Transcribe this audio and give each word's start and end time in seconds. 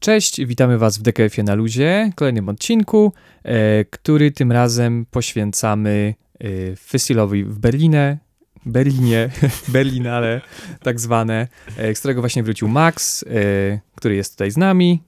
Cześć, 0.00 0.44
witamy 0.46 0.78
Was 0.78 0.98
w 0.98 1.02
DKF-ie 1.02 1.44
na 1.44 1.54
luzie, 1.54 2.12
kolejnym 2.14 2.48
odcinku, 2.48 3.12
e, 3.42 3.84
który 3.84 4.30
tym 4.30 4.52
razem 4.52 5.06
poświęcamy 5.10 6.14
e, 6.38 6.76
festiwalowi 6.76 7.44
w 7.44 7.58
Berlinie, 7.58 8.18
Berlinie, 8.66 9.30
Berlinale 9.68 10.40
tak 10.82 11.00
zwane, 11.00 11.48
e, 11.76 11.94
z 11.94 11.98
którego 11.98 12.20
właśnie 12.20 12.42
wrócił 12.42 12.68
Max, 12.68 13.22
e, 13.22 13.26
który 13.94 14.14
jest 14.14 14.32
tutaj 14.32 14.50
z 14.50 14.56
nami. 14.56 15.02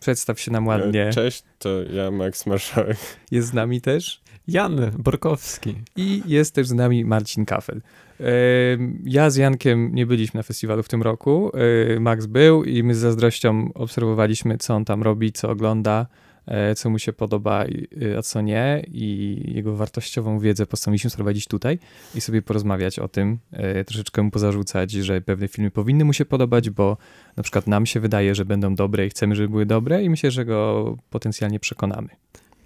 Przedstaw 0.00 0.40
się 0.40 0.50
nam 0.50 0.66
ładnie. 0.66 1.06
E, 1.06 1.12
Cześć, 1.12 1.42
to 1.58 1.82
ja 1.82 2.10
Max 2.10 2.46
Marszałek. 2.46 2.96
Jest 3.30 3.48
z 3.48 3.52
nami 3.52 3.80
też. 3.80 4.20
Jan 4.48 4.80
Borkowski. 4.98 5.74
I 5.96 6.22
jest 6.26 6.54
też 6.54 6.66
z 6.66 6.72
nami 6.72 7.04
Marcin 7.04 7.44
Kafel. 7.44 7.80
E, 8.20 8.24
Ja 9.04 9.30
z 9.30 9.36
Jankiem 9.36 9.94
nie 9.94 10.06
byliśmy 10.06 10.38
na 10.38 10.42
festiwalu 10.42 10.82
w 10.82 10.88
tym 10.88 11.02
roku. 11.02 11.50
E, 11.96 12.00
Max 12.00 12.26
był 12.26 12.64
i 12.64 12.82
my 12.82 12.94
z 12.94 12.98
zazdrością 12.98 13.70
obserwowaliśmy, 13.74 14.58
co 14.58 14.74
on 14.74 14.84
tam 14.84 15.02
robi, 15.02 15.32
co 15.32 15.50
ogląda, 15.50 16.06
e, 16.46 16.74
co 16.74 16.90
mu 16.90 16.98
się 16.98 17.12
podoba, 17.12 17.64
i- 17.66 17.88
a 18.18 18.22
co 18.22 18.40
nie. 18.40 18.84
I 18.92 19.40
jego 19.54 19.76
wartościową 19.76 20.38
wiedzę 20.38 20.66
postanowiliśmy 20.66 21.10
sprowadzić 21.10 21.46
tutaj 21.46 21.78
i 22.14 22.20
sobie 22.20 22.42
porozmawiać 22.42 22.98
o 22.98 23.08
tym, 23.08 23.38
e, 23.52 23.84
troszeczkę 23.84 24.22
mu 24.22 24.30
pozarzucać, 24.30 24.90
że 24.92 25.20
pewne 25.20 25.48
filmy 25.48 25.70
powinny 25.70 26.04
mu 26.04 26.12
się 26.12 26.24
podobać, 26.24 26.70
bo 26.70 26.96
na 27.36 27.42
przykład 27.42 27.66
nam 27.66 27.86
się 27.86 28.00
wydaje, 28.00 28.34
że 28.34 28.44
będą 28.44 28.74
dobre 28.74 29.06
i 29.06 29.10
chcemy, 29.10 29.36
żeby 29.36 29.48
były 29.48 29.66
dobre 29.66 30.02
i 30.02 30.10
myślę, 30.10 30.30
że 30.30 30.44
go 30.44 30.96
potencjalnie 31.10 31.60
przekonamy. 31.60 32.08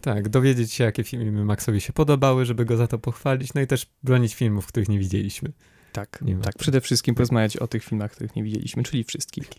Tak, 0.00 0.28
dowiedzieć 0.28 0.72
się, 0.72 0.84
jakie 0.84 1.04
filmy 1.04 1.44
Maxowi 1.44 1.80
się 1.80 1.92
podobały, 1.92 2.44
żeby 2.44 2.64
go 2.64 2.76
za 2.76 2.86
to 2.86 2.98
pochwalić, 2.98 3.54
no 3.54 3.60
i 3.60 3.66
też 3.66 3.86
bronić 4.02 4.34
filmów, 4.34 4.66
których 4.66 4.88
nie 4.88 4.98
widzieliśmy. 4.98 5.52
Tak, 5.92 6.18
Nie 6.22 6.36
tak. 6.36 6.54
Przede 6.58 6.80
wszystkim 6.80 7.14
porozmawiać 7.14 7.56
o 7.56 7.66
tych 7.66 7.84
filmach, 7.84 8.12
których 8.12 8.36
nie 8.36 8.42
widzieliśmy, 8.42 8.82
czyli 8.82 9.04
wszystkich. 9.04 9.50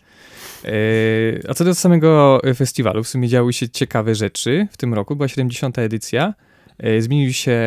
E, 0.64 0.70
a 1.48 1.54
co 1.54 1.64
do 1.64 1.74
samego 1.74 2.40
festiwalu, 2.56 3.04
w 3.04 3.08
sumie 3.08 3.28
działy 3.28 3.52
się 3.52 3.68
ciekawe 3.68 4.14
rzeczy. 4.14 4.68
W 4.70 4.76
tym 4.76 4.94
roku 4.94 5.16
była 5.16 5.28
70. 5.28 5.78
edycja. 5.78 6.34
E, 6.78 7.02
zmienił 7.02 7.32
się 7.32 7.58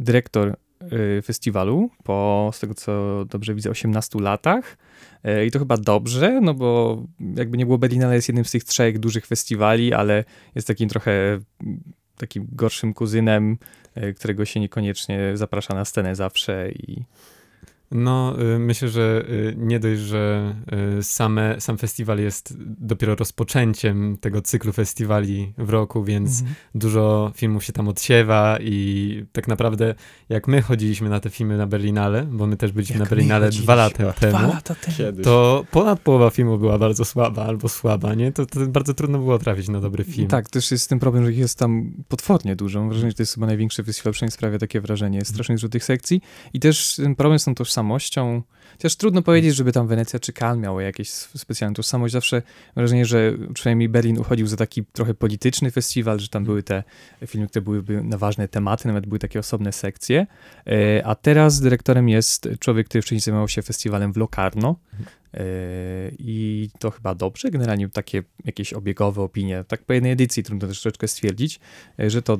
dyrektor 0.00 0.48
e, 0.48 1.22
festiwalu 1.22 1.90
po, 2.04 2.50
z 2.54 2.60
tego 2.60 2.74
co 2.74 3.24
dobrze 3.24 3.54
widzę, 3.54 3.70
18 3.70 4.20
latach. 4.20 4.76
I 5.46 5.50
to 5.50 5.58
chyba 5.58 5.76
dobrze, 5.76 6.40
no 6.40 6.54
bo 6.54 7.02
jakby 7.36 7.58
nie 7.58 7.66
było 7.66 7.78
Berlinale 7.78 8.14
jest 8.14 8.28
jednym 8.28 8.44
z 8.44 8.50
tych 8.50 8.64
trzech 8.64 8.98
dużych 8.98 9.26
festiwali, 9.26 9.92
ale 9.92 10.24
jest 10.54 10.66
takim 10.66 10.88
trochę 10.88 11.40
takim 12.18 12.48
gorszym 12.52 12.94
kuzynem, 12.94 13.58
e, 13.94 14.12
którego 14.12 14.44
się 14.44 14.60
niekoniecznie 14.60 15.36
zaprasza 15.36 15.74
na 15.74 15.84
scenę 15.84 16.14
zawsze 16.14 16.70
i 16.70 17.04
No, 17.90 18.34
y, 18.54 18.58
myślę, 18.58 18.88
że 18.88 19.24
y, 19.28 19.54
nie 19.58 19.80
dość, 19.80 20.00
że 20.00 20.54
y, 20.98 21.02
same, 21.02 21.60
sam 21.60 21.78
festiwal 21.78 22.18
jest 22.18 22.54
dopiero 22.60 23.14
rozpoczęciem 23.14 24.16
tego 24.20 24.42
cyklu 24.42 24.72
festiwali 24.72 25.52
w 25.58 25.70
roku, 25.70 26.04
więc 26.04 26.40
Mhm. 26.40 26.56
dużo 26.74 27.32
filmów 27.36 27.64
się 27.64 27.72
tam 27.72 27.88
odsiewa 27.88 28.58
i 28.60 29.24
tak 29.32 29.48
naprawdę 29.48 29.94
jak 30.28 30.48
my 30.48 30.62
chodziliśmy 30.62 31.08
na 31.08 31.20
te 31.20 31.30
filmy 31.30 31.56
na 31.56 31.66
Berlinale, 31.66 32.22
bo 32.24 32.46
my 32.46 32.56
też 32.56 32.72
byliśmy 32.72 32.94
Jak 32.94 33.04
na 33.04 33.10
Berlinale 33.10 33.50
dwa 33.50 33.74
lata 33.74 34.02
Dwa 34.02 34.12
temu, 34.12 34.38
lata 34.48 34.74
temu. 34.74 35.22
To 35.22 35.64
ponad 35.70 36.00
połowa 36.00 36.30
filmu 36.30 36.58
była 36.58 36.78
bardzo 36.78 37.04
słaba 37.04 37.44
albo 37.44 37.68
słaba, 37.68 38.14
nie? 38.14 38.32
To, 38.32 38.46
to 38.46 38.66
bardzo 38.66 38.94
trudno 38.94 39.18
było 39.18 39.38
trafić 39.38 39.68
na 39.68 39.80
dobry 39.80 40.04
film. 40.04 40.28
Tak, 40.28 40.50
też 40.50 40.70
jest 40.70 40.88
ten 40.88 40.98
problem, 40.98 41.24
że 41.24 41.32
ich 41.32 41.38
jest 41.38 41.58
tam 41.58 41.92
potwornie 42.08 42.56
dużo. 42.56 42.80
Mam 42.80 42.88
wrażenie, 42.88 43.10
że 43.10 43.14
to 43.16 43.22
jest 43.22 43.34
chyba 43.34 43.46
największy 43.46 43.84
festiwal, 43.84 44.12
przynajmniej 44.12 44.32
sprawia 44.34 44.58
takie 44.58 44.80
wrażenie. 44.80 45.18
Jest 45.18 45.30
strasznie 45.30 45.54
dużo 45.54 45.68
tych 45.68 45.84
sekcji. 45.84 46.20
I 46.52 46.60
też 46.60 46.96
ten 46.96 47.14
problem 47.14 47.38
z 47.38 47.44
tą 47.44 47.54
tożsamością. 47.78 48.42
Chociaż 48.72 48.96
trudno 48.96 49.22
powiedzieć, 49.22 49.54
żeby 49.56 49.72
tam 49.72 49.86
Wenecja 49.86 50.18
czy 50.18 50.32
Cannes 50.32 50.62
miały 50.62 50.82
jakieś 50.82 51.10
specjalną 51.10 51.74
tożsamość. 51.74 52.12
Zawsze 52.12 52.36
mam 52.36 52.82
wrażenie, 52.82 53.06
że 53.06 53.32
przynajmniej 53.54 53.88
Berlin 53.88 54.18
uchodził 54.18 54.46
za 54.46 54.56
taki 54.56 54.84
trochę 54.84 55.14
polityczny 55.14 55.70
festiwal, 55.70 56.20
że 56.20 56.28
tam 56.28 56.44
były 56.44 56.62
te 56.62 56.82
filmy, 57.26 57.48
które 57.48 57.62
byłyby 57.62 58.02
na 58.02 58.18
ważne 58.18 58.48
tematy, 58.48 58.88
nawet 58.88 59.06
były 59.06 59.18
takie 59.18 59.38
osobne 59.38 59.72
sekcje. 59.72 60.26
E, 60.66 61.06
A 61.06 61.14
teraz 61.14 61.60
dyrektorem 61.60 62.08
jest 62.08 62.48
człowiek, 62.60 62.88
który 62.88 63.02
wcześniej 63.02 63.20
zajmował 63.20 63.48
się 63.48 63.62
festiwalem 63.62 64.12
w 64.12 64.16
Locarno. 64.16 64.76
E, 65.34 65.44
I 66.18 66.70
to 66.78 66.90
chyba 66.90 67.14
dobrze, 67.14 67.50
generalnie 67.50 67.88
takie 67.88 68.22
jakieś 68.44 68.72
obiegowe 68.72 69.22
opinie. 69.22 69.64
Tak 69.68 69.84
po 69.84 69.92
jednej 69.92 70.12
edycji 70.12 70.42
trudno 70.42 70.68
też 70.68 70.80
troszeczkę 70.80 71.08
stwierdzić, 71.08 71.60
e, 72.00 72.10
że 72.10 72.22
to 72.22 72.38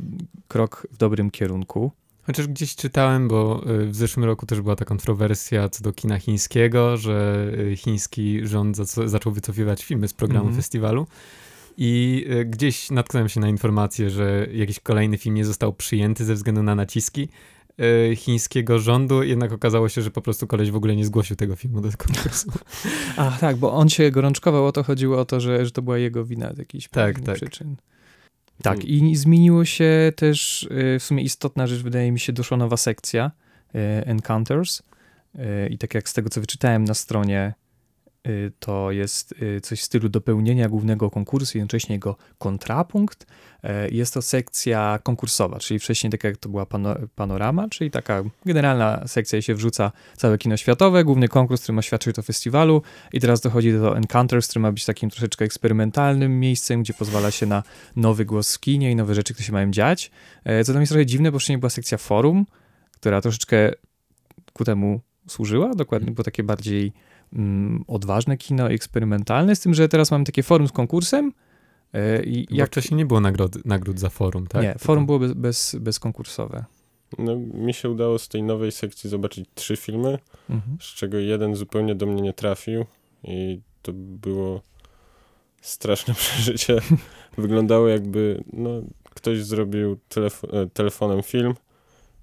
krok 0.48 0.86
w 0.92 0.96
dobrym 0.96 1.30
kierunku. 1.30 1.92
Chociaż 2.28 2.46
gdzieś 2.46 2.76
czytałem, 2.76 3.28
bo 3.28 3.64
y, 3.82 3.86
w 3.86 3.96
zeszłym 3.96 4.24
roku 4.24 4.46
też 4.46 4.60
była 4.60 4.76
ta 4.76 4.84
kontrowersja 4.84 5.68
co 5.68 5.84
do 5.84 5.92
kina 5.92 6.18
chińskiego, 6.18 6.96
że 6.96 7.46
y, 7.72 7.76
chiński 7.76 8.46
rząd 8.46 8.76
zac- 8.76 9.08
zaczął 9.08 9.32
wycofywać 9.32 9.84
filmy 9.84 10.08
z 10.08 10.14
programu 10.14 10.46
Mhm. 10.46 10.56
festiwalu. 10.62 11.06
I 11.76 12.24
y, 12.30 12.44
gdzieś 12.44 12.90
natknąłem 12.90 13.28
się 13.28 13.40
na 13.40 13.48
informację, 13.48 14.10
że 14.10 14.46
jakiś 14.52 14.80
kolejny 14.80 15.18
film 15.18 15.34
nie 15.34 15.44
został 15.44 15.72
przyjęty 15.72 16.24
ze 16.24 16.34
względu 16.34 16.62
na 16.62 16.74
naciski 16.74 17.28
chińskiego 18.16 18.78
rządu, 18.78 19.22
jednak 19.22 19.52
okazało 19.52 19.88
się, 19.88 20.02
że 20.02 20.10
po 20.10 20.20
prostu 20.22 20.46
koleś 20.46 20.70
w 20.70 20.76
ogóle 20.76 20.96
nie 20.96 21.04
zgłosił 21.04 21.36
tego 21.36 21.56
filmu 21.56 21.80
do 21.80 21.88
konkursu. 21.98 22.50
A 23.16 23.30
tak, 23.30 23.56
bo 23.56 23.72
on 23.72 23.88
się 23.88 24.10
gorączkował, 24.10 24.66
o 24.66 24.72
to 24.72 24.82
chodziło 24.82 25.18
o 25.20 25.24
to, 25.24 25.40
że, 25.40 25.64
że 25.64 25.70
to 25.70 25.82
była 25.82 25.98
jego 25.98 26.24
wina 26.24 26.52
z 26.54 26.58
jakichś 26.58 26.88
Tak, 26.88 27.20
tak. 27.20 27.36
przyczyn. 27.36 27.76
Tak, 27.76 27.84
i 28.84 29.16
zmieniło 29.16 29.64
się 29.64 30.12
też 30.16 30.62
y, 30.62 30.98
w 30.98 31.02
sumie 31.02 31.22
istotna 31.22 31.66
rzecz, 31.66 31.82
wydaje 31.82 32.12
mi 32.12 32.20
się, 32.20 32.32
doszła 32.32 32.56
nowa 32.56 32.76
sekcja 32.76 33.30
y, 33.74 33.78
Encounters. 34.06 34.82
Y, 35.34 35.68
i 35.68 35.78
tak 35.78 35.94
jak 35.94 36.08
z 36.08 36.12
tego, 36.12 36.30
co 36.30 36.40
wyczytałem 36.40 36.84
na 36.84 36.94
stronie, 36.94 37.54
to 38.58 38.90
jest 38.90 39.34
y, 39.42 39.60
coś 39.60 39.80
w 39.80 39.84
stylu 39.84 40.08
dopełnienia 40.08 40.68
głównego 40.68 41.10
konkursu, 41.10 41.58
jednocześnie 41.58 41.94
jego 41.94 42.16
kontrapunkt. 42.38 43.26
Y, 43.64 43.68
Jest 43.90 44.14
to 44.14 44.22
sekcja 44.22 44.98
konkursowa, 45.02 45.58
czyli 45.58 45.80
wcześniej 45.80 46.10
tak 46.10 46.24
jak 46.24 46.36
to 46.36 46.48
była 46.48 46.66
pano, 46.66 46.94
panorama, 47.14 47.68
czyli 47.68 47.90
taka 47.90 48.22
generalna 48.46 49.06
sekcja, 49.06 49.42
się 49.42 49.54
wrzuca 49.54 49.92
całe 50.16 50.38
kino 50.38 50.56
światowe, 50.56 51.04
główny 51.04 51.28
konkurs, 51.28 51.62
który 51.62 51.76
ma 51.76 51.82
świadczyć 51.82 52.18
o 52.18 52.22
festiwalu 52.22 52.82
i 53.12 53.20
teraz 53.20 53.40
dochodzi 53.40 53.72
do 53.72 53.96
Encounters, 53.96 54.48
który 54.48 54.60
ma 54.60 54.72
być 54.72 54.84
takim 54.84 55.10
troszeczkę 55.10 55.44
eksperymentalnym 55.44 56.40
miejscem, 56.40 56.82
gdzie 56.82 56.94
pozwala 56.94 57.30
się 57.30 57.46
na 57.46 57.62
nowy 57.96 58.24
głos 58.24 58.56
w 58.56 58.60
kinie 58.60 58.90
i 58.90 58.96
nowe 58.96 59.14
rzeczy, 59.14 59.34
które 59.34 59.46
się 59.46 59.52
mają 59.52 59.70
dziać. 59.70 60.10
E, 60.44 60.64
Co 60.64 60.72
mnie 60.72 60.80
jest 60.80 60.92
trochę 60.92 61.06
dziwne, 61.06 61.32
bo 61.32 61.38
wcześniej 61.38 61.58
była 61.58 61.70
sekcja 61.70 61.98
forum, 61.98 62.46
która 62.92 63.20
troszeczkę 63.20 63.72
ku 64.52 64.64
temu 64.64 65.00
służyła, 65.28 65.74
dokładnie 65.74 66.12
było 66.12 66.24
takie 66.24 66.42
bardziej 66.42 66.92
odważne 67.86 68.36
kino, 68.36 68.70
eksperymentalne, 68.70 69.56
z 69.56 69.60
tym, 69.60 69.74
że 69.74 69.88
teraz 69.88 70.10
mamy 70.10 70.24
takie 70.24 70.42
forum 70.42 70.68
z 70.68 70.72
konkursem 70.72 71.32
e, 71.92 72.22
i 72.24 72.40
Jak 72.40 72.50
jak... 72.50 72.68
wcześniej 72.68 72.98
nie 72.98 73.06
było 73.06 73.20
nagród, 73.20 73.64
nagród 73.64 73.98
za 74.00 74.08
forum, 74.08 74.46
tak? 74.46 74.62
Nie, 74.62 74.74
forum 74.78 75.06
było 75.06 75.18
bez, 75.18 75.32
bez, 75.32 75.76
bezkonkursowe. 75.80 76.64
No, 77.18 77.36
mi 77.36 77.74
się 77.74 77.90
udało 77.90 78.18
z 78.18 78.28
tej 78.28 78.42
nowej 78.42 78.72
sekcji 78.72 79.10
zobaczyć 79.10 79.48
trzy 79.54 79.76
filmy, 79.76 80.18
Mhm. 80.50 80.76
z 80.80 80.84
czego 80.94 81.18
jeden 81.18 81.54
zupełnie 81.54 81.94
do 81.94 82.06
mnie 82.06 82.22
nie 82.22 82.32
trafił 82.32 82.84
i 83.24 83.60
to 83.82 83.92
było 83.94 84.62
straszne 85.62 86.14
przeżycie. 86.22 86.78
Wyglądało 87.38 87.88
jakby 87.88 88.44
no, 88.52 88.70
ktoś 89.14 89.44
zrobił 89.44 89.98
telefo- 90.10 90.56
e, 90.56 90.66
telefonem 90.66 91.22
film 91.22 91.54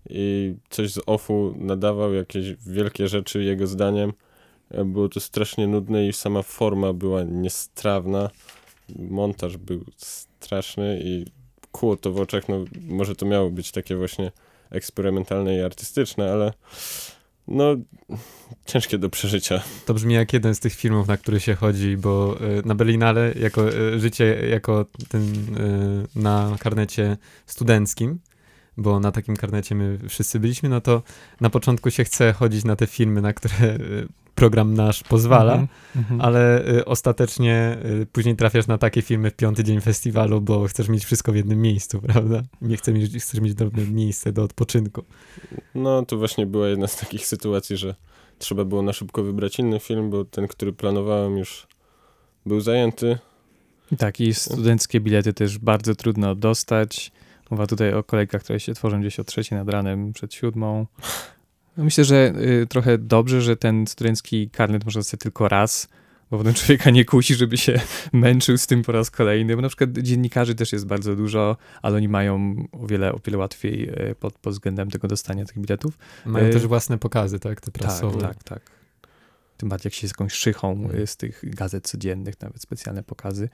i 0.09 0.55
coś 0.69 0.91
z 0.93 0.99
offu 1.05 1.53
nadawał, 1.57 2.13
jakieś 2.13 2.53
wielkie 2.67 3.07
rzeczy 3.07 3.43
jego 3.43 3.67
zdaniem. 3.67 4.13
E, 4.75 4.85
Było 4.85 5.09
to 5.09 5.19
strasznie 5.19 5.67
nudne 5.67 6.07
i 6.07 6.13
sama 6.13 6.41
forma 6.41 6.93
była 6.93 7.23
niestrawna. 7.23 8.29
Montaż 8.95 9.57
był 9.57 9.85
straszny 9.97 10.99
i 11.03 11.25
kłuło 11.71 11.97
to 11.97 12.11
w 12.11 12.19
oczach. 12.19 12.49
No, 12.49 12.65
może 12.87 13.15
to 13.15 13.25
miało 13.25 13.49
być 13.49 13.71
takie 13.71 13.95
właśnie 13.95 14.31
eksperymentalne 14.69 15.55
i 15.55 15.61
artystyczne, 15.61 16.31
ale 16.31 16.53
no 17.47 17.75
ciężkie 18.65 18.97
do 18.97 19.09
przeżycia. 19.09 19.61
To 19.85 19.93
brzmi 19.93 20.13
jak 20.13 20.33
jeden 20.33 20.55
z 20.55 20.59
tych 20.59 20.73
filmów, 20.73 21.07
na 21.07 21.17
który 21.17 21.39
się 21.39 21.55
chodzi, 21.55 21.97
bo 21.97 22.37
y, 22.59 22.65
na 22.65 22.75
Berlinale 22.75 23.33
jako 23.39 23.73
y, 23.73 23.99
życie 23.99 24.47
jako 24.49 24.85
ten 25.09 25.23
y, 25.23 26.19
na 26.19 26.55
karnecie 26.59 27.17
studenckim, 27.45 28.19
bo 28.77 28.99
na 28.99 29.11
takim 29.11 29.35
karnecie 29.35 29.75
my 29.75 29.97
wszyscy 30.09 30.39
byliśmy, 30.39 30.69
no 30.69 30.81
to 30.81 31.01
na 31.41 31.49
początku 31.49 31.91
się 31.91 32.03
chce 32.03 32.33
chodzić 32.33 32.63
na 32.63 32.75
te 32.75 32.87
filmy, 32.87 33.21
na 33.21 33.33
które 33.33 33.55
y, 33.75 34.07
program 34.35 34.73
nasz 34.73 35.03
pozwala, 35.03 35.53
Mhm. 35.53 35.67
Mhm. 35.95 36.21
ale 36.21 36.67
y, 36.69 36.85
ostatecznie 36.85 37.77
y, 38.01 38.05
później 38.05 38.35
trafiasz 38.35 38.67
na 38.67 38.77
takie 38.77 39.01
filmy 39.01 39.31
w 39.31 39.35
piąty 39.35 39.63
dzień 39.63 39.81
festiwalu, 39.81 40.41
bo 40.41 40.67
chcesz 40.67 40.89
mieć 40.89 41.05
wszystko 41.05 41.31
w 41.31 41.35
jednym 41.35 41.61
miejscu, 41.61 42.01
prawda? 42.01 42.41
Nie 42.61 42.77
chcesz 42.77 42.95
mieć, 42.95 43.23
chcesz 43.23 43.39
mieć 43.41 43.53
dobre 43.53 43.83
miejsce 43.87 44.31
do 44.31 44.43
odpoczynku. 44.43 45.03
No 45.75 46.05
to 46.05 46.17
właśnie 46.17 46.45
była 46.45 46.67
jedna 46.67 46.87
z 46.87 46.97
takich 46.97 47.25
sytuacji, 47.27 47.77
że 47.77 47.95
trzeba 48.39 48.65
było 48.65 48.81
na 48.81 48.93
szybko 48.93 49.23
wybrać 49.23 49.59
inny 49.59 49.79
film, 49.79 50.09
bo 50.09 50.25
ten, 50.25 50.47
który 50.47 50.73
planowałem 50.73 51.37
już 51.37 51.67
był 52.45 52.59
zajęty. 52.61 53.17
Tak, 53.97 54.19
i 54.19 54.33
studenckie 54.33 54.99
bilety 54.99 55.33
też 55.33 55.57
bardzo 55.57 55.95
trudno 55.95 56.35
dostać. 56.35 57.11
Mowa 57.51 57.67
tutaj 57.67 57.93
o 57.93 58.03
kolejkach, 58.03 58.43
które 58.43 58.59
się 58.59 58.73
tworzą 58.73 58.99
gdzieś 58.99 59.19
o 59.19 59.23
trzeciej 59.23 59.57
nad 59.57 59.69
ranem, 59.69 60.13
przed 60.13 60.33
siódmą. 60.33 60.85
No 61.77 61.83
myślę, 61.83 62.03
że 62.03 62.33
y, 62.61 62.67
trochę 62.67 62.97
dobrze, 62.97 63.41
że 63.41 63.57
ten 63.57 63.87
studencki 63.87 64.49
karnet 64.49 64.85
można 64.85 64.99
dostać 64.99 65.19
tylko 65.19 65.47
raz, 65.47 65.89
bo 66.31 66.37
potem 66.37 66.53
człowieka 66.53 66.89
nie 66.89 67.05
kusi, 67.05 67.35
żeby 67.35 67.57
się 67.57 67.79
męczył 68.13 68.57
z 68.57 68.67
tym 68.67 68.83
po 68.83 68.91
raz 68.91 69.11
kolejny, 69.11 69.55
bo 69.55 69.61
na 69.61 69.67
przykład 69.67 69.89
dziennikarzy 69.91 70.55
też 70.55 70.73
jest 70.73 70.87
bardzo 70.87 71.15
dużo, 71.15 71.57
ale 71.81 71.95
oni 71.97 72.07
mają 72.07 72.55
o 72.71 72.87
wiele, 72.87 73.13
o 73.13 73.19
wiele 73.25 73.37
łatwiej 73.37 73.89
e, 73.93 74.15
pod, 74.15 74.33
pod 74.33 74.53
względem 74.53 74.91
tego 74.91 75.07
dostania 75.07 75.45
tych 75.45 75.59
biletów. 75.59 75.97
Mają 76.25 76.45
E, 76.45 76.49
też 76.49 76.67
własne 76.67 76.97
pokazy, 76.97 77.39
tak, 77.39 77.61
te 77.61 77.71
prasowe. 77.71 78.21
Tak, 78.21 78.35
tak, 78.35 78.43
tak. 78.43 78.61
Tym 79.57 79.69
bardziej 79.69 79.87
jak 79.89 79.93
się 79.93 80.07
z 80.07 80.11
jakąś 80.11 80.33
szychą 80.33 80.71
Mhm. 80.71 81.01
y, 81.03 81.07
z 81.07 81.17
tych 81.17 81.41
gazet 81.43 81.87
codziennych, 81.87 82.41
nawet 82.41 82.61
specjalne 82.61 83.03
pokazy. 83.03 83.49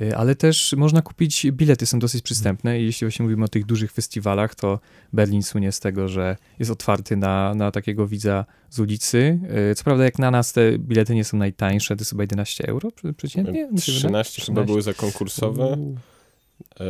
Y, 0.00 0.16
Ale 0.16 0.34
też 0.34 0.74
można 0.78 1.02
kupić, 1.02 1.46
bilety 1.52 1.86
są 1.86 1.98
dosyć 1.98 2.22
przystępne 2.22 2.80
i 2.80 2.84
jeśli 2.84 3.04
właśnie 3.06 3.22
mówimy 3.22 3.44
o 3.44 3.48
tych 3.48 3.64
dużych 3.66 3.92
festiwalach, 3.92 4.54
to 4.54 4.80
Berlin 5.12 5.42
słynie 5.42 5.72
z 5.72 5.80
tego, 5.80 6.08
że 6.08 6.36
jest 6.58 6.70
otwarty 6.70 7.16
na, 7.16 7.54
na 7.54 7.70
takiego 7.70 8.06
widza 8.06 8.44
z 8.70 8.78
ulicy. 8.80 9.38
Y, 9.70 9.74
Co 9.74 9.84
prawda 9.84 10.04
jak 10.04 10.18
na 10.18 10.30
nas 10.30 10.52
te 10.52 10.78
bilety 10.78 11.14
nie 11.14 11.24
są 11.24 11.36
najtańsze, 11.36 11.96
to 11.96 12.00
jest 12.00 12.10
chyba 12.10 12.22
11 12.22 12.68
euro 12.68 12.88
przeciętnie? 13.16 13.52
mi 13.52 13.80
się 13.80 13.92
wydaje? 13.92 14.00
13 14.00 14.42
chyba 14.42 14.64
były 14.64 14.82
za 14.82 14.94
konkursowe. 14.94 15.76
E, 16.80 16.84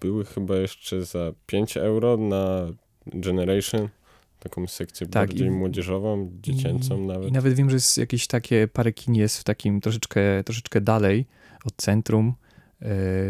Były 0.00 0.24
chyba 0.24 0.56
jeszcze 0.56 1.04
za 1.04 1.32
5 1.46 1.76
euro 1.76 2.16
na 2.16 2.66
Generation, 3.06 3.88
taką 4.44 4.66
sekcję 4.66 5.06
Tak, 5.06 5.28
bardziej 5.28 5.46
i- 5.46 5.50
młodzieżową, 5.50 6.30
dziecięcą 6.42 7.06
nawet. 7.06 7.28
I 7.28 7.32
nawet 7.32 7.54
wiem, 7.54 7.70
że 7.70 7.76
jest 7.76 7.98
jakieś 7.98 8.26
takie 8.26 8.68
parę 8.68 8.92
kin 8.92 9.14
jest 9.14 9.38
w 9.38 9.44
takim 9.44 9.80
troszeczkę, 9.80 10.44
troszeczkę 10.44 10.80
dalej 10.80 11.26
od 11.64 11.74
centrum. 11.76 12.34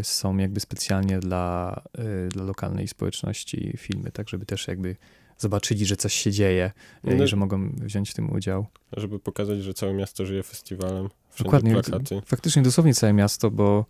y, 0.00 0.04
są 0.04 0.36
jakby 0.36 0.60
specjalnie 0.60 1.18
dla, 1.18 1.82
y, 2.26 2.28
dla 2.28 2.44
lokalnej 2.44 2.88
społeczności 2.88 3.74
filmy, 3.76 4.10
tak 4.10 4.28
żeby 4.28 4.46
też 4.46 4.68
jakby 4.68 4.96
zobaczyli, 5.38 5.86
że 5.86 5.96
coś 5.96 6.14
się 6.14 6.32
dzieje 6.32 6.70
No- 7.04 7.24
i 7.24 7.28
że 7.28 7.36
mogą 7.36 7.70
wziąć 7.76 8.10
w 8.10 8.14
tym 8.14 8.32
udział. 8.32 8.66
Żeby 8.96 9.18
pokazać, 9.18 9.58
że 9.62 9.74
całe 9.74 9.94
miasto 9.94 10.26
żyje 10.26 10.42
festiwalem. 10.42 11.08
Dokładnie. 11.38 11.72
plakaty. 11.72 12.20
Faktycznie 12.26 12.62
dosłownie 12.62 12.94
całe 12.94 13.12
miasto, 13.12 13.50
bo 13.50 13.86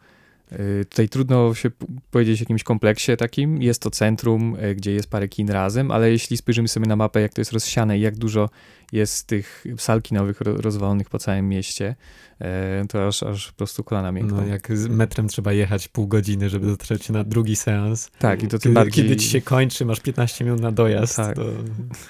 tutaj 0.90 1.08
trudno 1.08 1.54
się 1.54 1.70
powiedzieć 2.10 2.40
o 2.40 2.42
jakimś 2.42 2.62
kompleksie 2.62 3.16
takim. 3.16 3.62
Jest 3.62 3.82
to 3.82 3.90
centrum, 3.90 4.56
y, 4.64 4.74
gdzie 4.74 4.92
jest 4.92 5.10
parę 5.10 5.28
kin 5.28 5.50
razem, 5.50 5.90
ale 5.90 6.10
jeśli 6.10 6.36
spojrzymy 6.36 6.68
sobie 6.68 6.86
na 6.86 6.96
mapę, 6.96 7.20
jak 7.20 7.32
to 7.32 7.40
jest 7.40 7.52
rozsiane 7.52 7.98
i 7.98 8.00
jak 8.00 8.16
dużo 8.16 8.50
jest 8.92 9.26
tych 9.26 9.64
sal 9.78 10.02
kinowych 10.02 10.40
ro- 10.40 10.56
rozwalonych 10.56 11.10
po 11.10 11.18
całym 11.18 11.48
mieście, 11.48 11.96
y, 12.40 12.44
to 12.88 13.06
aż, 13.06 13.22
aż 13.22 13.46
po 13.52 13.56
prostu 13.56 13.84
kolana 13.84 14.12
miękną. 14.12 14.36
No, 14.36 14.46
jak 14.46 14.76
z 14.76 14.86
metrem 14.88 15.28
trzeba 15.28 15.52
jechać 15.52 15.88
pół 15.88 16.06
godziny, 16.06 16.48
żeby 16.50 16.66
dotrzeć 16.66 17.08
na 17.08 17.24
drugi 17.24 17.56
seans. 17.56 18.10
Tak, 18.18 18.42
i 18.42 18.48
to 18.48 18.58
tym 18.58 18.74
bardziej... 18.74 19.04
kiedy 19.04 19.16
ci 19.16 19.28
się 19.28 19.40
kończy, 19.40 19.84
masz 19.84 20.00
15 20.00 20.44
minut 20.44 20.60
na 20.60 20.72
dojazd, 20.72 21.16
Tak. 21.16 21.36
to 21.36 21.44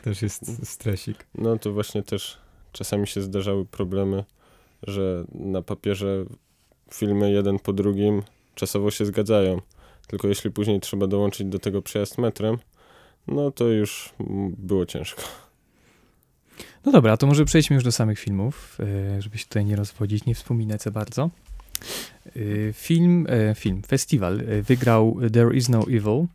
też 0.04 0.22
jest 0.22 0.66
stresik. 0.70 1.26
No 1.34 1.58
to 1.58 1.72
właśnie 1.72 2.02
też 2.02 2.38
czasami 2.72 3.06
się 3.06 3.20
zdarzały 3.22 3.66
problemy, 3.66 4.24
że 4.82 5.24
na 5.34 5.62
papierze 5.62 6.24
filmy 6.92 7.30
jeden 7.32 7.58
po 7.58 7.72
drugim 7.72 8.22
czasowo 8.54 8.90
się 8.90 9.06
zgadzają. 9.06 9.60
Tylko 10.06 10.28
jeśli 10.28 10.50
później 10.50 10.80
trzeba 10.80 11.06
dołączyć 11.06 11.46
do 11.48 11.58
tego 11.58 11.82
przejazd 11.82 12.18
metrem, 12.18 12.58
no 13.26 13.50
to 13.50 13.68
już 13.68 14.14
było 14.58 14.86
ciężko. 14.86 15.22
No 16.84 16.92
dobra, 16.92 17.16
to 17.16 17.26
może 17.26 17.44
przejdźmy 17.44 17.74
już 17.74 17.84
do 17.84 17.92
samych 17.92 18.18
filmów, 18.18 18.78
e, 19.16 19.22
żeby 19.22 19.38
się 19.38 19.44
tutaj 19.46 19.64
nie 19.64 19.76
rozwodzić, 19.76 20.26
nie 20.26 20.34
wspominać 20.34 20.82
za 20.82 20.90
bardzo. 20.90 21.30
E, 22.26 22.72
Film, 22.72 23.26
e, 23.28 23.54
film, 23.54 23.82
festiwal 23.82 24.40
wygrał 24.62 25.16
There 25.32 25.56
Is 25.56 25.68
No 25.68 25.82
Evil 25.90 26.26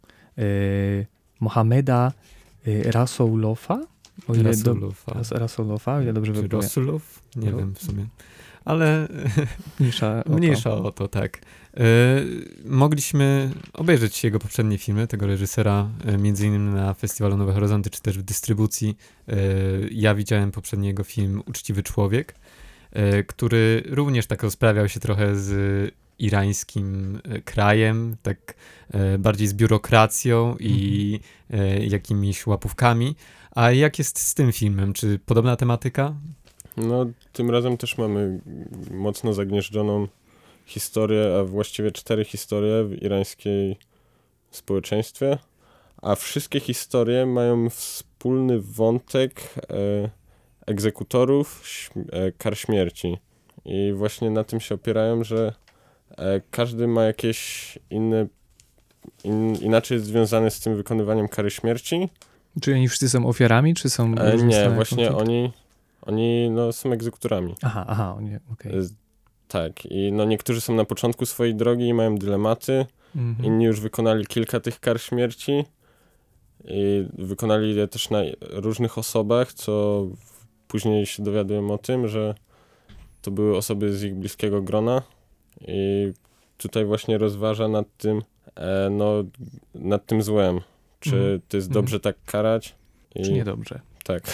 Mohameda 1.39 2.11
Rasoulofa. 2.85 3.81
O 4.27 4.35
ile 4.35 4.55
do- 4.57 4.75
Rasoulofa, 5.31 5.95
o 5.95 6.01
ile 6.01 6.13
dobrze 6.13 6.33
Czy 6.33 6.41
wypowiem. 6.41 6.61
Rosulow? 6.63 7.19
Nie 7.35 7.51
No. 7.51 7.57
wiem 7.57 7.73
w 7.75 7.83
sumie. 7.83 8.05
Ale 8.69 9.07
Mniejsza 9.79 10.19
o 10.19 10.23
to. 10.23 10.29
mniejsza 10.29 10.71
o 10.71 10.91
to, 10.91 11.07
tak. 11.07 11.41
E, 11.77 11.83
mogliśmy 12.65 13.51
obejrzeć 13.73 14.23
jego 14.23 14.39
poprzednie 14.39 14.77
filmy, 14.77 15.07
tego 15.07 15.27
reżysera, 15.27 15.89
e, 16.05 16.17
między 16.17 16.47
innymi 16.47 16.73
na 16.73 16.93
Festiwalu 16.93 17.37
Nowe 17.37 17.53
Horyzonty, 17.53 17.89
czy 17.89 18.01
też 18.01 18.17
w 18.17 18.21
dystrybucji. 18.21 18.97
E, 19.27 19.35
ja 19.91 20.15
widziałem 20.15 20.51
poprzedni 20.51 20.87
jego 20.87 21.03
film 21.03 21.41
Uczciwy 21.45 21.83
Człowiek, 21.83 22.35
który 23.27 23.83
również 23.85 24.25
tak 24.27 24.43
rozprawiał 24.43 24.89
się 24.89 24.99
trochę 24.99 25.35
z 25.35 25.51
irańskim 26.19 27.19
krajem, 27.45 28.15
tak 28.21 28.53
bardziej 29.19 29.47
z 29.47 29.53
biurokracją 29.53 30.55
i 30.59 31.19
e, 31.49 31.85
jakimiś 31.85 32.47
łapówkami. 32.47 33.15
A 33.51 33.71
jak 33.71 33.99
jest 33.99 34.19
z 34.19 34.33
tym 34.33 34.51
filmem? 34.51 34.93
Czy 34.93 35.19
podobna 35.25 35.55
tematyka? 35.55 36.15
No, 36.79 37.05
tym 37.33 37.51
razem 37.51 37.77
też 37.77 37.97
mamy 37.97 38.39
mocno 38.91 39.33
zagnieżdżoną 39.33 40.07
historię, 40.65 41.37
a 41.39 41.43
właściwie 41.43 41.91
cztery 41.91 42.25
historie 42.25 42.83
w 42.83 43.03
irańskiej 43.03 43.77
społeczeństwie, 44.51 45.37
a 46.01 46.15
wszystkie 46.15 46.59
historie 46.59 47.25
mają 47.25 47.69
wspólny 47.69 48.59
wątek 48.59 49.41
e, 49.57 50.09
egzekutorów, 50.65 51.63
e, 52.11 52.31
kar 52.31 52.57
śmierci. 52.57 53.17
I 53.65 53.93
właśnie 53.95 54.29
na 54.29 54.43
tym 54.43 54.59
się 54.59 54.75
opierają, 54.75 55.23
że 55.23 55.53
e, 56.17 56.41
każdy 56.51 56.87
ma 56.87 57.03
jakieś 57.03 57.79
inne, 57.89 58.27
in, 59.23 59.55
inaczej 59.55 59.95
jest 59.95 60.07
związany 60.07 60.51
z 60.51 60.59
tym 60.59 60.75
wykonywaniem 60.75 61.27
kary 61.27 61.51
śmierci, 61.51 62.09
Czy 62.61 62.73
oni 62.73 62.87
wszyscy 62.87 63.09
są 63.09 63.27
ofiarami, 63.27 63.73
czy 63.73 63.89
są... 63.89 64.15
E, 64.15 64.37
nie, 64.37 64.69
właśnie 64.69 65.11
oni, 65.11 65.51
oni 66.01 66.49
no, 66.49 66.73
są 66.73 66.91
egzekutorami. 66.91 67.55
Aha, 67.61 67.85
aha, 67.87 68.15
oni, 68.17 68.31
okej. 68.53 68.71
E, 68.77 68.81
Tak, 69.47 69.85
i 69.85 70.11
no 70.11 70.25
niektórzy 70.25 70.61
są 70.61 70.75
na 70.75 70.85
początku 70.85 71.25
swojej 71.25 71.55
drogi 71.55 71.87
i 71.87 71.93
mają 71.93 72.17
dylematy, 72.17 72.85
Mhm. 73.15 73.45
inni 73.45 73.65
już 73.65 73.79
wykonali 73.79 74.25
kilka 74.25 74.59
tych 74.59 74.79
kar 74.79 75.01
śmierci 75.01 75.63
i 76.65 77.07
wykonali 77.17 77.75
je 77.75 77.87
też 77.87 78.09
na 78.09 78.19
różnych 78.39 78.97
osobach, 78.97 79.53
co 79.53 80.03
później 80.67 81.05
się 81.05 81.23
dowiaduję 81.23 81.67
o 81.67 81.77
tym, 81.77 82.07
że 82.07 82.35
to 83.21 83.31
były 83.31 83.57
osoby 83.57 83.93
z 83.93 84.03
ich 84.03 84.15
bliskiego 84.15 84.61
grona 84.61 85.01
i 85.67 86.13
tutaj 86.57 86.85
właśnie 86.85 87.17
rozważa 87.17 87.67
nad 87.67 87.97
tym, 87.97 88.21
e, 88.55 88.89
no, 88.91 89.23
nad 89.75 90.05
tym 90.05 90.21
złem, 90.21 90.59
czy 90.99 91.15
Mhm. 91.15 91.41
to 91.47 91.57
jest 91.57 91.67
Mhm. 91.67 91.73
dobrze 91.85 91.99
tak 91.99 92.15
karać. 92.25 92.75
I, 93.15 93.23
Czy 93.23 93.31
niedobrze? 93.33 93.79
Tak. 94.03 94.23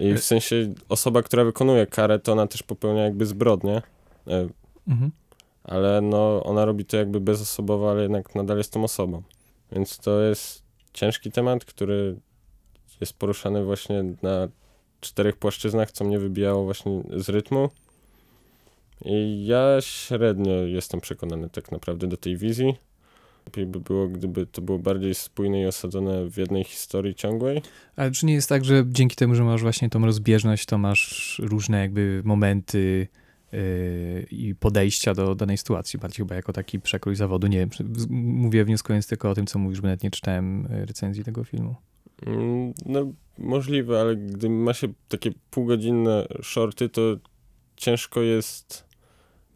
I 0.00 0.14
w 0.14 0.20
sensie 0.24 0.74
osoba, 0.88 1.22
która 1.22 1.44
wykonuje 1.44 1.86
karę, 1.86 2.18
to 2.18 2.32
ona 2.32 2.46
też 2.46 2.62
popełnia 2.62 3.04
jakby 3.04 3.26
zbrodnię, 3.26 3.82
e, 4.26 4.48
Mhm. 4.88 5.10
ale 5.64 6.00
no 6.00 6.42
ona 6.44 6.64
robi 6.64 6.84
to 6.84 6.96
jakby 6.96 7.20
bezosobowo, 7.20 7.90
ale 7.90 8.02
jednak 8.02 8.34
nadal 8.34 8.58
jest 8.58 8.72
tą 8.72 8.84
osobą. 8.84 9.22
Więc 9.72 9.98
to 9.98 10.20
jest 10.20 10.62
ciężki 10.92 11.30
temat, 11.30 11.64
który 11.64 12.16
jest 13.00 13.12
poruszany 13.12 13.64
właśnie 13.64 14.04
na 14.22 14.48
czterech 15.00 15.36
płaszczyznach, 15.36 15.92
co 15.92 16.04
mnie 16.04 16.18
wybijało 16.18 16.64
właśnie 16.64 17.02
z 17.16 17.28
rytmu. 17.28 17.68
I 19.04 19.46
ja 19.46 19.80
średnio 19.80 20.52
jestem 20.52 21.00
przekonany 21.00 21.50
tak 21.50 21.72
naprawdę 21.72 22.06
do 22.06 22.16
tej 22.16 22.36
wizji. 22.36 22.74
Lepiej 23.48 23.66
by 23.66 23.80
było, 23.80 24.08
gdyby 24.08 24.46
to 24.46 24.62
było 24.62 24.78
bardziej 24.78 25.14
spójne 25.14 25.60
i 25.60 25.66
osadzone 25.66 26.30
w 26.30 26.36
jednej 26.36 26.64
historii 26.64 27.14
ciągłej. 27.14 27.62
Ale 27.96 28.10
czy 28.10 28.26
nie 28.26 28.34
jest 28.34 28.48
tak, 28.48 28.64
że 28.64 28.84
dzięki 28.86 29.16
temu, 29.16 29.34
że 29.34 29.44
masz 29.44 29.62
właśnie 29.62 29.88
tą 29.88 30.04
rozbieżność, 30.06 30.66
to 30.66 30.78
masz 30.78 31.40
różne 31.44 31.80
jakby 31.80 32.22
momenty 32.24 33.08
yy, 33.52 33.58
i 34.30 34.54
podejścia 34.54 35.14
do 35.14 35.34
danej 35.34 35.58
sytuacji, 35.58 35.98
bardziej 35.98 36.16
chyba 36.16 36.34
jako 36.34 36.52
taki 36.52 36.80
przekrój 36.80 37.16
zawodu. 37.16 37.46
Nie 37.46 37.58
wiem, 37.58 37.70
mówię 38.10 38.64
wnioskując 38.64 39.06
tylko 39.06 39.30
o 39.30 39.34
tym, 39.34 39.46
co 39.46 39.58
mówisz, 39.58 39.80
bo 39.80 39.86
nawet 39.86 40.02
nie 40.02 40.10
czytałem 40.10 40.66
y, 40.66 40.86
recenzji 40.86 41.24
tego 41.24 41.44
filmu. 41.44 41.74
Mm, 42.26 42.72
No, 42.86 43.12
możliwe, 43.38 44.00
ale 44.00 44.16
gdy 44.16 44.50
ma 44.50 44.74
się 44.74 44.88
takie 45.08 45.30
półgodzinne 45.50 46.26
shorty, 46.42 46.88
to 46.88 47.02
ciężko 47.76 48.20
jest 48.22 48.84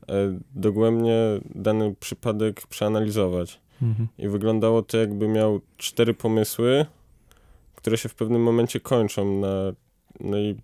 e, 0.09 0.39
dogłębnie 0.55 1.19
dany 1.55 1.95
przypadek 2.01 2.67
przeanalizować. 2.67 3.61
Mhm. 3.83 4.09
I 4.19 4.29
wyglądało 4.29 4.83
to, 4.83 4.97
jakby 4.99 5.29
miał 5.29 5.61
cztery 5.77 6.15
pomysły, 6.15 6.87
które 7.75 7.99
się 7.99 8.09
w 8.09 8.15
pewnym 8.15 8.43
momencie 8.43 8.81
kończą 8.81 9.41
na. 9.41 9.49
No 10.21 10.39
i 10.39 10.57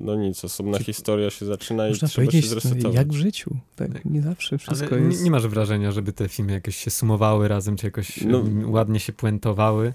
no 0.00 0.16
nic, 0.16 0.44
osobna 0.44 0.72
Czyli- 0.72 0.84
historia 0.84 1.30
się 1.30 1.46
zaczyna 1.46 1.88
i 1.88 1.92
trzeba 1.92 2.08
się 2.10 2.14
powiedzieć, 2.14 2.46
zresetować. 2.46 2.94
jak 2.94 3.08
w 3.08 3.16
życiu. 3.16 3.56
Tak, 3.76 4.04
nie 4.04 4.22
zawsze 4.22 4.58
wszystko 4.58 4.86
Ale 4.96 5.00
jest... 5.04 5.18
nie, 5.18 5.24
nie 5.24 5.30
masz 5.30 5.46
wrażenia, 5.46 5.92
żeby 5.92 6.12
te 6.12 6.28
filmy 6.28 6.52
jakoś 6.52 6.76
się 6.76 6.90
sumowały 6.90 7.48
razem, 7.48 7.76
czy 7.76 7.86
jakoś 7.86 8.20
No. 8.24 8.42
ładnie 8.66 9.00
się 9.00 9.12
puentowały. 9.12 9.92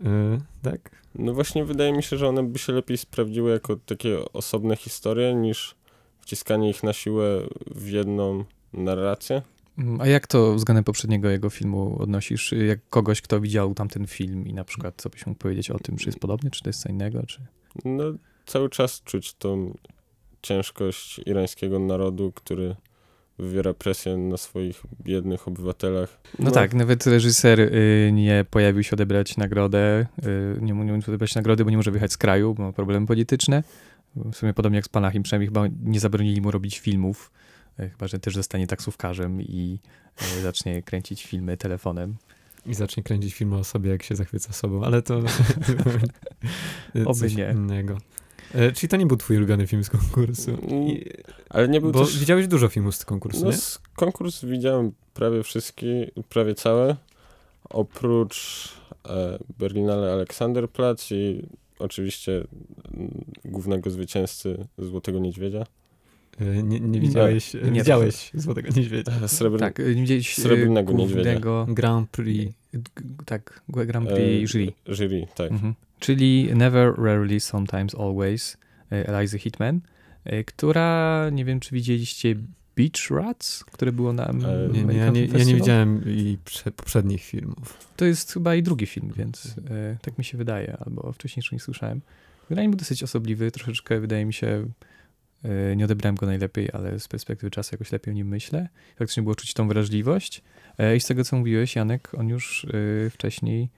Yy, 0.00 0.08
tak? 0.62 0.90
No 1.14 1.34
właśnie 1.34 1.64
wydaje 1.64 1.92
mi 1.92 2.02
się, 2.02 2.16
że 2.16 2.28
one 2.28 2.42
by 2.42 2.58
się 2.58 2.72
lepiej 2.72 2.98
sprawdziły 2.98 3.50
jako 3.50 3.76
takie 3.76 4.32
osobne 4.32 4.76
historie, 4.76 5.34
niż 5.34 5.74
wciskanie 6.20 6.70
ich 6.70 6.82
na 6.82 6.92
siłę 6.92 7.40
w 7.66 7.88
jedną 7.88 8.44
narrację. 8.72 9.42
Mm, 9.78 10.00
A 10.00 10.06
jak 10.06 10.26
to 10.26 10.54
względem 10.54 10.84
poprzedniego 10.84 11.30
jego 11.30 11.50
filmu 11.50 12.02
odnosisz? 12.02 12.52
Jak 12.52 12.88
kogoś, 12.88 13.20
kto 13.20 13.40
widział 13.40 13.74
tamten 13.74 14.06
film 14.06 14.46
i 14.46 14.54
na 14.54 14.64
przykład 14.64 14.94
co 14.96 15.10
byś 15.10 15.26
mógł 15.26 15.38
powiedzieć 15.38 15.70
o 15.70 15.78
tym, 15.78 15.96
czy 15.96 16.08
jest 16.08 16.18
podobny, 16.18 16.50
czy 16.50 16.62
to 16.62 16.68
jest 16.68 16.80
co 16.82 16.88
innego, 16.88 17.26
czy... 17.26 17.40
No, 17.84 18.04
cały 18.46 18.70
czas 18.70 19.02
czuć 19.02 19.34
tą, 19.34 19.74
ciężkość 20.42 21.20
irańskiego 21.26 21.78
narodu, 21.78 22.32
który 22.32 22.76
wywiera 23.38 23.74
presję 23.74 24.16
na 24.16 24.36
swoich 24.36 24.82
biednych 25.02 25.48
obywatelach. 25.48 26.20
No, 26.38 26.50
tak, 26.50 26.74
nawet 26.74 27.06
reżyser 27.06 27.60
y, 27.60 28.10
nie 28.12 28.44
pojawił 28.50 28.82
się 28.82 28.92
odebrać 28.92 29.36
nagrodę, 29.36 30.06
y, 30.56 30.62
nie 30.62 30.74
mógł 30.74 31.08
odebrać 31.08 31.34
nagrody, 31.34 31.64
bo 31.64 31.70
nie 31.70 31.76
może 31.76 31.90
wyjechać 31.90 32.12
z 32.12 32.16
kraju, 32.16 32.54
bo 32.54 32.62
ma 32.62 32.72
problemy 32.72 33.06
polityczne. 33.06 33.62
W 34.16 34.34
sumie 34.34 34.54
podobnie 34.54 34.76
jak 34.76 34.84
z 34.84 34.88
Panachim, 34.88 35.22
przynajmniej 35.22 35.48
chyba 35.48 35.66
nie 35.82 36.00
zabronili 36.00 36.40
mu 36.40 36.50
robić 36.50 36.78
filmów, 36.78 37.30
chyba, 37.78 38.06
że 38.08 38.18
też 38.18 38.34
zostanie 38.34 38.66
taksówkarzem 38.66 39.42
i 39.42 39.78
y, 40.38 40.42
zacznie 40.42 40.82
kręcić 40.82 41.26
filmy 41.26 41.56
telefonem. 41.56 42.16
I 42.66 42.74
zacznie 42.74 43.02
kręcić 43.02 43.34
filmy 43.34 43.56
o 43.56 43.64
sobie, 43.64 43.90
jak 43.90 44.02
się 44.02 44.16
zachwyca 44.16 44.52
sobą, 44.52 44.84
ale 44.84 45.02
to 45.02 45.18
Oby 47.06 47.14
coś 47.20 47.34
nie. 47.34 47.50
innego. 47.52 47.98
E, 48.54 48.72
czyli 48.72 48.88
to 48.88 48.96
nie 48.96 49.06
był 49.06 49.16
twój 49.16 49.36
ulubiony 49.36 49.66
film 49.66 49.84
z 49.84 49.90
konkursu? 49.90 50.50
I, 50.68 51.04
Ale 51.50 51.68
nie 51.68 51.80
był 51.80 51.92
bo 51.92 52.04
też... 52.04 52.18
widziałeś 52.18 52.46
dużo 52.46 52.68
filmów 52.68 52.96
z 52.96 53.04
konkursu, 53.04 53.44
No, 53.44 53.50
nie? 53.50 53.56
z 53.56 53.80
konkurs 53.96 54.44
widziałem 54.44 54.92
prawie 55.14 55.42
wszystkie, 55.42 56.10
prawie 56.28 56.54
całe, 56.54 56.96
oprócz 57.70 58.68
e, 59.08 59.38
Berlinale 59.58 60.12
Aleksanderplatz 60.12 61.10
i 61.10 61.42
oczywiście 61.78 62.44
mm, 62.94 63.24
głównego 63.44 63.90
zwycięzcy 63.90 64.66
Złotego 64.78 65.18
Niedźwiedzia. 65.18 65.66
E, 66.40 66.62
Nie, 66.62 66.80
nie 66.80 67.00
widziałeś, 67.00 67.54
Nie, 67.54 67.60
nie, 67.70 67.80
widziałeś 67.80 68.30
Złotego 68.34 68.68
Niedźwiedzia. 68.76 69.28
Srebrny, 69.28 69.58
Tak, 69.66 69.78
nie 69.78 69.84
widzieliście 69.94 70.42
Srebrnego 70.42 70.92
głównego, 70.92 71.66
Grand 71.70 72.10
Prix. 72.10 72.54
tak, 73.26 73.62
Grand 73.68 74.08
Prix 74.08 74.52
jury. 74.52 74.72
E, 74.88 74.94
jury, 74.94 75.26
tak. 75.34 75.52
Mhm. 75.52 75.74
Czyli 76.00 76.48
Never, 76.54 76.94
Rarely, 76.98 77.40
Sometimes, 77.40 77.94
Always 77.94 78.56
Eliza 78.90 79.38
Hitman, 79.38 79.80
która, 80.46 81.26
nie 81.32 81.44
wiem 81.44 81.60
czy 81.60 81.74
widzieliście 81.74 82.34
Beach 82.76 83.10
Rats, 83.10 83.64
które 83.64 83.92
było 83.92 84.12
na 84.12 84.26
E, 84.26 84.34
Nie, 84.72 84.84
nie, 84.84 84.94
ja, 84.94 85.10
nie, 85.10 85.26
ja 85.26 85.44
nie 85.44 85.54
widziałem 85.54 86.02
i 86.06 86.38
prze, 86.44 86.70
poprzednich 86.70 87.22
filmów. 87.24 87.78
To 87.96 88.04
jest 88.04 88.32
chyba 88.32 88.54
i 88.54 88.62
drugi 88.62 88.86
film, 88.86 89.12
więc 89.16 89.46
y, 89.46 89.52
tak 90.02 90.18
mi 90.18 90.24
się 90.24 90.38
wydaje, 90.38 90.76
albo 90.86 91.12
wcześniejszy 91.12 91.54
nie 91.54 91.60
słyszałem. 91.60 92.00
Generalnie 92.48 92.68
był 92.70 92.78
dosyć 92.78 93.02
osobliwy, 93.02 93.50
troszeczkę 93.50 94.00
wydaje 94.00 94.24
mi 94.26 94.32
się, 94.32 94.66
nie 95.76 95.84
odebrałem 95.84 96.16
go 96.16 96.26
najlepiej, 96.26 96.68
ale 96.72 97.00
z 97.00 97.08
perspektywy 97.08 97.50
czasu 97.50 97.68
jakoś 97.72 97.92
lepiej 97.92 98.12
o 98.12 98.14
nim 98.14 98.28
myślę. 98.28 98.68
Faktycznie 98.98 99.22
było 99.22 99.34
czuć 99.34 99.54
tą 99.54 99.68
wrażliwość. 99.68 100.42
E, 100.78 100.96
I 100.96 101.00
z 101.00 101.06
tego, 101.06 101.24
co 101.24 101.36
mówiłeś, 101.36 101.76
Janek, 101.76 102.10
on 102.16 102.28
już 102.28 102.64
y, 102.64 103.10
wcześniej 103.10 103.70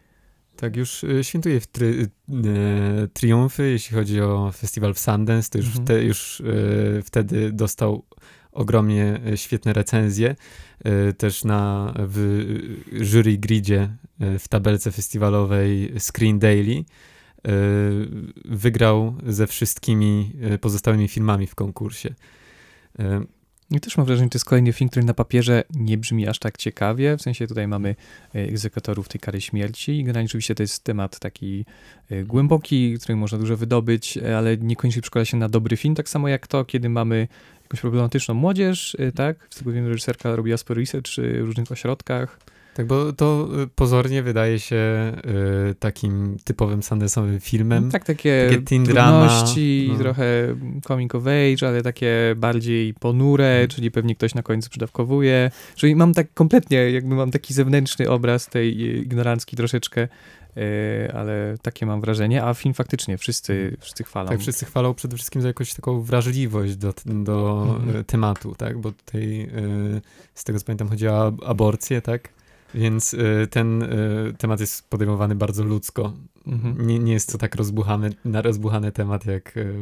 Tak, 0.57 0.77
już 0.77 1.05
e, 1.05 1.25
świętuje 1.25 1.61
w 1.61 1.67
try, 1.67 2.07
e, 2.31 3.09
triumfy, 3.13 3.71
jeśli 3.71 3.97
chodzi 3.97 4.21
o 4.21 4.53
festiwal 4.53 4.95
w 4.95 4.99
Sundance, 4.99 5.51
to 5.51 5.59
już, 5.59 5.67
Mhm. 5.67 5.85
wte, 5.85 6.03
już 6.05 6.41
e, 6.41 7.03
wtedy 7.03 7.53
dostał 7.53 8.05
ogromnie 8.53 9.21
e, 9.27 9.37
świetne 9.37 9.73
recenzje. 9.73 10.37
E, 10.85 11.13
też 11.13 11.45
na 11.45 11.93
w 11.99 12.19
e, 12.93 13.05
jury 13.05 13.39
gridzie 13.39 13.89
e, 14.21 14.39
w 14.39 14.49
tabelce 14.49 14.91
festiwalowej 14.93 15.93
Screen 15.99 16.39
Daily 16.39 16.75
e, 16.79 16.85
wygrał 18.45 19.15
ze 19.27 19.47
wszystkimi 19.47 20.33
e, 20.41 20.59
pozostałymi 20.59 21.09
filmami 21.09 21.47
w 21.47 21.55
konkursie. 21.55 22.15
E, 22.99 23.25
I 23.71 23.81
też 23.81 23.97
mam 23.97 24.07
wrażenie, 24.07 24.27
że 24.27 24.31
to 24.31 24.37
jest 24.37 24.45
kolejny 24.45 24.73
film, 24.73 24.91
który 24.91 25.07
na 25.07 25.15
papierze 25.15 25.63
nie 25.75 25.99
brzmi 25.99 26.29
aż 26.29 26.39
tak 26.39 26.57
ciekawie. 26.57 27.17
W 27.17 27.23
sensie 27.23 27.47
tutaj 27.47 27.69
mamy 27.69 27.97
egzekutorów 28.33 29.09
tej 29.09 29.21
kary 29.21 29.41
śmierci 29.41 29.93
i 29.93 30.05
generalnie 30.05 30.27
oczywiście 30.27 30.55
to 30.55 30.63
jest 30.63 30.85
temat 30.85 31.19
taki 31.19 31.65
głęboki, 32.25 32.99
który 32.99 33.17
można 33.17 33.39
dużo 33.39 33.57
wydobyć, 33.57 34.19
ale 34.19 34.57
niekoniecznie 34.57 35.03
przekłada 35.03 35.25
się 35.25 35.37
na 35.37 35.49
dobry 35.49 35.77
film. 35.77 35.95
Tak 35.95 36.09
samo 36.09 36.29
jak 36.29 36.47
to, 36.47 36.65
kiedy 36.65 36.89
mamy 36.89 37.29
jakąś 37.63 37.81
problematyczną 37.81 38.35
młodzież, 38.35 38.97
tak? 39.15 39.49
W 39.51 39.59
tego 39.59 39.73
wiem, 39.73 39.87
reżyserka 39.87 40.37
robiła 40.37 40.57
sporo 40.57 40.81
research 40.81 41.11
w 41.17 41.47
różnych 41.47 41.73
ośrodkach. 41.73 42.39
Tak, 42.75 42.87
bo 42.87 43.13
to 43.13 43.49
y, 43.63 43.67
pozornie 43.67 44.23
wydaje 44.23 44.59
się 44.61 44.77
y, 45.71 45.75
takim 45.75 46.37
typowym 46.45 46.81
Sundance'owym 46.81 47.41
filmem. 47.41 47.91
Tak, 47.91 48.05
takie, 48.05 48.47
takie 48.51 48.63
teen 48.63 48.85
trudności, 48.85 49.89
no. 49.93 49.99
trochę 49.99 50.57
coming 50.87 51.15
of 51.15 51.23
age, 51.27 51.69
ale 51.69 51.83
takie 51.83 52.35
bardziej 52.37 52.95
ponure, 52.95 53.45
Mhm. 53.53 53.69
czyli 53.69 53.91
pewnie 53.91 54.15
ktoś 54.15 54.35
na 54.35 54.43
końcu 54.43 54.71
przydawkowuje. 54.71 55.51
Czyli 55.75 55.97
mam 55.97 56.15
tak 56.15 56.35
kompletnie, 56.35 56.91
jakby 56.91 57.15
mam 57.15 57.31
taki 57.31 57.55
zewnętrzny 57.55 58.11
obraz 58.11 58.47
tej 58.47 58.69
e, 58.91 58.99
ignorancki 58.99 59.57
troszeczkę, 59.57 60.09
e, 60.57 61.13
ale 61.15 61.55
takie 61.63 61.87
mam 61.87 62.01
wrażenie, 62.01 62.45
a 62.45 62.55
film 62.55 62.75
faktycznie 62.75 63.19
wszyscy, 63.19 63.77
wszyscy 63.81 64.05
chwalą. 64.05 64.29
Tak, 64.29 64.41
wszyscy 64.41 64.65
chwalą 64.67 64.95
przede 64.95 65.17
wszystkim 65.17 65.43
za 65.43 65.49
jakąś 65.49 65.75
taką 65.75 66.03
wrażliwość 66.03 66.77
do, 66.77 66.95
do 67.07 67.67
y, 68.01 68.05
tematu, 68.05 68.55
tak? 68.59 68.79
Bo 68.79 68.93
tutaj 68.93 69.43
y, 69.43 70.01
z 70.35 70.45
tego 70.45 70.59
co 70.59 70.65
pamiętam 70.67 70.89
chodzi 70.89 71.09
o 71.09 71.27
ab- 71.27 71.43
aborcję, 71.47 72.03
tak? 72.03 72.29
Więc 72.75 73.15
y, 73.15 73.47
ten 73.51 73.83
y, 73.83 74.35
temat 74.39 74.61
jest 74.61 74.91
podejmowany 74.91 75.35
bardzo 75.35 75.65
ludzko. 75.65 76.13
Mhm. 76.47 76.87
Nie, 76.87 76.99
nie 76.99 77.13
jest 77.13 77.33
to 77.33 77.39
tak 77.39 77.55
rozbuchany, 77.55 78.11
na 78.25 78.43
rozbuchany 78.43 78.93
temat, 78.93 79.27
jak 79.27 79.57
y, 79.57 79.73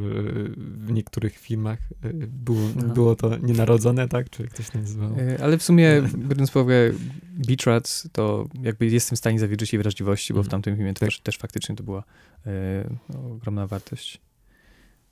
w 0.56 0.92
niektórych 0.92 1.38
filmach 1.38 1.78
było, 2.28 2.60
No. 2.76 2.94
było 2.94 3.16
to 3.16 3.36
nienarodzone, 3.36 4.08
tak? 4.08 4.30
Czy 4.30 4.44
ktoś 4.48 4.70
to 4.70 4.78
nazywał? 4.78 5.16
Ale 5.42 5.58
w 5.58 5.62
sumie, 5.62 6.02
biorąc 6.16 6.50
pod 6.50 6.62
uwagę 6.62 6.92
Beach 7.46 7.66
Rats, 7.66 8.08
to 8.12 8.48
jakby 8.62 8.86
jestem 8.86 9.16
w 9.16 9.18
stanie 9.18 9.38
zawierzyć 9.38 9.72
jej 9.72 9.82
wrażliwości, 9.82 10.32
bo 10.34 10.36
w 10.42 10.46
Mhm. 10.46 10.50
tamtym 10.50 10.76
filmie 10.76 10.94
też, 10.94 11.20
też 11.20 11.38
faktycznie 11.38 11.76
to 11.76 11.82
była 11.84 12.02
no, 13.08 13.30
ogromna 13.30 13.66
wartość. 13.66 14.20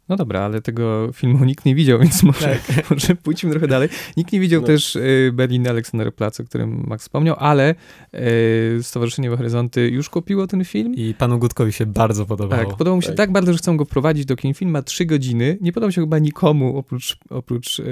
No 0.09 0.17
dobra, 0.17 0.41
ale 0.41 0.63
tego 0.63 1.13
filmu 1.13 1.45
nikt 1.45 1.65
nie 1.65 1.75
widział, 1.75 1.99
więc 2.03 2.23
może, 2.23 2.59
może 2.91 3.15
pójdźmy 3.17 3.51
trochę 3.51 3.69
dalej. 3.69 3.89
Nikt 4.17 4.33
nie 4.33 4.41
widział 4.41 4.61
No. 4.61 4.67
też 4.67 4.97
e, 4.97 5.01
Berlin 5.33 5.69
Aleksanderplatz, 5.69 6.41
o 6.41 6.45
którym 6.45 6.85
Max 6.87 7.03
wspomniał, 7.03 7.37
ale 7.39 7.75
e, 8.13 8.83
Stowarzyszenie 8.83 9.29
Horyzonty 9.31 9.89
już 9.89 10.09
kupiło 10.11 10.47
ten 10.47 10.65
film. 10.65 10.95
I 10.95 11.15
panu 11.15 11.39
Gutkowi 11.39 11.73
się 11.73 11.87
bardzo 11.87 12.27
podobało. 12.27 12.65
Tak, 12.65 12.77
podobał 12.77 12.97
mu 12.97 13.03
się 13.03 13.09
Tak. 13.09 13.17
tak 13.17 13.33
bardzo, 13.33 13.53
że 13.53 13.59
chcą 13.59 13.77
go 13.77 13.87
prowadzić 13.87 14.25
do 14.25 14.37
kin. 14.37 14.55
Film 14.55 14.71
ma 14.71 14.83
trzy 14.83 15.05
godziny. 15.07 15.59
Nie 15.61 15.73
podobał 15.73 15.93
się 15.93 16.01
chyba 16.01 16.19
nikomu 16.19 16.79
oprócz, 16.79 17.17
oprócz, 17.31 17.81
e, 17.81 17.85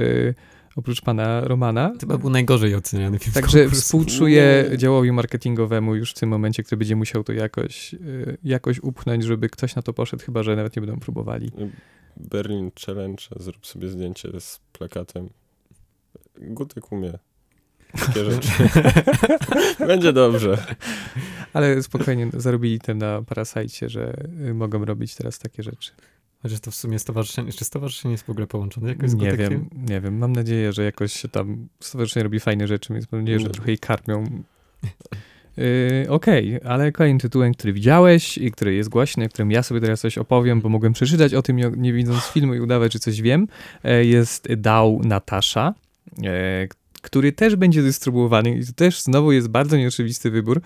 oprócz 0.77 1.01
pana 1.01 1.41
Romana. 1.41 1.91
To 1.91 2.01
chyba 2.01 2.19
był 2.19 2.31
najgorzej 2.31 2.75
oceniany 2.75 3.19
film 3.19 3.33
z 3.33 3.35
Także 3.35 3.69
współczuję 3.69 4.65
Nie. 4.71 4.79
działowi 4.79 5.13
marketingowemu 5.13 5.95
już 5.95 6.11
w 6.11 6.15
tym 6.15 6.29
momencie, 6.29 6.63
który 6.63 6.77
będzie 6.77 6.97
musiał 6.97 7.25
to 7.25 7.33
jakoś, 7.33 7.95
y, 7.95 8.39
jakoś 8.45 8.81
upchnąć, 8.83 9.25
żeby 9.25 9.49
ktoś 9.49 9.77
na 9.77 9.83
to 9.83 9.93
poszedł, 9.93 10.25
chyba 10.25 10.43
że 10.43 10.57
nawet 10.57 10.77
nie 10.77 10.83
będą 10.83 11.01
próbowali. 11.01 11.51
Berlin 12.17 12.71
Challenge, 12.87 13.23
zrób 13.37 13.67
sobie 13.67 13.89
zdjęcie 13.89 14.41
z 14.41 14.61
plakatem. 14.73 15.29
Gutek 16.39 16.93
umie 16.93 17.19
takie 18.01 18.25
rzeczy. 18.31 18.49
Będzie 19.87 20.13
dobrze. 20.13 20.59
Ale 21.53 21.83
spokojnie 21.83 22.31
zarobili 22.37 22.81
tym 22.81 22.99
na 22.99 23.23
Parasite, 23.23 23.89
że 23.89 24.15
y, 24.49 24.55
mogą 24.55 24.85
robić 24.85 25.15
teraz 25.15 25.39
takie 25.39 25.63
rzeczy. 25.63 25.93
Chociaż 26.43 26.61
to 26.61 26.71
w 26.71 26.75
sumie 26.75 26.99
stowarzyszenie, 26.99 27.53
czy 27.53 27.65
stowarzyszenie 27.65 28.13
jest 28.13 28.25
w 28.25 28.31
ogóle 28.31 28.47
połączone 28.47 28.89
jakoś 28.89 29.11
z 29.11 29.15
Nie 29.15 29.37
wiem, 29.37 29.69
nie 29.73 30.01
wiem. 30.01 30.19
Mam 30.19 30.33
nadzieję, 30.33 30.73
że 30.73 30.85
jakoś 30.85 31.13
się 31.13 31.29
tam 31.29 31.69
stowarzyszenie 31.81 32.25
robi 32.25 32.41
fajne 32.41 32.67
rzeczy, 32.67 32.93
więc 32.93 33.13
mam 33.13 33.21
nadzieję, 33.21 33.41
że 33.41 33.51
trochę 33.51 33.71
jej 33.71 33.79
karmią. 33.79 34.43
Yy, 35.57 36.07
Okej, 36.09 36.61
ale 36.65 36.93
kolejnym 36.93 37.19
tytułem, 37.19 37.55
który 37.55 37.73
widziałeś 37.73 38.39
i 38.39 38.51
który 38.51 38.75
jest 38.75 38.89
głośny, 38.89 39.29
którym 39.29 39.51
ja 39.51 39.63
sobie 39.63 39.81
teraz 39.81 40.01
coś 40.01 40.19
opowiem, 40.19 40.61
bo 40.61 40.69
mogłem 40.69 40.93
przeczytać 40.93 41.35
o 41.35 41.43
tym, 41.43 41.57
nie- 41.77 41.93
widząc 41.93 42.25
filmu 42.25 42.55
i 42.55 42.61
udawać, 42.61 42.93
że 42.93 42.99
coś 42.99 43.23
wiem, 43.23 43.49
e, 43.85 44.05
jest 44.05 44.55
Dał 44.55 45.01
Natasza, 45.05 45.75
e, 46.25 46.69
który 47.03 47.33
też 47.33 47.57
będzie 47.57 47.83
dystrybuowany 47.83 48.59
i 48.59 48.67
to 48.67 48.73
też 48.73 49.01
znowu 49.03 49.33
jest 49.33 49.49
bardzo 49.49 49.77
nieoczywisty 49.77 50.31
wybór. 50.31 50.61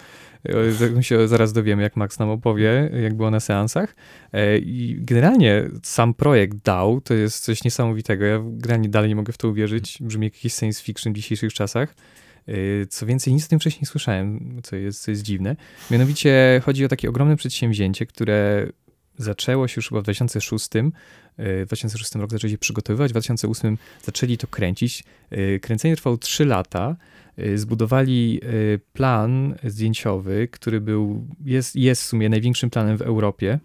E, 0.99 1.03
się 1.03 1.29
zaraz 1.29 1.53
dowiemy, 1.53 1.83
jak 1.83 1.97
Max 1.97 2.19
nam 2.19 2.31
opowie, 2.31 2.91
jak 3.03 3.15
było 3.15 3.31
na 3.31 3.41
seansach. 3.41 3.97
I 4.61 4.97
generalnie 5.01 5.65
sam 5.83 6.15
projekt 6.15 6.57
DAO 6.65 7.01
to 7.05 7.15
jest 7.15 7.45
coś 7.45 7.65
niesamowitego. 7.65 8.25
Ja 8.25 8.41
generalnie 8.45 8.89
dalej 8.89 9.09
nie 9.09 9.17
mogę 9.17 9.33
w 9.33 9.39
to 9.39 9.49
uwierzyć. 9.49 9.99
Brzmi 10.01 10.27
jak 10.27 10.35
jakiś 10.35 10.55
science 10.55 10.83
fiction 10.83 11.13
w 11.13 11.17
dzisiejszych 11.17 11.53
czasach. 11.53 11.95
E, 12.49 12.87
Co 12.87 13.07
więcej, 13.07 13.35
nic 13.35 13.45
o 13.45 13.49
tym 13.49 13.61
wcześniej 13.61 13.81
nie 13.83 13.87
słyszałem, 13.87 14.61
co 14.63 14.77
jest, 14.77 15.03
co 15.03 15.11
jest 15.11 15.23
dziwne. 15.23 15.57
Mianowicie 15.91 16.63
chodzi 16.65 16.85
o 16.85 16.89
takie 16.89 17.09
ogromne 17.09 17.37
przedsięwzięcie, 17.37 18.07
które 18.07 18.69
zaczęło 19.19 19.69
się 19.69 19.75
już 19.77 19.89
chyba 19.89 20.01
w 20.01 20.05
2006. 20.05 20.69
e, 20.77 20.93
W 21.37 21.67
2006 21.67 22.15
roku 22.15 22.31
zaczęli 22.31 22.51
się 22.51 22.59
przygotowywać, 22.59 23.11
w 23.11 23.13
2008 23.13 23.79
zaczęli 24.03 24.39
to 24.39 24.47
kręcić. 24.47 25.05
E, 25.31 25.59
Kręcenie 25.59 25.97
trwało 25.97 26.17
3 26.17 26.45
lata. 26.45 26.97
Zbudowali 27.55 28.41
plan 28.93 29.55
zdjęciowy, 29.65 30.49
który 30.51 30.81
był, 30.81 31.27
jest, 31.45 31.77
jest 31.77 32.03
w 32.03 32.05
sumie 32.05 32.29
największym 32.29 32.71
planem 32.71 32.97
w 32.97 33.03
Europie. 33.03 33.59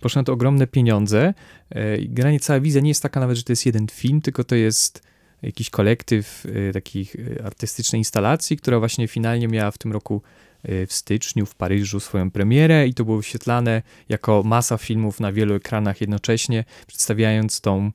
Poszło 0.00 0.20
na 0.20 0.24
to 0.24 0.32
ogromne 0.32 0.66
pieniądze. 0.66 1.34
E, 1.70 1.96
i 1.96 2.08
Generalnie 2.08 2.40
cała 2.40 2.60
wizja 2.60 2.80
nie 2.80 2.88
jest 2.88 3.02
taka 3.02 3.20
nawet, 3.20 3.36
że 3.36 3.42
to 3.42 3.52
jest 3.52 3.66
jeden 3.66 3.86
film, 3.88 4.20
tylko 4.20 4.44
to 4.44 4.54
jest 4.54 5.09
jakiś 5.42 5.70
kolektyw 5.70 6.46
e, 6.68 6.72
takich 6.72 7.16
e, 7.16 7.44
artystycznej 7.44 8.00
instalacji, 8.00 8.56
która 8.56 8.78
właśnie 8.78 9.08
finalnie 9.08 9.48
miała 9.48 9.70
w 9.70 9.78
tym 9.78 9.92
roku 9.92 10.22
y, 10.68 10.86
w 10.86 10.92
styczniu 10.92 11.46
w 11.46 11.54
Paryżu 11.54 12.00
swoją 12.00 12.30
premierę 12.30 12.86
i 12.86 12.94
to 12.94 13.04
było 13.04 13.16
wyświetlane 13.16 13.82
jako 14.08 14.42
masa 14.42 14.78
filmów 14.78 15.20
na 15.20 15.32
wielu 15.32 15.54
ekranach 15.54 16.00
jednocześnie, 16.00 16.64
przedstawiając 16.86 17.60
tą, 17.60 17.90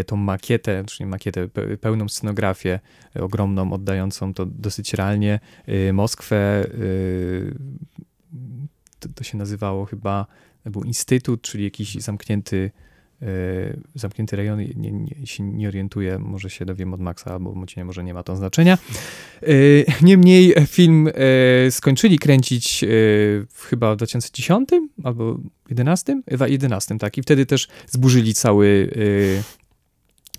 y, 0.00 0.04
tą 0.04 0.16
makietę, 0.16 0.84
czyli 0.86 1.06
makietę, 1.06 1.46
pe- 1.46 1.76
pełną 1.76 2.08
scenografię 2.08 2.80
y, 3.16 3.22
ogromną, 3.22 3.72
oddającą 3.72 4.34
to 4.34 4.46
dosyć 4.46 4.94
realnie 4.94 5.40
y, 5.68 5.92
Moskwę. 5.92 6.64
y, 6.64 7.54
To, 9.00 9.08
to 9.14 9.24
się 9.24 9.38
nazywało 9.38 9.84
chyba, 9.86 10.26
to 10.64 10.70
był 10.70 10.84
instytut, 10.84 11.42
czyli 11.42 11.64
jakiś 11.64 11.94
zamknięty 11.94 12.70
zamknięty 13.94 14.36
rejon, 14.36 14.58
nie, 14.58 14.92
nie, 14.92 15.26
się 15.26 15.42
nie 15.42 15.68
orientuję, 15.68 16.18
może 16.18 16.50
się 16.50 16.64
dowiem 16.64 16.94
od 16.94 17.00
Maxa, 17.00 17.30
albo 17.32 17.54
może 17.84 18.04
nie 18.04 18.14
ma 18.14 18.22
to 18.22 18.36
znaczenia. 18.36 18.78
E, 19.42 19.46
Niemniej 20.02 20.54
film 20.66 21.08
e, 21.08 21.70
skończyli 21.70 22.18
kręcić 22.18 22.84
chyba 23.54 23.94
w 23.94 23.96
2010 23.96 24.68
albo 25.04 25.38
11? 25.70 26.22
Chyba 26.28 26.48
11, 26.48 26.98
tak. 26.98 27.18
I 27.18 27.22
wtedy 27.22 27.46
też 27.46 27.68
zburzyli 27.86 28.34
cały, 28.34 28.90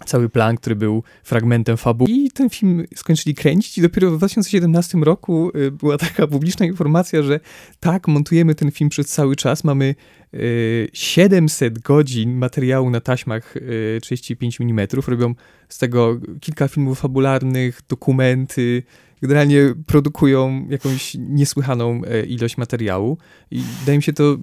cały 0.06 0.30
plan, 0.30 0.58
który 0.58 0.76
był 0.76 1.04
fragmentem 1.24 1.78
fabuły. 1.78 2.10
I 2.12 2.32
ten 2.32 2.50
film 2.50 2.86
skończyli 2.96 3.36
kręcić 3.36 3.78
i 3.78 3.82
dopiero 3.82 4.12
w 4.12 4.18
2017 4.18 4.98
roku 4.98 5.52
e, 5.54 5.72
była 5.72 5.98
taka 5.98 6.28
publiczna 6.28 6.66
informacja, 6.66 7.24
że 7.24 7.40
tak, 7.80 8.08
montujemy 8.08 8.56
ten 8.56 8.72
film 8.72 8.90
przez 8.90 9.08
cały 9.08 9.36
czas, 9.36 9.64
mamy 9.64 9.96
y, 10.34 10.88
700 10.94 11.80
godzin 11.80 12.38
materiału 12.38 12.90
na 12.90 13.02
taśmach 13.02 13.58
y, 13.58 14.00
35 14.02 14.62
mm, 14.62 14.88
robią 15.08 15.36
z 15.70 15.78
tego 15.78 16.20
kilka 16.42 16.68
filmów 16.68 17.00
fabularnych, 17.00 17.82
dokumenty, 17.90 18.84
generalnie 19.22 19.74
produkują 19.86 20.68
jakąś 20.70 21.16
niesłychaną 21.20 22.02
e, 22.06 22.26
ilość 22.26 22.58
materiału. 22.58 23.18
I 23.52 23.62
wydaje 23.80 23.98
mi 23.98 24.04
się 24.04 24.14
to 24.14 24.38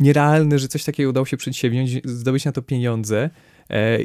nierealne, 0.00 0.58
że 0.58 0.68
coś 0.68 0.84
takiego 0.84 1.10
udało 1.10 1.26
się 1.26 1.36
przedsięwziąć, 1.36 2.00
zdobyć 2.04 2.44
na 2.44 2.52
to 2.52 2.62
pieniądze 2.62 3.30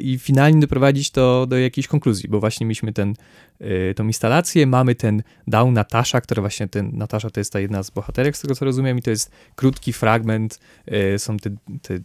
i 0.00 0.18
finalnie 0.18 0.60
doprowadzić 0.60 1.10
to 1.10 1.46
do 1.46 1.58
jakiejś 1.58 1.86
konkluzji, 1.86 2.28
bo 2.28 2.40
właśnie 2.40 2.66
mieliśmy 2.66 2.92
ten, 2.92 3.14
e, 3.60 3.94
tą 3.94 4.06
instalację, 4.06 4.66
mamy 4.66 4.94
ten 4.94 5.22
Down 5.46 5.74
Natasza, 5.74 6.20
która 6.20 6.40
właśnie 6.40 6.68
ten, 6.68 6.90
Natasza 6.92 7.30
to 7.30 7.40
jest 7.40 7.52
ta 7.52 7.60
jedna 7.60 7.82
z 7.82 7.90
bohaterek, 7.90 8.36
z 8.36 8.40
tego 8.40 8.54
co 8.54 8.64
rozumiem 8.64 8.98
i 8.98 9.02
to 9.02 9.10
jest 9.10 9.30
krótki 9.56 9.92
fragment, 9.92 10.60
e, 10.86 11.18
są 11.18 11.36
te, 11.36 11.50
te 11.82 11.94
e, 11.94 12.00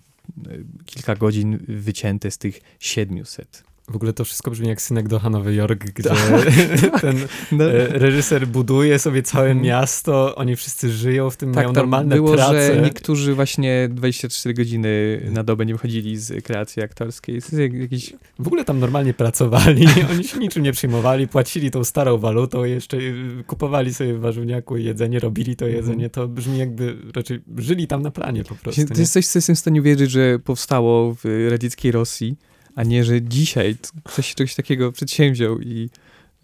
kilka 0.86 1.16
godzin 1.16 1.60
wycięte 1.68 2.32
z 2.32 2.38
tych 2.38 2.60
700. 2.80 3.73
W 3.92 3.96
ogóle 3.96 4.14
to 4.14 4.26
wszystko 4.26 4.52
brzmi 4.52 4.68
jak 4.68 4.82
synek 4.82 5.08
do 5.08 5.20
Hanowy 5.20 5.54
Jork, 5.56 5.84
gdzie 5.96 6.10
Tak. 6.10 7.02
ten 7.02 7.18
No, 7.52 7.72
e, 7.72 7.88
reżyser 7.88 8.48
buduje 8.48 9.00
sobie 9.00 9.24
całe 9.24 9.48
Mhm. 9.48 9.66
miasto, 9.66 10.36
oni 10.36 10.56
wszyscy 10.56 10.92
żyją 10.92 11.30
w 11.30 11.38
tym, 11.38 11.54
mają 11.54 11.68
tam 11.68 11.76
normalne 11.76 12.16
było, 12.16 12.34
prace. 12.34 12.76
że 12.76 12.82
niektórzy 12.82 13.34
właśnie 13.36 13.90
24 13.92 14.54
godziny 14.54 15.22
na 15.32 15.44
dobę 15.44 15.66
nie 15.66 15.74
wychodzili 15.74 16.18
z 16.18 16.46
kreacji 16.46 16.84
aktorskiej. 16.84 17.42
Jakiś 17.82 18.14
W 18.40 18.48
ogóle 18.48 18.66
tam 18.66 18.80
normalnie 18.80 19.14
pracowali, 19.14 19.88
oni 20.12 20.24
się 20.24 20.40
niczym 20.40 20.64
nie 20.64 20.72
przyjmowali, 20.72 21.28
płacili 21.28 21.72
tą 21.72 21.84
starą 21.84 22.18
walutą, 22.18 22.64
jeszcze 22.64 22.98
y, 22.98 23.44
kupowali 23.48 23.94
sobie 23.94 24.14
w 24.14 24.20
warzywniaku 24.20 24.78
jedzenie, 24.78 25.20
robili 25.20 25.56
to 25.56 25.66
Mhm. 25.66 25.84
jedzenie, 25.86 26.10
to 26.10 26.28
brzmi 26.28 26.58
jakby 26.58 26.98
raczej 27.16 27.42
żyli 27.58 27.88
tam 27.88 28.02
na 28.02 28.12
planie 28.12 28.44
po 28.44 28.56
prostu. 28.56 28.86
To 28.88 28.94
nie? 28.94 29.00
jest 29.00 29.14
coś, 29.14 29.28
co 29.28 29.38
jestem 29.38 29.56
w 29.56 29.60
stanie 29.60 29.80
uwierzyć, 29.82 30.12
że 30.12 30.40
powstało 30.40 31.16
w 31.24 31.48
radzieckiej 31.50 31.92
Rosji, 31.92 32.36
a 32.76 32.84
nie, 32.84 33.04
że 33.04 33.22
dzisiaj 33.22 33.76
ktoś 34.04 34.36
czegoś 34.36 34.56
takiego 34.56 34.92
przedsięwziął 34.92 35.60
i 35.60 35.90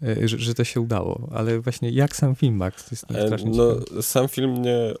e, 0.02 0.28
że, 0.28 0.38
że 0.38 0.54
to 0.54 0.64
się 0.64 0.80
udało. 0.80 1.28
Ale 1.34 1.60
właśnie 1.60 1.90
jak 1.90 2.16
sam 2.16 2.34
film, 2.34 2.56
Max? 2.56 2.84
To 2.84 2.90
jest 2.90 3.04
E, 3.10 3.26
strasznie 3.26 3.50
No, 3.50 3.80
ciekawe. 3.80 4.02
sam 4.02 4.28
film 4.28 4.62
nie 4.62 4.76
e, 4.76 4.94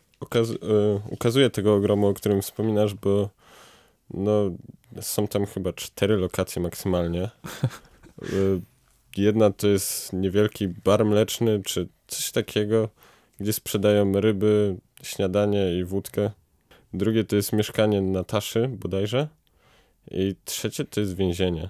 ukazuje 1.10 1.50
tego 1.50 1.74
ogromu, 1.74 2.06
o 2.06 2.14
którym 2.14 2.42
wspominasz, 2.42 2.94
bo 2.94 3.30
no, 4.14 4.50
są 5.00 5.28
tam 5.28 5.46
chyba 5.46 5.72
cztery 5.72 6.16
lokacje 6.16 6.62
maksymalnie. 6.62 7.30
Jedna 9.16 9.50
to 9.50 9.68
jest 9.68 10.12
niewielki 10.12 10.68
bar 10.68 11.04
mleczny, 11.04 11.62
czy 11.64 11.88
coś 12.06 12.32
takiego, 12.32 12.88
gdzie 13.40 13.52
sprzedają 13.52 14.12
ryby, 14.20 14.76
śniadanie 15.02 15.78
i 15.78 15.84
wódkę. 15.84 16.30
Drugie 16.94 17.24
to 17.24 17.36
jest 17.36 17.52
mieszkanie 17.52 18.00
Nataszy 18.00 18.68
bodajże. 18.68 19.28
I 20.10 20.34
trzecie 20.44 20.84
to 20.84 21.00
jest 21.00 21.16
więzienie. 21.16 21.68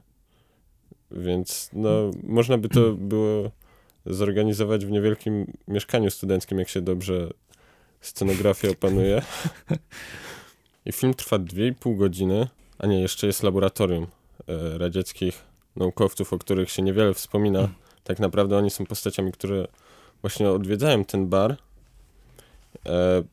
Więc 1.10 1.70
no, 1.72 2.10
można 2.22 2.58
by 2.58 2.68
to 2.68 2.92
było 2.92 3.50
zorganizować 4.06 4.86
w 4.86 4.90
niewielkim 4.90 5.52
mieszkaniu 5.68 6.10
studenckim, 6.10 6.58
jak 6.58 6.68
się 6.68 6.80
dobrze 6.80 7.30
scenografię 8.00 8.70
opanuje. 8.70 9.22
I 10.86 10.92
film 10.92 11.14
trwa 11.14 11.38
2,5 11.38 11.96
godziny, 11.96 12.48
a 12.78 12.86
nie, 12.86 13.00
jeszcze 13.00 13.26
jest 13.26 13.42
laboratorium 13.42 14.06
e, 14.48 14.78
radzieckich 14.78 15.42
naukowców, 15.76 16.32
o 16.32 16.38
których 16.38 16.70
się 16.70 16.82
niewiele 16.82 17.14
wspomina. 17.14 17.68
Tak 18.04 18.18
naprawdę 18.18 18.56
oni 18.56 18.70
są 18.70 18.86
postaciami, 18.86 19.32
które 19.32 19.68
właśnie 20.20 20.50
odwiedzają 20.50 21.04
ten 21.04 21.28
bar 21.28 21.56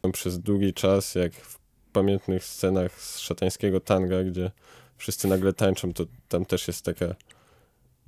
e, 0.03 0.11
przez 0.11 0.39
długi 0.39 0.73
czas, 0.73 1.15
jak 1.15 1.33
w 1.33 1.59
pamiętnych 1.93 2.43
scenach 2.43 3.01
z 3.01 3.19
szatańskiego 3.19 3.79
tanga, 3.79 4.23
gdzie 4.23 4.51
wszyscy 4.97 5.27
nagle 5.27 5.53
tańczą, 5.53 5.93
to 5.93 6.05
tam 6.29 6.45
też 6.45 6.67
jest 6.67 6.85
taka 6.85 7.05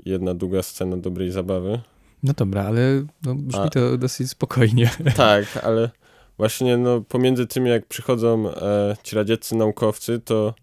jedna 0.05 0.33
długa 0.33 0.63
scena 0.63 0.97
dobrej 0.97 1.31
zabawy. 1.31 1.79
No 2.23 2.33
dobra, 2.33 2.63
ale 2.63 3.05
no, 3.25 3.35
brzmi 3.35 3.61
A- 3.61 3.69
to 3.69 3.97
dosyć 3.97 4.29
spokojnie. 4.29 4.89
Tak, 5.15 5.57
ale 5.63 5.89
właśnie 6.37 6.77
no, 6.77 7.01
pomiędzy 7.01 7.47
tym, 7.47 7.65
jak 7.65 7.85
przychodzą 7.85 8.49
e, 8.49 8.95
ci 9.03 9.15
radzieccy 9.15 9.55
naukowcy, 9.55 10.19
to 10.19 10.53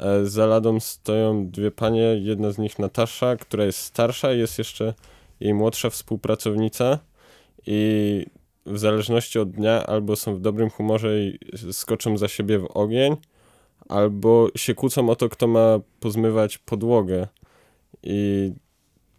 e, 0.00 0.26
za 0.26 0.46
ladą 0.46 0.80
stoją 0.80 1.50
dwie 1.50 1.70
panie, 1.70 2.16
jedna 2.22 2.50
z 2.50 2.58
nich 2.58 2.78
Natasza, 2.78 3.36
która 3.36 3.64
jest 3.64 3.78
starsza, 3.78 4.32
i 4.32 4.38
jest 4.38 4.58
jeszcze 4.58 4.94
jej 5.40 5.54
młodsza 5.54 5.90
współpracownica 5.90 6.98
i 7.66 8.26
w 8.66 8.78
zależności 8.78 9.38
od 9.38 9.50
dnia 9.50 9.86
albo 9.86 10.16
są 10.16 10.34
w 10.34 10.40
dobrym 10.40 10.70
humorze 10.70 11.20
i 11.20 11.38
skoczą 11.72 12.18
za 12.18 12.28
siebie 12.28 12.58
w 12.58 12.66
ogień, 12.74 13.16
albo 13.88 14.48
się 14.56 14.74
kłócą 14.74 15.10
o 15.10 15.16
to, 15.16 15.28
kto 15.28 15.46
ma 15.46 15.80
pozmywać 16.00 16.58
podłogę. 16.58 17.28
I 18.02 18.52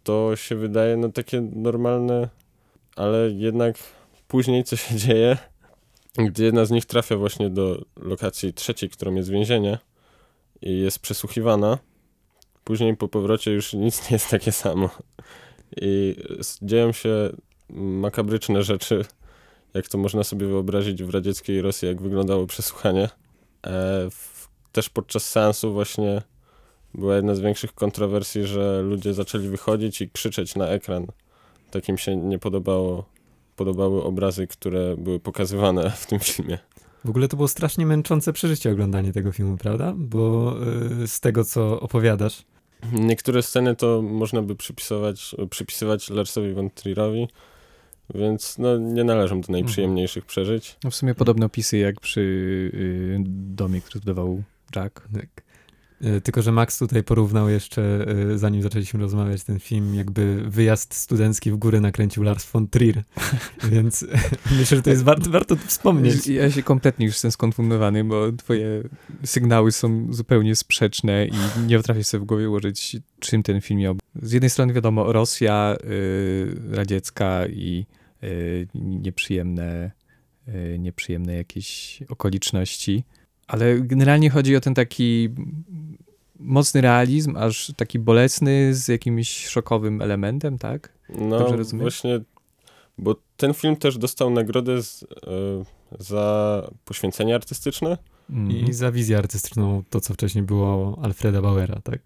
to 0.02 0.36
się 0.36 0.56
wydaje 0.56 0.96
no 0.96 1.08
takie 1.08 1.40
normalne, 1.40 2.28
ale 2.96 3.30
jednak 3.30 3.78
później 4.28 4.64
co 4.64 4.76
się 4.76 4.96
dzieje, 5.06 5.36
gdy 6.18 6.44
jedna 6.44 6.64
z 6.64 6.70
nich 6.70 6.86
trafia 6.86 7.16
właśnie 7.16 7.50
do 7.50 7.84
lokacji 7.96 8.54
trzeciej, 8.54 8.90
którą 8.90 9.14
jest 9.14 9.30
więzienie 9.30 9.78
i 10.62 10.78
jest 10.78 10.98
przesłuchiwana, 10.98 11.78
później 12.64 12.96
po 12.96 13.08
powrocie 13.08 13.50
już 13.50 13.72
nic 13.72 14.10
nie 14.10 14.14
jest 14.14 14.30
takie 14.30 14.52
samo. 14.52 14.90
I 15.76 16.16
dzieją 16.62 16.92
się 16.92 17.30
makabryczne 17.70 18.62
rzeczy, 18.62 19.04
jak 19.74 19.88
to 19.88 19.98
można 19.98 20.24
sobie 20.24 20.46
wyobrazić 20.46 21.02
w 21.02 21.10
radzieckiej 21.10 21.62
Rosji, 21.62 21.88
jak 21.88 22.02
wyglądało 22.02 22.46
przesłuchanie. 22.46 23.08
E, 23.66 24.10
w, 24.10 24.37
też 24.78 24.88
podczas 24.88 25.28
seansu 25.28 25.72
właśnie 25.72 26.22
była 26.94 27.16
jedna 27.16 27.34
z 27.34 27.40
większych 27.40 27.74
kontrowersji, 27.74 28.46
że 28.46 28.82
ludzie 28.82 29.14
zaczęli 29.14 29.48
wychodzić 29.48 30.00
i 30.00 30.10
krzyczeć 30.10 30.56
na 30.56 30.66
ekran. 30.66 31.06
Takim 31.70 31.98
się 31.98 32.16
nie 32.16 32.38
podobało 32.38 33.04
podobały 33.56 34.02
obrazy, 34.04 34.46
które 34.46 34.96
były 34.96 35.20
pokazywane 35.20 35.90
w 36.02 36.06
tym 36.06 36.18
filmie. 36.18 36.58
W 37.04 37.08
ogóle 37.08 37.28
to 37.28 37.36
było 37.36 37.48
strasznie 37.48 37.86
męczące 37.86 38.32
przeżycie 38.32 38.72
oglądanie 38.72 39.12
tego 39.12 39.32
filmu, 39.32 39.56
prawda? 39.56 39.94
Bo 39.96 40.54
y, 41.02 41.08
z 41.08 41.20
tego, 41.20 41.44
co 41.44 41.80
opowiadasz, 41.80 42.44
Niektóre 42.92 43.42
sceny 43.42 43.76
to 43.76 44.02
można 44.02 44.42
by 44.42 44.56
przypisywać, 44.56 45.34
przypisywać 45.50 46.10
Larsowi 46.10 46.52
von 46.52 46.70
Trierowi, 46.70 47.28
więc 48.14 48.58
no, 48.58 48.78
nie 48.78 49.04
należą 49.04 49.40
do 49.40 49.52
najprzyjemniejszych 49.52 50.26
przeżyć. 50.26 50.76
No 50.84 50.90
w 50.90 50.94
sumie 50.94 51.14
podobne 51.14 51.46
opisy 51.46 51.78
jak 51.78 52.00
przy 52.00 52.20
y, 52.20 53.18
domie, 53.28 53.80
który 53.80 54.00
zbudował 54.00 54.42
Jack. 54.76 55.08
Tak. 55.14 55.48
Y, 56.04 56.20
Tylko, 56.20 56.42
że 56.42 56.52
Max 56.52 56.78
tutaj 56.78 57.02
porównał 57.02 57.48
jeszcze, 57.48 58.06
y, 58.32 58.38
zanim 58.38 58.62
zaczęliśmy 58.62 59.00
rozmawiać, 59.00 59.44
ten 59.44 59.60
film, 59.60 59.94
jakby 59.94 60.42
wyjazd 60.46 60.94
studencki 60.94 61.50
w 61.50 61.56
góry 61.56 61.80
nakręcił 61.80 62.22
Lars 62.22 62.50
von 62.52 62.68
Trier. 62.68 63.02
Więc 63.72 64.06
myślę, 64.50 64.76
że 64.76 64.82
to 64.82 64.90
jest 64.90 65.04
warto, 65.04 65.30
warto 65.30 65.56
wspomnieć. 65.56 66.26
Ja 66.26 66.50
się 66.50 66.62
kompletnie 66.62 67.06
już 67.06 67.14
jestem 67.14 67.30
skonfundowany, 67.30 68.04
bo 68.04 68.32
twoje 68.32 68.82
sygnały 69.24 69.72
są 69.72 70.06
zupełnie 70.10 70.56
sprzeczne 70.56 71.26
i 71.26 71.66
nie 71.66 71.76
potrafię 71.76 72.04
sobie 72.04 72.22
w 72.22 72.26
głowie 72.26 72.48
ułożyć, 72.48 72.96
czym 73.18 73.42
ten 73.42 73.60
film 73.60 73.80
miał. 73.80 73.96
Z 74.22 74.32
jednej 74.32 74.50
strony 74.50 74.72
wiadomo, 74.72 75.12
Rosja 75.12 75.76
y, 75.84 76.56
radziecka 76.70 77.46
i 77.46 77.86
y, 78.24 78.68
nieprzyjemne, 78.74 79.90
y, 80.48 80.78
nieprzyjemne 80.78 81.34
jakieś 81.34 81.98
okoliczności, 82.08 83.04
ale 83.48 83.80
generalnie 83.80 84.30
chodzi 84.30 84.56
o 84.56 84.60
ten 84.60 84.74
taki 84.74 85.28
mocny 86.38 86.80
realizm, 86.80 87.36
aż 87.36 87.72
taki 87.76 87.98
bolesny 87.98 88.74
z 88.74 88.88
jakimś 88.88 89.46
szokowym 89.46 90.02
elementem, 90.02 90.58
tak? 90.58 90.92
No 91.08 91.38
Dobrze 91.38 91.56
rozumiem? 91.56 91.84
właśnie 91.84 92.20
Bo 92.98 93.16
ten 93.36 93.54
film 93.54 93.76
też 93.76 93.98
dostał 93.98 94.30
nagrodę 94.30 94.82
z, 94.82 95.02
e, 95.02 95.06
za 95.98 96.62
poświęcenie 96.84 97.34
artystyczne. 97.34 97.98
Mhm. 98.30 98.50
I 98.50 98.72
za 98.72 98.92
wizję 98.92 99.18
artystyczną, 99.18 99.82
to 99.90 100.00
co 100.00 100.14
wcześniej 100.14 100.44
było 100.44 100.98
Alfreda 101.02 101.42
Bauera, 101.42 101.80
tak? 101.84 102.00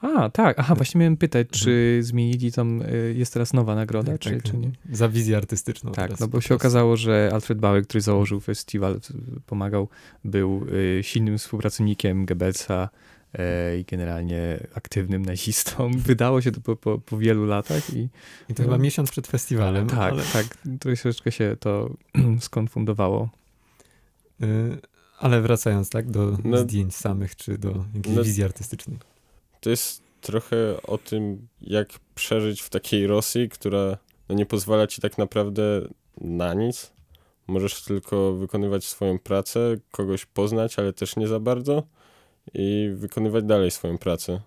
A, 0.00 0.30
tak. 0.30 0.58
Aha, 0.58 0.74
właśnie 0.74 0.98
miałem 0.98 1.16
pytać, 1.16 1.48
czy 1.50 1.98
zmienili 2.02 2.52
tam, 2.52 2.82
y, 2.82 3.14
jest 3.16 3.32
teraz 3.32 3.52
nowa 3.52 3.74
nagroda, 3.74 4.18
czy, 4.18 4.30
tak, 4.30 4.42
czy 4.42 4.56
nie? 4.56 4.70
Za 4.92 5.08
wizję 5.08 5.36
artystyczną. 5.36 5.92
Tak, 5.92 6.04
teraz 6.06 6.20
no 6.20 6.28
bo 6.28 6.40
się 6.40 6.54
okazało, 6.54 6.96
że 6.96 7.30
Alfred 7.32 7.58
Bauer, 7.58 7.84
który 7.84 8.00
założył 8.00 8.40
festiwal, 8.40 8.94
y, 8.94 9.40
pomagał, 9.46 9.88
był 10.24 10.66
y, 10.98 11.02
silnym 11.02 11.38
współpracownikiem 11.38 12.26
Goebbelsa 12.26 12.88
e, 13.38 13.78
i 13.78 13.84
generalnie 13.84 14.66
aktywnym 14.74 15.24
nazistą. 15.24 15.90
Wydało 15.98 16.40
się 16.40 16.52
to 16.52 16.60
po, 16.60 16.76
po, 16.76 16.98
po 16.98 17.18
wielu 17.18 17.46
latach 17.46 17.94
i 17.94 18.08
I 18.48 18.54
to 18.54 18.62
chyba 18.62 18.78
miesiąc 18.78 19.10
przed 19.10 19.26
festiwalem. 19.26 19.86
tak, 19.86 19.98
Ale, 20.12 20.22
tak, 20.32 20.46
troszeczkę 20.80 21.32
się 21.32 21.56
to 21.60 21.90
skonfundowało. 22.40 23.28
y, 24.42 24.46
ale 25.18 25.40
wracając, 25.42 25.90
tak, 25.90 26.10
do 26.10 26.38
No- 26.44 26.58
zdjęć 26.58 26.94
samych, 26.96 27.36
czy 27.36 27.58
do 27.58 27.84
jakiejś 27.94 28.16
No- 28.16 28.24
wizji 28.24 28.44
artystycznej. 28.44 28.98
To 29.62 29.70
jest 29.70 30.02
trochę 30.20 30.82
o 30.82 30.98
tym, 30.98 31.48
jak 31.60 31.88
przeżyć 32.14 32.62
w 32.62 32.70
takiej 32.70 33.06
Rosji, 33.06 33.48
która 33.48 33.96
no, 34.28 34.34
nie 34.34 34.46
pozwala 34.46 34.86
ci 34.86 35.00
tak 35.00 35.18
naprawdę 35.18 35.62
na 36.20 36.54
nic. 36.54 36.92
Możesz 37.46 37.82
tylko 37.82 38.32
wykonywać 38.32 38.84
swoją 38.84 39.18
pracę, 39.18 39.76
kogoś 39.90 40.26
poznać, 40.26 40.78
ale 40.78 40.92
też 40.92 41.16
nie 41.16 41.28
za 41.28 41.40
bardzo 41.40 41.82
i 42.54 42.90
wykonywać 42.94 43.44
dalej 43.44 43.70
swoją 43.70 43.98
pracę. 43.98 44.40